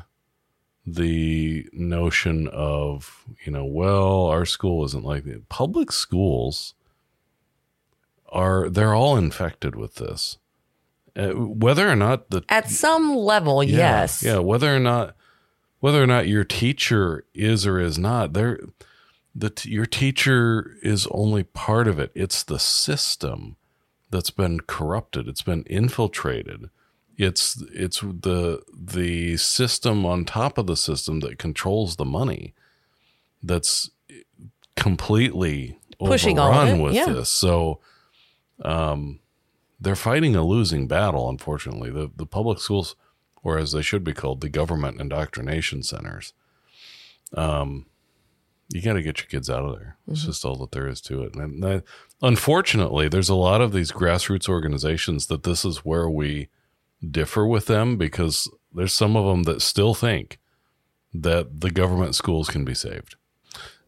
the 0.86 1.68
notion 1.74 2.48
of 2.48 3.26
you 3.46 3.52
know 3.52 3.66
well 3.66 4.28
our 4.28 4.46
school 4.46 4.86
isn't 4.86 5.04
like 5.04 5.26
that. 5.26 5.50
Public 5.50 5.92
schools 5.92 6.74
are 8.30 8.70
they're 8.70 8.94
all 8.94 9.18
infected 9.18 9.76
with 9.76 9.96
this. 9.96 10.38
Uh, 11.18 11.32
whether 11.32 11.90
or 11.90 11.96
not 11.96 12.30
the 12.30 12.44
At 12.48 12.70
some 12.70 13.16
level, 13.16 13.64
Yeah, 13.64 13.78
yes. 13.78 14.22
Yeah, 14.24 14.38
whether 14.40 14.76
or 14.76 14.80
not 14.80 15.16
whether 15.80 16.02
or 16.02 16.08
not 16.08 16.28
your 16.28 16.44
teacher 16.44 17.26
is 17.34 17.66
or 17.66 17.80
is 17.80 17.98
not, 17.98 18.34
there 18.34 18.60
the 19.36 19.50
t- 19.50 19.70
your 19.70 19.86
teacher 19.86 20.76
is 20.82 21.08
only 21.12 21.44
part 21.44 21.88
of 21.88 22.00
it. 22.00 22.12
It's 22.16 22.44
the 22.44 22.60
system 22.60 23.56
that's 24.10 24.32
been 24.32 24.62
corrupted. 24.62 25.28
It's 25.28 25.44
been 25.44 25.64
infiltrated. 25.64 26.70
It's 27.18 27.64
it's 27.74 28.02
the 28.02 28.64
the 28.72 29.38
system 29.38 30.06
on 30.06 30.26
top 30.26 30.58
of 30.58 30.68
the 30.68 30.78
system 30.78 31.20
that 31.22 31.40
controls 31.40 31.96
the 31.96 32.06
money. 32.06 32.54
That's 33.42 33.90
completely 34.76 35.78
Pushing 36.00 36.38
overrun 36.40 36.80
it, 36.80 36.82
with 36.82 36.94
yeah. 36.94 37.06
this. 37.06 37.30
So 37.30 37.80
um, 38.64 39.20
they're 39.80 39.96
fighting 39.96 40.36
a 40.36 40.46
losing 40.46 40.88
battle, 40.88 41.30
unfortunately. 41.30 41.90
The 41.92 42.10
the 42.16 42.26
public 42.26 42.60
schools, 42.60 42.96
or 43.44 43.58
as 43.58 43.72
they 43.72 43.82
should 43.82 44.04
be 44.04 44.14
called, 44.14 44.42
the 44.42 44.50
government 44.50 45.00
indoctrination 45.02 45.84
centers. 45.84 46.34
Um, 47.34 47.86
you 48.70 48.82
got 48.82 48.94
to 48.94 49.02
get 49.02 49.20
your 49.20 49.28
kids 49.28 49.50
out 49.50 49.66
of 49.66 49.78
there. 49.78 49.98
It's 50.08 50.22
Mm-hmm. 50.22 50.30
just 50.30 50.46
all 50.46 50.58
that 50.58 50.72
there 50.72 50.88
is 50.88 51.00
to 51.02 51.24
it. 51.24 51.36
And 51.36 51.64
that, 51.64 51.84
unfortunately, 52.22 53.08
there's 53.08 53.30
a 53.30 53.36
lot 53.36 53.62
of 53.62 53.72
these 53.72 53.92
grassroots 53.92 54.50
organizations 54.50 55.28
that 55.28 55.44
this 55.44 55.64
is 55.64 55.86
where 55.86 56.10
we 56.10 56.50
differ 57.10 57.46
with 57.46 57.68
them 57.68 57.96
because 57.98 58.50
there's 58.74 58.94
some 58.94 59.16
of 59.16 59.26
them 59.26 59.44
that 59.44 59.62
still 59.62 59.94
think 59.94 60.40
that 61.14 61.62
the 61.62 61.72
government 61.72 62.16
schools 62.16 62.50
can 62.50 62.66
be 62.66 62.74
saved. 62.74 63.16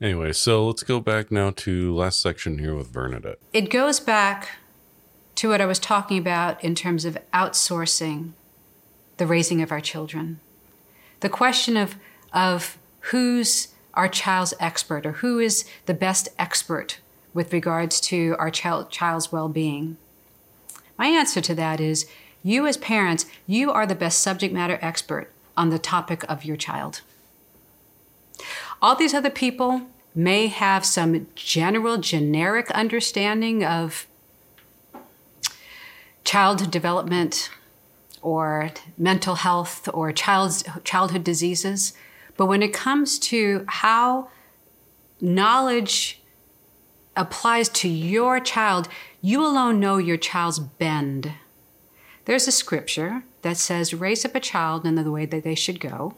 Anyway, 0.02 0.32
so 0.32 0.66
let's 0.68 0.84
go 0.84 1.02
back 1.02 1.30
now 1.30 1.50
to 1.52 1.94
last 1.94 2.22
section 2.22 2.60
here 2.60 2.74
with 2.76 2.88
Vernadette. 2.94 3.40
It 3.52 3.70
goes 3.70 4.00
back 4.00 4.50
to 5.40 5.48
what 5.48 5.62
I 5.62 5.66
was 5.66 5.80
talking 5.80 6.18
about 6.18 6.62
in 6.62 6.76
terms 6.76 7.06
of 7.06 7.18
outsourcing 7.34 8.34
the 9.16 9.26
raising 9.26 9.62
of 9.62 9.72
our 9.72 9.80
children. 9.80 10.42
The 11.22 11.30
question 11.30 11.78
of, 11.78 11.96
of 12.34 12.78
who's 13.12 13.70
our 13.94 14.10
child's 14.10 14.54
expert 14.60 15.06
or 15.06 15.14
who 15.14 15.40
is 15.40 15.64
the 15.86 15.94
best 15.94 16.28
expert 16.38 17.00
with 17.34 17.54
regards 17.54 18.02
to 18.02 18.36
our 18.38 18.52
child, 18.52 18.90
child's 18.90 19.32
well 19.32 19.48
being. 19.48 19.96
My 20.98 21.08
answer 21.08 21.40
to 21.40 21.56
that 21.56 21.80
is 21.80 22.06
you, 22.44 22.68
as 22.68 22.76
parents, 22.76 23.26
you 23.48 23.72
are 23.72 23.88
the 23.88 23.96
best 23.96 24.22
subject 24.22 24.54
matter 24.54 24.78
expert 24.82 25.32
on 25.56 25.70
the 25.70 25.80
topic 25.80 26.26
of 26.28 26.44
your 26.44 26.58
child. 26.58 27.00
All 28.82 28.94
these 28.94 29.14
other 29.14 29.30
people 29.30 29.84
may 30.14 30.48
have 30.48 30.84
some 30.84 31.28
general, 31.34 31.98
generic 31.98 32.70
understanding 32.72 33.64
of 33.64 34.06
childhood 36.24 36.72
development 36.72 37.50
or 38.22 38.72
mental 38.98 39.36
health 39.36 39.90
or 39.94 40.12
child's, 40.12 40.64
childhood 40.84 41.24
diseases. 41.24 41.94
But 42.38 42.48
when 42.48 42.62
it 42.62 42.74
comes 42.74 43.20
to 43.20 43.66
how 43.68 44.30
knowledge 45.22 46.22
applies 47.16 47.70
to 47.70 47.90
your 47.90 48.40
child, 48.40 48.88
you 49.22 49.46
alone 49.46 49.80
know 49.80 49.98
your 49.98 50.18
child's 50.18 50.60
bend. 50.60 51.34
There's 52.26 52.48
a 52.48 52.52
scripture 52.52 53.24
that 53.42 53.58
says, 53.58 53.94
Raise 53.94 54.24
up 54.24 54.36
a 54.36 54.40
child 54.40 54.86
in 54.86 54.96
the 54.96 55.12
way 55.12 55.26
that 55.26 55.44
they 55.44 55.56
should 55.56 55.80
go, 55.80 56.16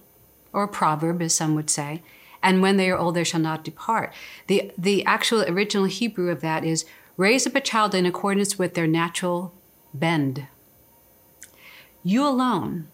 or 0.54 0.64
a 0.64 0.68
proverb, 0.68 1.22
as 1.22 1.34
some 1.34 1.56
would 1.56 1.70
say, 1.70 2.04
and 2.44 2.62
when 2.62 2.78
they 2.78 2.90
are 2.90 2.98
old, 2.98 3.16
they 3.16 3.24
shall 3.24 3.40
not 3.40 3.64
depart. 3.64 4.14
The, 4.48 4.72
the 4.78 5.06
actual 5.06 5.44
original 5.44 5.86
Hebrew 5.86 6.30
of 6.30 6.42
that 6.42 6.64
is, 6.64 6.86
Raise 7.18 7.46
up 7.46 7.56
a 7.56 7.62
child 7.62 7.94
in 7.94 8.06
accordance 8.06 8.58
with 8.58 8.74
their 8.74 8.88
natural 8.88 9.54
bend. 9.94 10.48
You 12.04 12.28
alone 12.28 12.88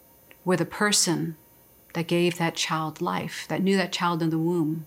were 0.44 0.58
the 0.58 0.66
person 0.66 1.36
that 1.94 2.08
gave 2.08 2.38
that 2.38 2.56
child 2.56 3.02
life, 3.02 3.46
that 3.50 3.62
knew 3.62 3.78
that 3.78 3.92
child 3.92 4.22
in 4.22 4.30
the 4.30 4.38
womb. 4.38 4.86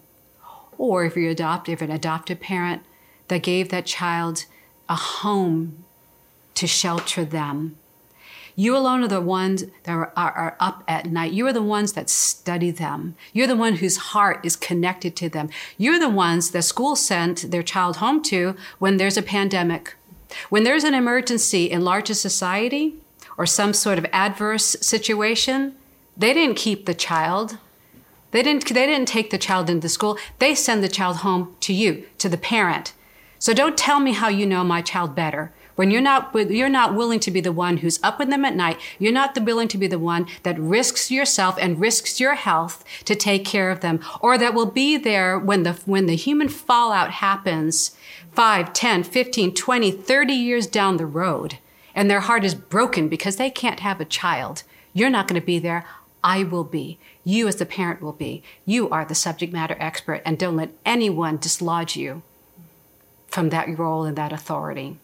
Or 0.79 1.05
if 1.05 1.17
you're 1.17 1.31
adopt, 1.31 1.69
if 1.69 1.83
an 1.83 1.91
adopted 1.91 2.41
parent 2.41 2.83
that 3.29 3.43
gave 3.43 3.69
that 3.69 3.87
child 3.87 4.47
a 4.89 4.95
home 4.95 5.85
to 6.55 6.67
shelter 6.67 7.25
them. 7.25 7.77
You 8.57 8.77
alone 8.77 9.03
are 9.03 9.09
the 9.09 9.21
ones 9.21 9.65
that 9.85 9.93
are, 9.93 10.13
are, 10.17 10.33
are, 10.33 10.57
up 10.61 10.85
at 10.87 11.07
night. 11.07 11.33
You 11.33 11.47
are 11.47 11.53
the 11.53 11.63
ones 11.63 11.95
that 11.95 12.11
study 12.11 12.71
them. 12.71 13.15
You're 13.33 13.47
the 13.47 13.57
one 13.57 13.77
whose 13.77 13.97
heart 13.97 14.45
is 14.45 14.57
connected 14.57 15.17
to 15.17 15.29
them. 15.29 15.49
You're 15.79 15.99
the 15.99 16.09
ones 16.11 16.51
that 16.51 16.63
school 16.63 16.97
sent 16.97 17.51
their 17.51 17.63
child 17.63 17.97
home 17.97 18.23
to 18.25 18.57
when 18.79 18.97
there's 18.99 19.17
a 19.17 19.23
pandemic. 19.23 19.95
When 20.49 20.65
there's 20.65 20.85
an 20.85 20.95
emergency 20.95 21.71
in 21.71 21.85
larger 21.85 22.15
society 22.15 22.97
or 23.37 23.47
some 23.47 23.73
sort 23.73 23.99
of 23.99 24.07
adverse 24.13 24.77
situation, 24.81 25.75
they 26.17 26.35
didn't 26.35 26.57
keep 26.57 26.87
the 26.87 26.95
child. 26.95 27.59
They 28.31 28.43
didn't, 28.43 28.69
they 28.69 28.87
didn't 28.87 29.09
take 29.09 29.31
the 29.31 29.39
child 29.39 29.71
into 29.71 29.89
school. 29.89 30.19
They 30.39 30.55
send 30.55 30.83
the 30.83 30.89
child 30.89 31.19
home 31.19 31.57
to 31.61 31.73
you, 31.73 32.07
to 32.19 32.29
the 32.29 32.39
parent. 32.39 32.93
So 33.39 33.55
don't 33.55 33.79
tell 33.79 34.01
me 34.01 34.13
how 34.13 34.29
you 34.29 34.47
know 34.47 34.63
my 34.63 34.83
child 34.83 35.15
better. 35.15 35.53
When 35.75 35.91
you're 35.91 36.03
not, 36.03 36.35
you're 36.35 36.69
not 36.69 36.95
willing 36.95 37.21
to 37.21 37.31
be 37.31 37.41
the 37.41 37.53
one 37.53 37.79
who's 37.79 37.99
up 38.03 38.19
with 38.19 38.29
them 38.29 38.45
at 38.45 38.55
night, 38.55 38.79
you're 38.99 39.15
not 39.15 39.35
the 39.35 39.41
willing 39.41 39.69
to 39.69 39.79
be 39.79 39.87
the 39.87 39.99
one 39.99 40.27
that 40.43 40.59
risks 40.59 41.11
yourself 41.11 41.57
and 41.59 41.81
risks 41.81 42.21
your 42.21 42.35
health 42.35 42.85
to 43.07 43.15
take 43.15 43.47
care 43.47 43.71
of 43.71 43.81
them, 43.81 43.99
or 44.21 44.37
that 44.37 44.53
will 44.53 44.67
be 44.67 44.99
there 44.99 45.39
when 45.39 45.63
the, 45.63 45.73
when 45.87 46.05
the 46.05 46.17
human 46.17 46.51
fallout 46.51 47.13
happens 47.13 47.97
5, 48.33 48.73
10, 48.73 49.03
15, 49.03 49.55
20, 49.55 49.91
30 49.91 50.33
years 50.33 50.67
down 50.67 50.97
the 50.97 51.07
road, 51.07 51.59
and 51.95 52.11
their 52.11 52.21
heart 52.21 52.45
is 52.45 52.55
broken 52.55 53.09
because 53.09 53.37
they 53.37 53.51
can't 53.51 53.81
have 53.81 54.01
a 54.01 54.05
child. 54.05 54.63
You're 54.93 55.11
not 55.11 55.27
going 55.27 55.41
to 55.41 55.45
be 55.45 55.59
there. 55.59 55.85
I 56.23 56.45
will 56.45 56.65
be. 56.65 56.99
You, 57.25 57.49
as 57.49 57.57
the 57.57 57.67
parent, 57.67 58.01
will 58.01 58.13
be. 58.13 58.43
You 58.65 58.89
are 58.91 59.05
the 59.05 59.15
subject 59.15 59.53
matter 59.53 59.77
expert, 59.81 60.23
and 60.25 60.39
don't 60.39 60.57
let 60.57 60.71
anyone 60.85 61.39
dislodge 61.39 61.97
you 61.97 62.23
from 63.27 63.49
that 63.51 63.79
role 63.79 64.05
and 64.05 64.17
that 64.17 64.33
authority. 64.33 64.99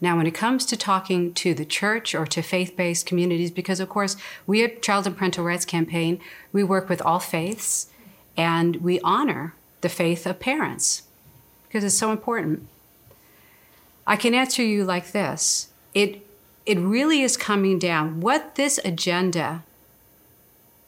Now, 0.00 0.16
when 0.16 0.26
it 0.26 0.34
comes 0.34 0.66
to 0.66 0.76
talking 0.76 1.32
to 1.34 1.54
the 1.54 1.64
church 1.64 2.14
or 2.14 2.26
to 2.26 2.42
faith 2.42 2.76
based 2.76 3.06
communities, 3.06 3.50
because 3.50 3.80
of 3.80 3.88
course, 3.88 4.16
we 4.46 4.62
at 4.62 4.82
Child 4.82 5.06
and 5.06 5.16
Parental 5.16 5.44
Rights 5.44 5.64
Campaign, 5.64 6.20
we 6.52 6.62
work 6.62 6.88
with 6.88 7.00
all 7.02 7.18
faiths 7.18 7.88
and 8.36 8.76
we 8.76 9.00
honor 9.00 9.54
the 9.80 9.88
faith 9.88 10.26
of 10.26 10.38
parents 10.38 11.05
because 11.76 11.92
it's 11.92 11.98
so 11.98 12.10
important. 12.10 12.66
I 14.06 14.16
can 14.16 14.32
answer 14.32 14.62
you 14.62 14.82
like 14.82 15.12
this 15.12 15.68
it, 15.92 16.26
it 16.64 16.78
really 16.78 17.20
is 17.20 17.36
coming 17.36 17.78
down. 17.78 18.22
What 18.22 18.54
this 18.54 18.80
agenda 18.82 19.62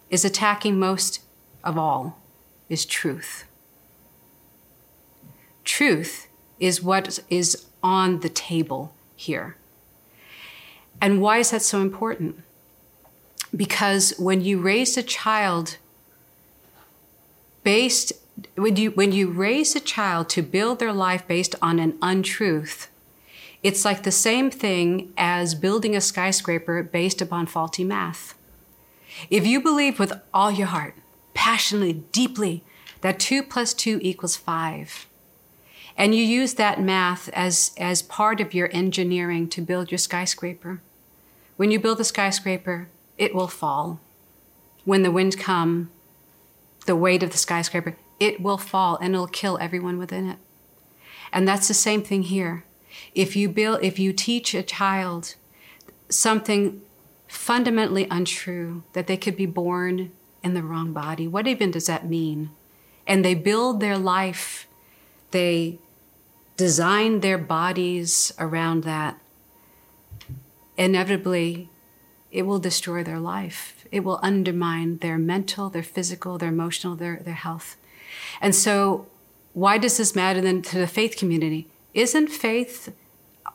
is 0.08 0.24
attacking 0.24 0.78
most 0.78 1.20
of 1.62 1.76
all 1.76 2.18
is 2.70 2.86
truth. 2.86 3.44
Truth 5.62 6.28
is 6.58 6.82
what 6.82 7.18
is 7.28 7.66
on 7.82 8.20
the 8.20 8.30
table 8.30 8.94
here. 9.14 9.56
And 11.02 11.20
why 11.20 11.36
is 11.36 11.50
that 11.50 11.60
so 11.60 11.82
important? 11.82 12.42
Because 13.54 14.14
when 14.18 14.40
you 14.40 14.58
raise 14.58 14.96
a 14.96 15.02
child 15.02 15.76
based 17.62 18.14
when 18.58 18.76
you 18.76 18.90
when 18.90 19.12
you 19.12 19.30
raise 19.30 19.76
a 19.76 19.80
child 19.80 20.28
to 20.30 20.42
build 20.42 20.78
their 20.78 20.92
life 20.92 21.26
based 21.26 21.54
on 21.62 21.78
an 21.78 21.96
untruth, 22.02 22.88
it's 23.62 23.84
like 23.84 24.02
the 24.02 24.10
same 24.10 24.50
thing 24.50 25.12
as 25.16 25.54
building 25.54 25.94
a 25.94 26.00
skyscraper 26.00 26.82
based 26.82 27.22
upon 27.22 27.46
faulty 27.46 27.84
math. 27.84 28.34
If 29.30 29.46
you 29.46 29.60
believe 29.60 29.98
with 29.98 30.12
all 30.32 30.50
your 30.50 30.68
heart, 30.68 30.94
passionately, 31.34 32.04
deeply, 32.12 32.62
that 33.00 33.18
2 33.18 33.42
plus 33.42 33.74
2 33.74 34.00
equals 34.02 34.36
5, 34.36 35.06
and 35.96 36.14
you 36.14 36.22
use 36.22 36.54
that 36.54 36.80
math 36.80 37.28
as, 37.30 37.72
as 37.76 38.02
part 38.02 38.40
of 38.40 38.54
your 38.54 38.70
engineering 38.72 39.48
to 39.48 39.60
build 39.60 39.90
your 39.90 39.98
skyscraper. 39.98 40.80
When 41.56 41.72
you 41.72 41.80
build 41.80 41.98
a 41.98 42.04
skyscraper, 42.04 42.88
it 43.16 43.34
will 43.34 43.48
fall. 43.48 43.98
When 44.84 45.02
the 45.02 45.10
wind 45.10 45.38
come, 45.38 45.90
the 46.86 46.94
weight 46.94 47.24
of 47.24 47.30
the 47.30 47.38
skyscraper, 47.38 47.96
it 48.18 48.40
will 48.40 48.58
fall 48.58 48.96
and 48.96 49.14
it'll 49.14 49.26
kill 49.26 49.58
everyone 49.60 49.98
within 49.98 50.28
it. 50.28 50.38
And 51.32 51.46
that's 51.46 51.68
the 51.68 51.74
same 51.74 52.02
thing 52.02 52.22
here. 52.22 52.64
If 53.14 53.36
you 53.36 53.48
build 53.48 53.82
if 53.82 53.98
you 53.98 54.12
teach 54.12 54.54
a 54.54 54.62
child 54.62 55.34
something 56.08 56.82
fundamentally 57.28 58.06
untrue, 58.10 58.82
that 58.94 59.06
they 59.06 59.16
could 59.16 59.36
be 59.36 59.46
born 59.46 60.10
in 60.42 60.54
the 60.54 60.62
wrong 60.62 60.92
body, 60.92 61.28
what 61.28 61.46
even 61.46 61.70
does 61.70 61.86
that 61.86 62.08
mean? 62.08 62.50
And 63.06 63.24
they 63.24 63.34
build 63.34 63.80
their 63.80 63.98
life, 63.98 64.66
they 65.30 65.78
design 66.56 67.20
their 67.20 67.38
bodies 67.38 68.32
around 68.38 68.84
that, 68.84 69.18
inevitably 70.76 71.68
it 72.30 72.42
will 72.42 72.58
destroy 72.58 73.02
their 73.02 73.18
life. 73.18 73.86
It 73.90 74.00
will 74.00 74.20
undermine 74.22 74.98
their 74.98 75.18
mental, 75.18 75.70
their 75.70 75.82
physical, 75.82 76.36
their 76.38 76.50
emotional, 76.50 76.94
their, 76.94 77.16
their 77.16 77.34
health. 77.34 77.76
And 78.40 78.54
so, 78.54 79.06
why 79.54 79.78
does 79.78 79.96
this 79.96 80.14
matter 80.14 80.40
then 80.40 80.62
to 80.62 80.78
the 80.78 80.86
faith 80.86 81.16
community? 81.16 81.68
Isn't 81.94 82.28
faith, 82.28 82.92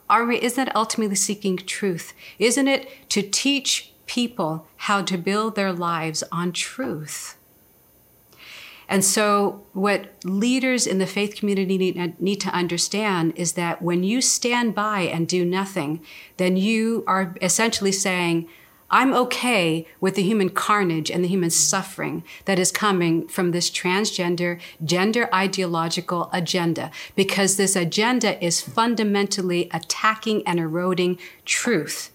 are 0.10 0.26
we, 0.26 0.42
isn't 0.42 0.68
it 0.68 0.76
ultimately 0.76 1.16
seeking 1.16 1.58
truth? 1.58 2.14
Isn't 2.40 2.68
it 2.68 2.90
to 3.10 3.22
teach 3.22 3.94
people 4.06 4.68
how 4.78 5.02
to 5.04 5.18
build 5.18 5.56
their 5.56 5.72
lives 5.72 6.24
on 6.32 6.52
truth? 6.52 7.38
And 8.90 9.04
so, 9.04 9.64
what 9.72 10.12
leaders 10.24 10.86
in 10.86 11.00
the 11.00 11.08
faith 11.08 11.36
community 11.36 11.78
need, 11.78 12.22
need, 12.22 12.42
to 12.42 12.50
understand 12.50 13.34
is 13.36 13.54
that 13.54 13.82
when 13.82 14.04
you 14.04 14.22
stand 14.22 14.76
by 14.76 15.02
and 15.02 15.28
do 15.28 15.46
nothing, 15.46 16.02
then 16.38 16.58
you 16.58 17.04
are 17.08 17.36
essentially 17.42 17.94
saying, 17.94 18.48
I'm 18.94 19.12
okay 19.16 19.88
with 20.00 20.14
the 20.14 20.22
human 20.22 20.50
carnage 20.50 21.10
and 21.10 21.24
the 21.24 21.28
human 21.28 21.50
suffering 21.50 22.24
that 22.46 22.60
is 22.60 22.72
coming 22.72 23.28
from 23.28 23.50
this 23.50 23.72
transgender, 23.72 24.62
gender 24.86 25.28
ideological 25.34 26.30
agenda, 26.32 26.92
because 27.16 27.58
this 27.58 27.76
agenda 27.76 28.42
is 28.42 28.62
fundamentally 28.62 29.68
attacking 29.74 30.46
and 30.46 30.60
eroding 30.60 31.18
truth. 31.44 32.12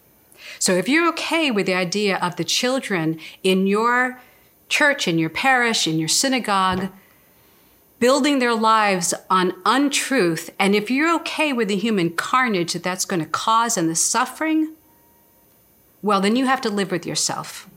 So, 0.61 0.73
if 0.75 0.89
you're 0.89 1.09
okay 1.09 1.51
with 1.51 1.67
the 1.67 1.75
idea 1.75 2.17
of 2.19 2.37
the 2.37 2.45
children 2.45 3.19
in 3.43 3.67
your 3.67 4.21
church, 4.69 5.09
in 5.09 5.19
your 5.19 5.31
parish, 5.31 5.89
in 5.89 5.99
your 5.99 6.07
synagogue, 6.07 6.93
building 7.99 8.39
their 8.39 8.55
lives 8.55 9.15
on 9.29 9.53
untruth. 9.67 10.49
And 10.61 10.77
if 10.77 10.93
you're 10.93 11.13
okay 11.17 11.53
with 11.53 11.67
the 11.67 11.77
human 11.77 12.11
carnage 12.11 12.75
that 12.75 12.85
that's 12.85 13.05
going 13.05 13.19
to 13.21 13.29
cause 13.29 13.77
and 13.77 13.91
the 13.91 13.97
suffering, 13.97 14.77
well, 16.03 16.21
then 16.21 16.37
you 16.37 16.47
have 16.47 16.61
to 16.63 16.71
live 16.71 16.91
with 16.91 17.07
yourself. 17.07 17.69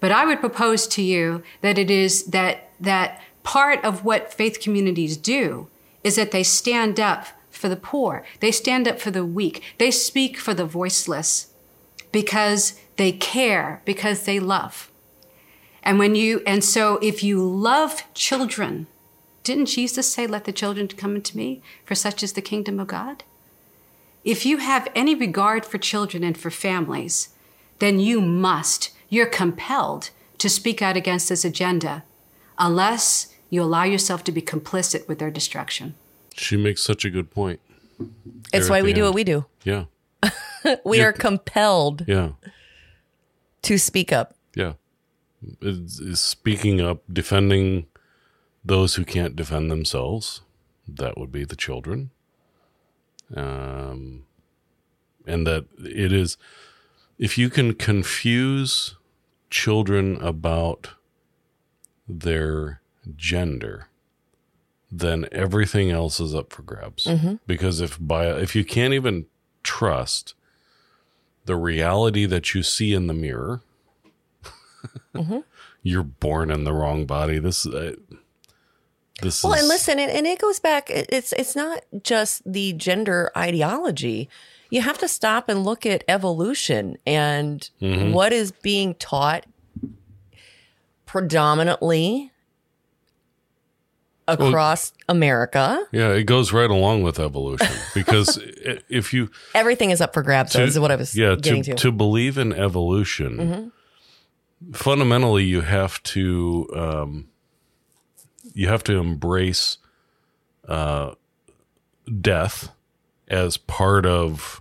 But 0.00 0.12
I 0.12 0.24
would 0.24 0.40
propose 0.40 0.86
to 0.88 1.02
you 1.02 1.42
that 1.60 1.78
it 1.78 1.90
is 1.90 2.24
that, 2.24 2.70
that 2.80 3.20
part 3.42 3.84
of 3.84 4.04
what 4.04 4.32
faith 4.32 4.60
communities 4.60 5.16
do 5.16 5.68
is 6.04 6.16
that 6.16 6.30
they 6.30 6.42
stand 6.42 7.00
up 7.00 7.26
for 7.50 7.68
the 7.68 7.76
poor. 7.76 8.24
They 8.40 8.52
stand 8.52 8.86
up 8.86 9.00
for 9.00 9.10
the 9.10 9.24
weak. 9.24 9.62
They 9.78 9.90
speak 9.90 10.36
for 10.36 10.54
the 10.54 10.64
voiceless 10.64 11.52
because 12.12 12.80
they 12.96 13.12
care, 13.12 13.82
because 13.84 14.24
they 14.24 14.38
love. 14.38 14.90
And 15.82 15.98
when 15.98 16.14
you, 16.14 16.42
and 16.46 16.62
so 16.62 16.98
if 17.02 17.22
you 17.22 17.42
love 17.42 18.04
children, 18.14 18.86
didn't 19.42 19.66
Jesus 19.66 20.12
say, 20.12 20.26
let 20.26 20.44
the 20.44 20.52
children 20.52 20.88
come 20.88 21.14
unto 21.14 21.36
me, 21.36 21.62
for 21.84 21.94
such 21.94 22.22
is 22.22 22.34
the 22.34 22.42
kingdom 22.42 22.78
of 22.78 22.88
God? 22.88 23.24
If 24.24 24.44
you 24.44 24.58
have 24.58 24.88
any 24.94 25.14
regard 25.14 25.64
for 25.64 25.78
children 25.78 26.22
and 26.24 26.36
for 26.36 26.50
families, 26.50 27.30
then 27.78 27.98
you 28.00 28.20
must, 28.20 28.90
you're 29.08 29.26
compelled 29.26 30.10
to 30.38 30.48
speak 30.48 30.82
out 30.82 30.96
against 30.96 31.28
this 31.28 31.44
agenda 31.44 32.04
unless 32.58 33.34
you 33.50 33.62
allow 33.62 33.84
yourself 33.84 34.24
to 34.24 34.32
be 34.32 34.42
complicit 34.42 35.08
with 35.08 35.18
their 35.18 35.30
destruction. 35.30 35.94
She 36.34 36.56
makes 36.56 36.82
such 36.82 37.04
a 37.04 37.10
good 37.10 37.30
point. 37.30 37.60
It's 38.52 38.68
why 38.68 38.82
we 38.82 38.90
the 38.92 38.96
do 38.96 39.02
what 39.04 39.14
we 39.14 39.24
do. 39.24 39.46
Yeah. 39.64 39.84
We 40.84 40.98
You're- 40.98 41.08
are 41.10 41.12
compelled 41.12 42.04
Yeah. 42.08 42.30
to 43.62 43.78
speak 43.78 44.12
up. 44.12 44.34
Yeah. 44.54 44.74
It's, 45.62 46.00
it's 46.00 46.20
speaking 46.20 46.80
up, 46.80 47.02
defending 47.10 47.86
those 48.64 48.96
who 48.96 49.04
can't 49.04 49.36
defend 49.36 49.70
themselves. 49.70 50.42
That 50.86 51.16
would 51.16 51.30
be 51.30 51.44
the 51.44 51.56
children. 51.56 52.10
Um, 53.34 54.24
and 55.26 55.46
that 55.46 55.66
it 55.78 56.12
is, 56.12 56.36
if 57.18 57.36
you 57.36 57.50
can 57.50 57.74
confuse 57.74 58.96
children 59.50 60.16
about 60.22 60.90
their 62.08 62.80
gender, 63.16 63.88
then 64.90 65.26
everything 65.32 65.90
else 65.90 66.20
is 66.20 66.34
up 66.34 66.52
for 66.52 66.62
grabs. 66.62 67.06
Because 67.46 67.80
if 67.80 67.98
by 68.00 68.26
if 68.28 68.56
you 68.56 68.64
can't 68.64 68.94
even 68.94 69.26
trust 69.62 70.34
the 71.44 71.56
reality 71.56 72.24
that 72.26 72.54
you 72.54 72.62
see 72.62 72.94
in 72.94 73.06
the 73.06 73.14
mirror, 73.14 73.60
you're 75.82 76.02
born 76.02 76.50
in 76.50 76.64
the 76.64 76.72
wrong 76.72 77.04
body. 77.04 77.38
This 77.38 77.66
uh, 77.66 77.96
this 79.22 79.42
Well, 79.44 79.52
is 79.54 79.60
and 79.60 79.68
listen, 79.68 79.98
and, 79.98 80.10
and 80.10 80.26
it 80.26 80.38
goes 80.40 80.60
back. 80.60 80.88
It's 80.90 81.32
it's 81.32 81.54
not 81.56 81.84
just 82.02 82.42
the 82.50 82.72
gender 82.74 83.30
ideology. 83.36 84.28
You 84.70 84.82
have 84.82 84.98
to 84.98 85.08
stop 85.08 85.48
and 85.48 85.64
look 85.64 85.86
at 85.86 86.04
evolution 86.08 86.98
and 87.06 87.68
Mm-hmm. 87.80 88.12
what 88.12 88.32
is 88.32 88.52
being 88.52 88.94
taught 88.96 89.46
predominantly 91.06 92.30
across 94.26 94.92
America. 95.08 95.82
yeah, 95.90 96.10
it 96.10 96.24
goes 96.24 96.52
right 96.52 96.68
along 96.68 97.02
with 97.02 97.18
evolution 97.18 97.66
because 97.94 98.38
if 98.90 99.14
you 99.14 99.30
Everything 99.54 99.90
is 99.90 100.02
up 100.02 100.12
for 100.12 100.22
grabs. 100.22 100.52
though, 100.52 100.64
is 100.64 100.78
what 100.78 100.90
I 100.92 100.96
was 100.96 101.16
yeah 101.16 101.34
getting 101.34 101.62
to, 101.62 101.70
to. 101.72 101.76
to 101.78 101.92
believe 101.92 102.36
in 102.36 102.52
evolution 102.52 103.72
fundamentally 104.74 105.44
you 105.44 105.62
have 105.62 106.02
to 106.02 106.68
um, 106.76 107.28
you 108.58 108.66
have 108.66 108.82
to 108.82 108.98
embrace 108.98 109.78
uh, 110.66 111.14
death 112.20 112.70
as 113.28 113.56
part 113.56 114.04
of 114.04 114.60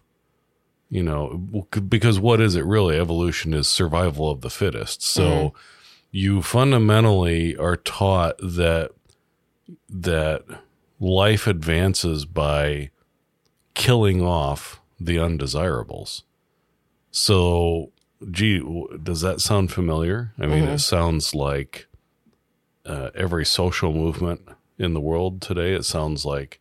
you 0.88 1.02
know 1.02 1.66
because 1.90 2.20
what 2.20 2.40
is 2.40 2.56
it 2.56 2.64
really? 2.64 2.96
Evolution 2.96 3.56
is 3.56 3.68
survival 3.68 4.30
of 4.30 4.42
the 4.42 4.52
fittest. 4.52 5.02
So 5.02 5.56
you 6.12 6.44
fundamentally 6.44 7.58
are 7.58 7.76
taught 7.76 8.38
that 8.38 8.92
that 9.90 10.44
life 11.00 11.48
advances 11.48 12.26
by 12.26 12.92
killing 13.74 14.22
off 14.22 14.80
the 15.00 15.18
undesirables. 15.18 16.24
So 17.10 17.92
gee 18.30 18.62
does 19.02 19.22
that 19.22 19.42
sound 19.42 19.72
familiar? 19.72 20.34
I 20.38 20.46
mean 20.46 20.66
it 20.66 20.80
sounds 20.80 21.34
like 21.34 21.88
uh, 22.88 23.10
every 23.16 23.46
social 23.46 23.94
movement 23.94 24.42
in 24.80 24.94
the 24.94 25.02
world 25.02 25.42
today 25.42 25.74
it 25.74 25.84
sounds 25.86 26.26
like 26.26 26.60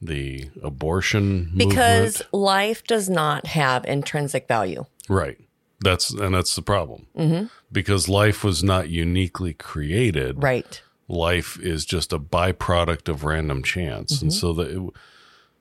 the 0.00 0.48
abortion 0.62 1.46
movement 1.46 1.70
because 1.70 2.14
movement. 2.20 2.34
life 2.34 2.84
does 2.84 3.08
not 3.08 3.46
have 3.46 3.84
intrinsic 3.84 4.46
value. 4.46 4.84
Right. 5.08 5.38
That's 5.80 6.10
and 6.10 6.34
that's 6.34 6.54
the 6.54 6.62
problem. 6.62 7.06
Mm-hmm. 7.16 7.46
Because 7.72 8.08
life 8.08 8.44
was 8.44 8.62
not 8.62 8.88
uniquely 8.88 9.54
created. 9.54 10.42
Right. 10.42 10.80
Life 11.08 11.58
is 11.60 11.84
just 11.84 12.12
a 12.12 12.18
byproduct 12.18 13.08
of 13.08 13.24
random 13.24 13.62
chance, 13.62 14.16
Mm-hmm. 14.16 14.24
and 14.26 14.32
so 14.32 14.52
that 14.54 14.70
it, 14.70 14.82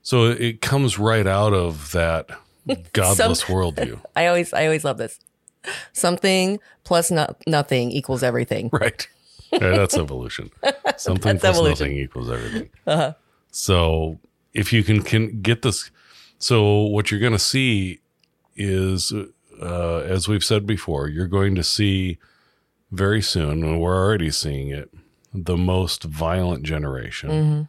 so 0.02 0.26
it 0.26 0.62
comes 0.62 1.00
right 1.00 1.26
out 1.28 1.54
of 1.54 1.92
that 1.94 2.30
godless 2.94 3.44
worldview. 3.46 4.02
I 4.16 4.28
always 4.28 4.54
I 4.54 4.66
always 4.66 4.84
love 4.84 4.98
this. 4.98 5.20
Something 5.94 6.60
plus 6.84 7.12
no, 7.12 7.36
nothing 7.48 7.92
equals 7.92 8.24
everything. 8.24 8.70
Right. 8.74 9.08
That's 9.60 9.98
evolution. 9.98 10.52
Something 10.98 11.38
That's 11.38 11.42
plus 11.42 11.56
evolution. 11.56 11.88
nothing 11.88 11.98
equals 11.98 12.30
everything. 12.30 12.70
Uh-huh. 12.86 13.14
So 13.52 14.20
if 14.54 14.74
you 14.74 14.84
can, 14.84 15.02
can 15.02 15.42
get 15.42 15.62
this, 15.62 15.92
so 16.38 16.82
what 16.82 17.12
you're 17.12 17.20
going 17.20 17.34
to 17.34 17.40
see 17.40 18.00
is, 18.56 19.14
uh, 19.62 19.98
as 20.00 20.28
we've 20.28 20.44
said 20.44 20.66
before, 20.66 21.08
you're 21.08 21.28
going 21.28 21.56
to 21.56 21.64
see 21.64 22.18
very 22.92 23.22
soon, 23.22 23.64
and 23.64 23.82
we're 23.82 23.96
already 23.96 24.32
seeing 24.32 24.70
it, 24.70 24.90
the 25.34 25.58
most 25.58 26.04
violent 26.04 26.64
generation. 26.64 27.30
Mm-hmm. 27.30 27.62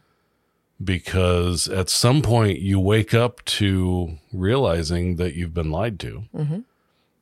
Because 0.81 1.67
at 1.67 1.89
some 1.89 2.21
point 2.21 2.59
you 2.59 2.79
wake 2.79 3.13
up 3.13 3.43
to 3.45 4.17
realizing 4.31 5.17
that 5.17 5.35
you've 5.35 5.53
been 5.53 5.71
lied 5.71 5.99
to. 5.99 6.23
Mm-hmm. 6.33 6.59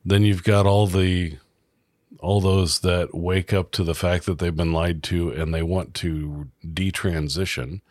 Then 0.06 0.24
you've 0.24 0.44
got 0.44 0.68
all 0.68 0.86
the 0.86 1.38
all 2.20 2.42
those 2.42 2.80
that 2.80 3.14
wake 3.14 3.54
up 3.54 3.72
to 3.72 3.84
the 3.84 3.96
fact 3.96 4.26
that 4.26 4.40
they've 4.40 4.56
been 4.56 4.74
lied 4.74 5.04
to 5.04 5.30
and 5.32 5.54
they 5.54 5.64
want 5.64 5.94
to 5.96 6.50
detransition. 6.66 7.82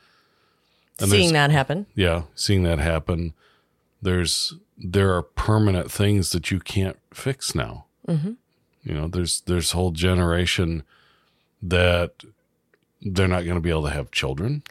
And 0.99 1.11
Seeing 1.11 1.33
that 1.35 1.51
happen. 1.51 1.87
Yeah, 1.95 2.23
seeing 2.35 2.63
that 2.63 2.79
happen. 2.79 3.35
There's 4.01 4.55
there 4.79 5.15
are 5.15 5.23
permanent 5.23 5.91
things 5.91 6.31
that 6.31 6.51
you 6.51 6.61
can't 6.61 6.99
fix 7.13 7.55
now. 7.55 7.87
Mm-hmm. 8.07 8.33
You 8.85 8.95
know, 8.95 9.09
there's 9.09 9.43
there's 9.43 9.73
whole 9.73 9.91
generation 9.91 10.83
that 11.63 12.13
they're 13.03 13.29
not 13.29 13.45
going 13.45 13.57
to 13.57 13.61
be 13.61 13.71
able 13.71 13.85
to 13.85 13.91
have 13.91 14.11
children. 14.11 14.63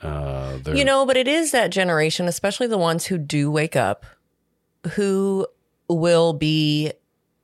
Uh, 0.00 0.58
You 0.72 0.84
know, 0.84 1.06
but 1.06 1.16
it 1.16 1.28
is 1.28 1.52
that 1.52 1.70
generation, 1.70 2.26
especially 2.26 2.66
the 2.66 2.78
ones 2.78 3.06
who 3.06 3.18
do 3.18 3.50
wake 3.50 3.76
up, 3.76 4.04
who 4.94 5.46
will 5.88 6.32
be 6.32 6.92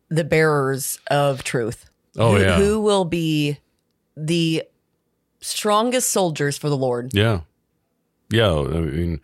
the 0.08 0.24
bearers 0.24 0.98
of 1.10 1.44
truth. 1.44 1.88
Oh, 2.16 2.34
who, 2.36 2.42
yeah. 2.42 2.56
Who 2.56 2.80
will 2.80 3.04
be 3.04 3.58
the 4.16 4.64
strongest 5.40 6.10
soldiers 6.10 6.58
for 6.58 6.68
the 6.68 6.76
Lord. 6.76 7.12
Yeah. 7.14 7.40
Yeah. 8.30 8.52
I 8.52 8.62
mean, 8.80 9.20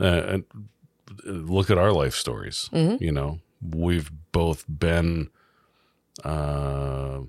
uh, 0.00 0.38
look 1.24 1.70
at 1.70 1.78
our 1.78 1.92
life 1.92 2.14
stories. 2.14 2.68
You 2.72 3.12
know, 3.12 3.40
we've 3.60 4.10
both 4.32 4.64
been, 4.68 5.28
uh, 6.24 7.20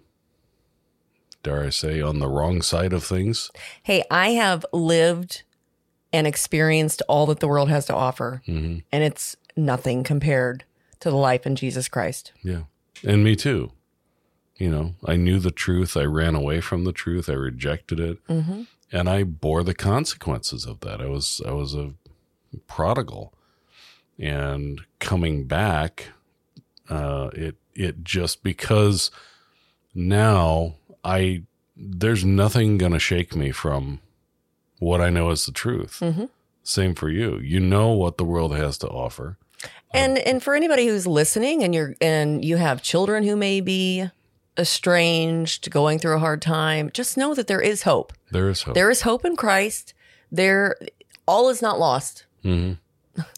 dare 1.44 1.64
I 1.66 1.70
say, 1.70 2.02
on 2.02 2.20
the 2.20 2.28
wrong 2.30 2.62
side 2.62 2.94
of 2.94 3.04
things. 3.04 3.52
Hey, 3.84 4.04
I 4.10 4.30
have 4.30 4.66
lived 4.72 5.44
and 6.14 6.26
experienced 6.26 7.02
all 7.10 7.26
that 7.28 7.40
the 7.42 7.48
world 7.48 7.70
has 7.70 7.86
to 7.88 7.94
offer, 7.96 8.42
Mm-hmm. 8.48 8.80
and 8.92 9.04
it's 9.04 9.36
nothing 9.58 10.04
compared 10.04 10.64
to 11.02 11.10
the 11.10 11.18
life 11.18 11.46
in 11.46 11.56
Jesus 11.56 11.88
Christ. 11.90 12.32
Yeah. 12.42 12.64
And 13.06 13.24
me 13.24 13.36
too. 13.36 13.72
You 14.58 14.70
know, 14.72 14.95
I 15.06 15.16
knew 15.16 15.39
the 15.39 15.51
truth. 15.51 15.97
I 15.97 16.03
ran 16.06 16.34
away 16.34 16.62
from 16.62 16.86
the 16.86 16.93
truth. 16.93 17.30
I 17.30 17.34
rejected 17.34 17.99
it. 17.99 18.20
And 18.91 19.10
I 19.10 19.24
bore 19.24 19.64
the 19.64 19.74
consequences 19.74 20.66
of 20.66 20.80
that. 20.82 21.01
I 21.01 21.08
was, 21.08 21.41
I 21.45 21.51
was 21.51 21.76
a 21.76 21.93
prodigal 22.68 23.34
and 24.18 24.82
coming 24.99 25.45
back, 25.45 26.10
uh, 26.89 27.30
it, 27.34 27.56
it 27.74 28.03
just 28.06 28.43
because 28.43 29.12
now 29.93 30.76
I, 31.03 31.43
there's 31.76 32.24
nothing 32.24 32.78
going 32.78 32.93
to 32.93 32.99
shake 32.99 33.36
me 33.36 33.51
from 33.51 33.99
what 34.80 35.01
I 35.01 35.10
know 35.10 35.32
is 35.32 35.45
the 35.45 35.51
truth. 35.51 36.01
Same 36.64 36.95
for 36.95 37.10
you. 37.10 37.39
You 37.39 37.60
know 37.60 37.89
what 37.91 38.18
the 38.18 38.24
world 38.24 38.56
has 38.56 38.78
to 38.80 38.88
offer. 38.88 39.38
And 39.93 40.18
and 40.18 40.43
for 40.43 40.55
anybody 40.55 40.88
who's 40.88 41.07
listening 41.07 41.63
and 41.63 41.74
you're 41.74 41.95
and 42.01 42.43
you 42.43 42.57
have 42.57 42.82
children 42.82 43.24
who 43.24 43.36
may 43.36 43.61
be 43.61 44.09
estranged, 44.57 45.70
going 45.72 45.99
through 45.99 46.16
a 46.16 46.20
hard 46.20 46.41
time, 46.41 46.89
just 46.93 47.18
know 47.18 47.34
that 47.34 47.47
there 47.47 47.61
is 47.61 47.84
hope. 47.84 48.13
There 48.32 48.49
is 48.49 48.63
hope. 48.63 48.74
There 48.76 48.89
is 48.89 49.01
hope 49.01 49.24
in 49.26 49.36
Christ. 49.36 49.93
There 50.32 50.76
all 51.28 51.49
is 51.49 51.61
not 51.61 51.80
lost. 51.80 52.26
we 52.43 52.78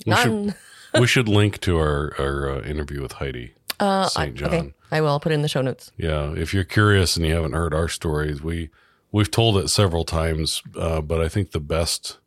Not 0.05 0.23
should, 0.23 0.31
in- 0.31 0.55
we 0.99 1.07
should 1.13 1.27
link 1.29 1.59
to 1.61 1.77
our 1.77 2.13
our 2.19 2.51
uh, 2.51 2.61
interview 2.63 3.01
with 3.01 3.13
Heidi 3.13 3.53
St. 3.79 4.35
John. 4.35 4.47
Okay. 4.53 4.73
I 4.91 5.01
will 5.01 5.09
I'll 5.09 5.19
put 5.19 5.31
it 5.31 5.35
in 5.35 5.41
the 5.41 5.47
show 5.49 5.61
notes. 5.61 5.91
Yeah, 5.97 6.33
if 6.33 6.53
you're 6.53 6.63
curious 6.63 7.17
and 7.17 7.25
you 7.25 7.33
haven't 7.35 7.53
heard 7.53 7.73
our 7.73 7.87
stories, 7.89 8.41
we 8.41 8.69
we've 9.11 9.29
told 9.31 9.57
it 9.57 9.67
several 9.69 10.05
times, 10.05 10.63
uh, 10.75 11.01
but 11.01 11.21
I 11.21 11.27
think 11.29 11.51
the 11.51 11.59
best 11.59 12.17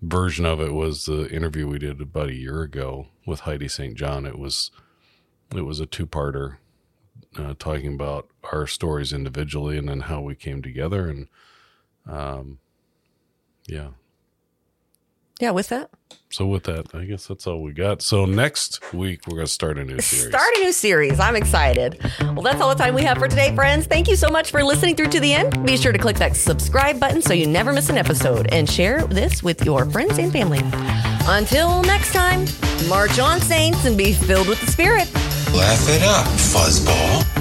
version 0.00 0.44
of 0.46 0.60
it 0.60 0.72
was 0.72 1.06
the 1.06 1.28
interview 1.30 1.66
we 1.66 1.78
did 1.78 2.00
about 2.00 2.28
a 2.28 2.34
year 2.34 2.62
ago 2.62 3.08
with 3.26 3.40
Heidi 3.40 3.68
St. 3.68 3.94
John. 3.94 4.26
It 4.26 4.38
was 4.38 4.70
it 5.54 5.62
was 5.62 5.80
a 5.80 5.86
two 5.86 6.06
parter 6.06 6.58
uh, 7.36 7.54
talking 7.58 7.94
about 7.94 8.28
our 8.52 8.66
stories 8.66 9.12
individually 9.12 9.78
and 9.78 9.88
then 9.88 10.00
how 10.00 10.20
we 10.20 10.34
came 10.34 10.62
together 10.62 11.08
and 11.08 11.28
um, 12.06 12.58
yeah. 13.66 13.88
Yeah, 15.40 15.52
with 15.52 15.68
that. 15.68 15.90
So 16.30 16.46
with 16.46 16.64
that, 16.64 16.94
I 16.94 17.04
guess 17.04 17.26
that's 17.26 17.46
all 17.46 17.62
we 17.62 17.72
got. 17.72 18.02
So 18.02 18.26
next 18.26 18.92
week 18.92 19.20
we're 19.26 19.36
gonna 19.36 19.46
start 19.46 19.78
a 19.78 19.84
new 19.84 20.00
series. 20.00 20.28
Start 20.28 20.56
a 20.56 20.60
new 20.60 20.72
series. 20.72 21.18
I'm 21.20 21.36
excited. 21.36 21.98
Well, 22.20 22.42
that's 22.42 22.60
all 22.60 22.68
the 22.68 22.74
time 22.74 22.94
we 22.94 23.02
have 23.04 23.18
for 23.18 23.28
today, 23.28 23.54
friends. 23.54 23.86
Thank 23.86 24.08
you 24.08 24.16
so 24.16 24.28
much 24.28 24.50
for 24.50 24.62
listening 24.62 24.96
through 24.96 25.08
to 25.08 25.20
the 25.20 25.32
end. 25.32 25.64
Be 25.64 25.76
sure 25.76 25.92
to 25.92 25.98
click 25.98 26.16
that 26.16 26.36
subscribe 26.36 27.00
button 27.00 27.22
so 27.22 27.32
you 27.32 27.46
never 27.46 27.72
miss 27.72 27.88
an 27.88 27.96
episode 27.96 28.48
and 28.52 28.68
share 28.68 29.06
this 29.06 29.42
with 29.42 29.64
your 29.64 29.86
friends 29.86 30.18
and 30.18 30.30
family. 30.30 30.60
Until 31.30 31.82
next 31.82 32.12
time, 32.12 32.46
march 32.88 33.18
on, 33.18 33.40
Saints, 33.40 33.84
and 33.86 33.96
be 33.96 34.12
filled 34.12 34.48
with 34.48 34.60
the 34.60 34.66
Spirit. 34.66 35.12
Laugh 35.54 35.88
it 35.88 36.02
up, 36.02 36.26
fuzzball. 36.26 37.37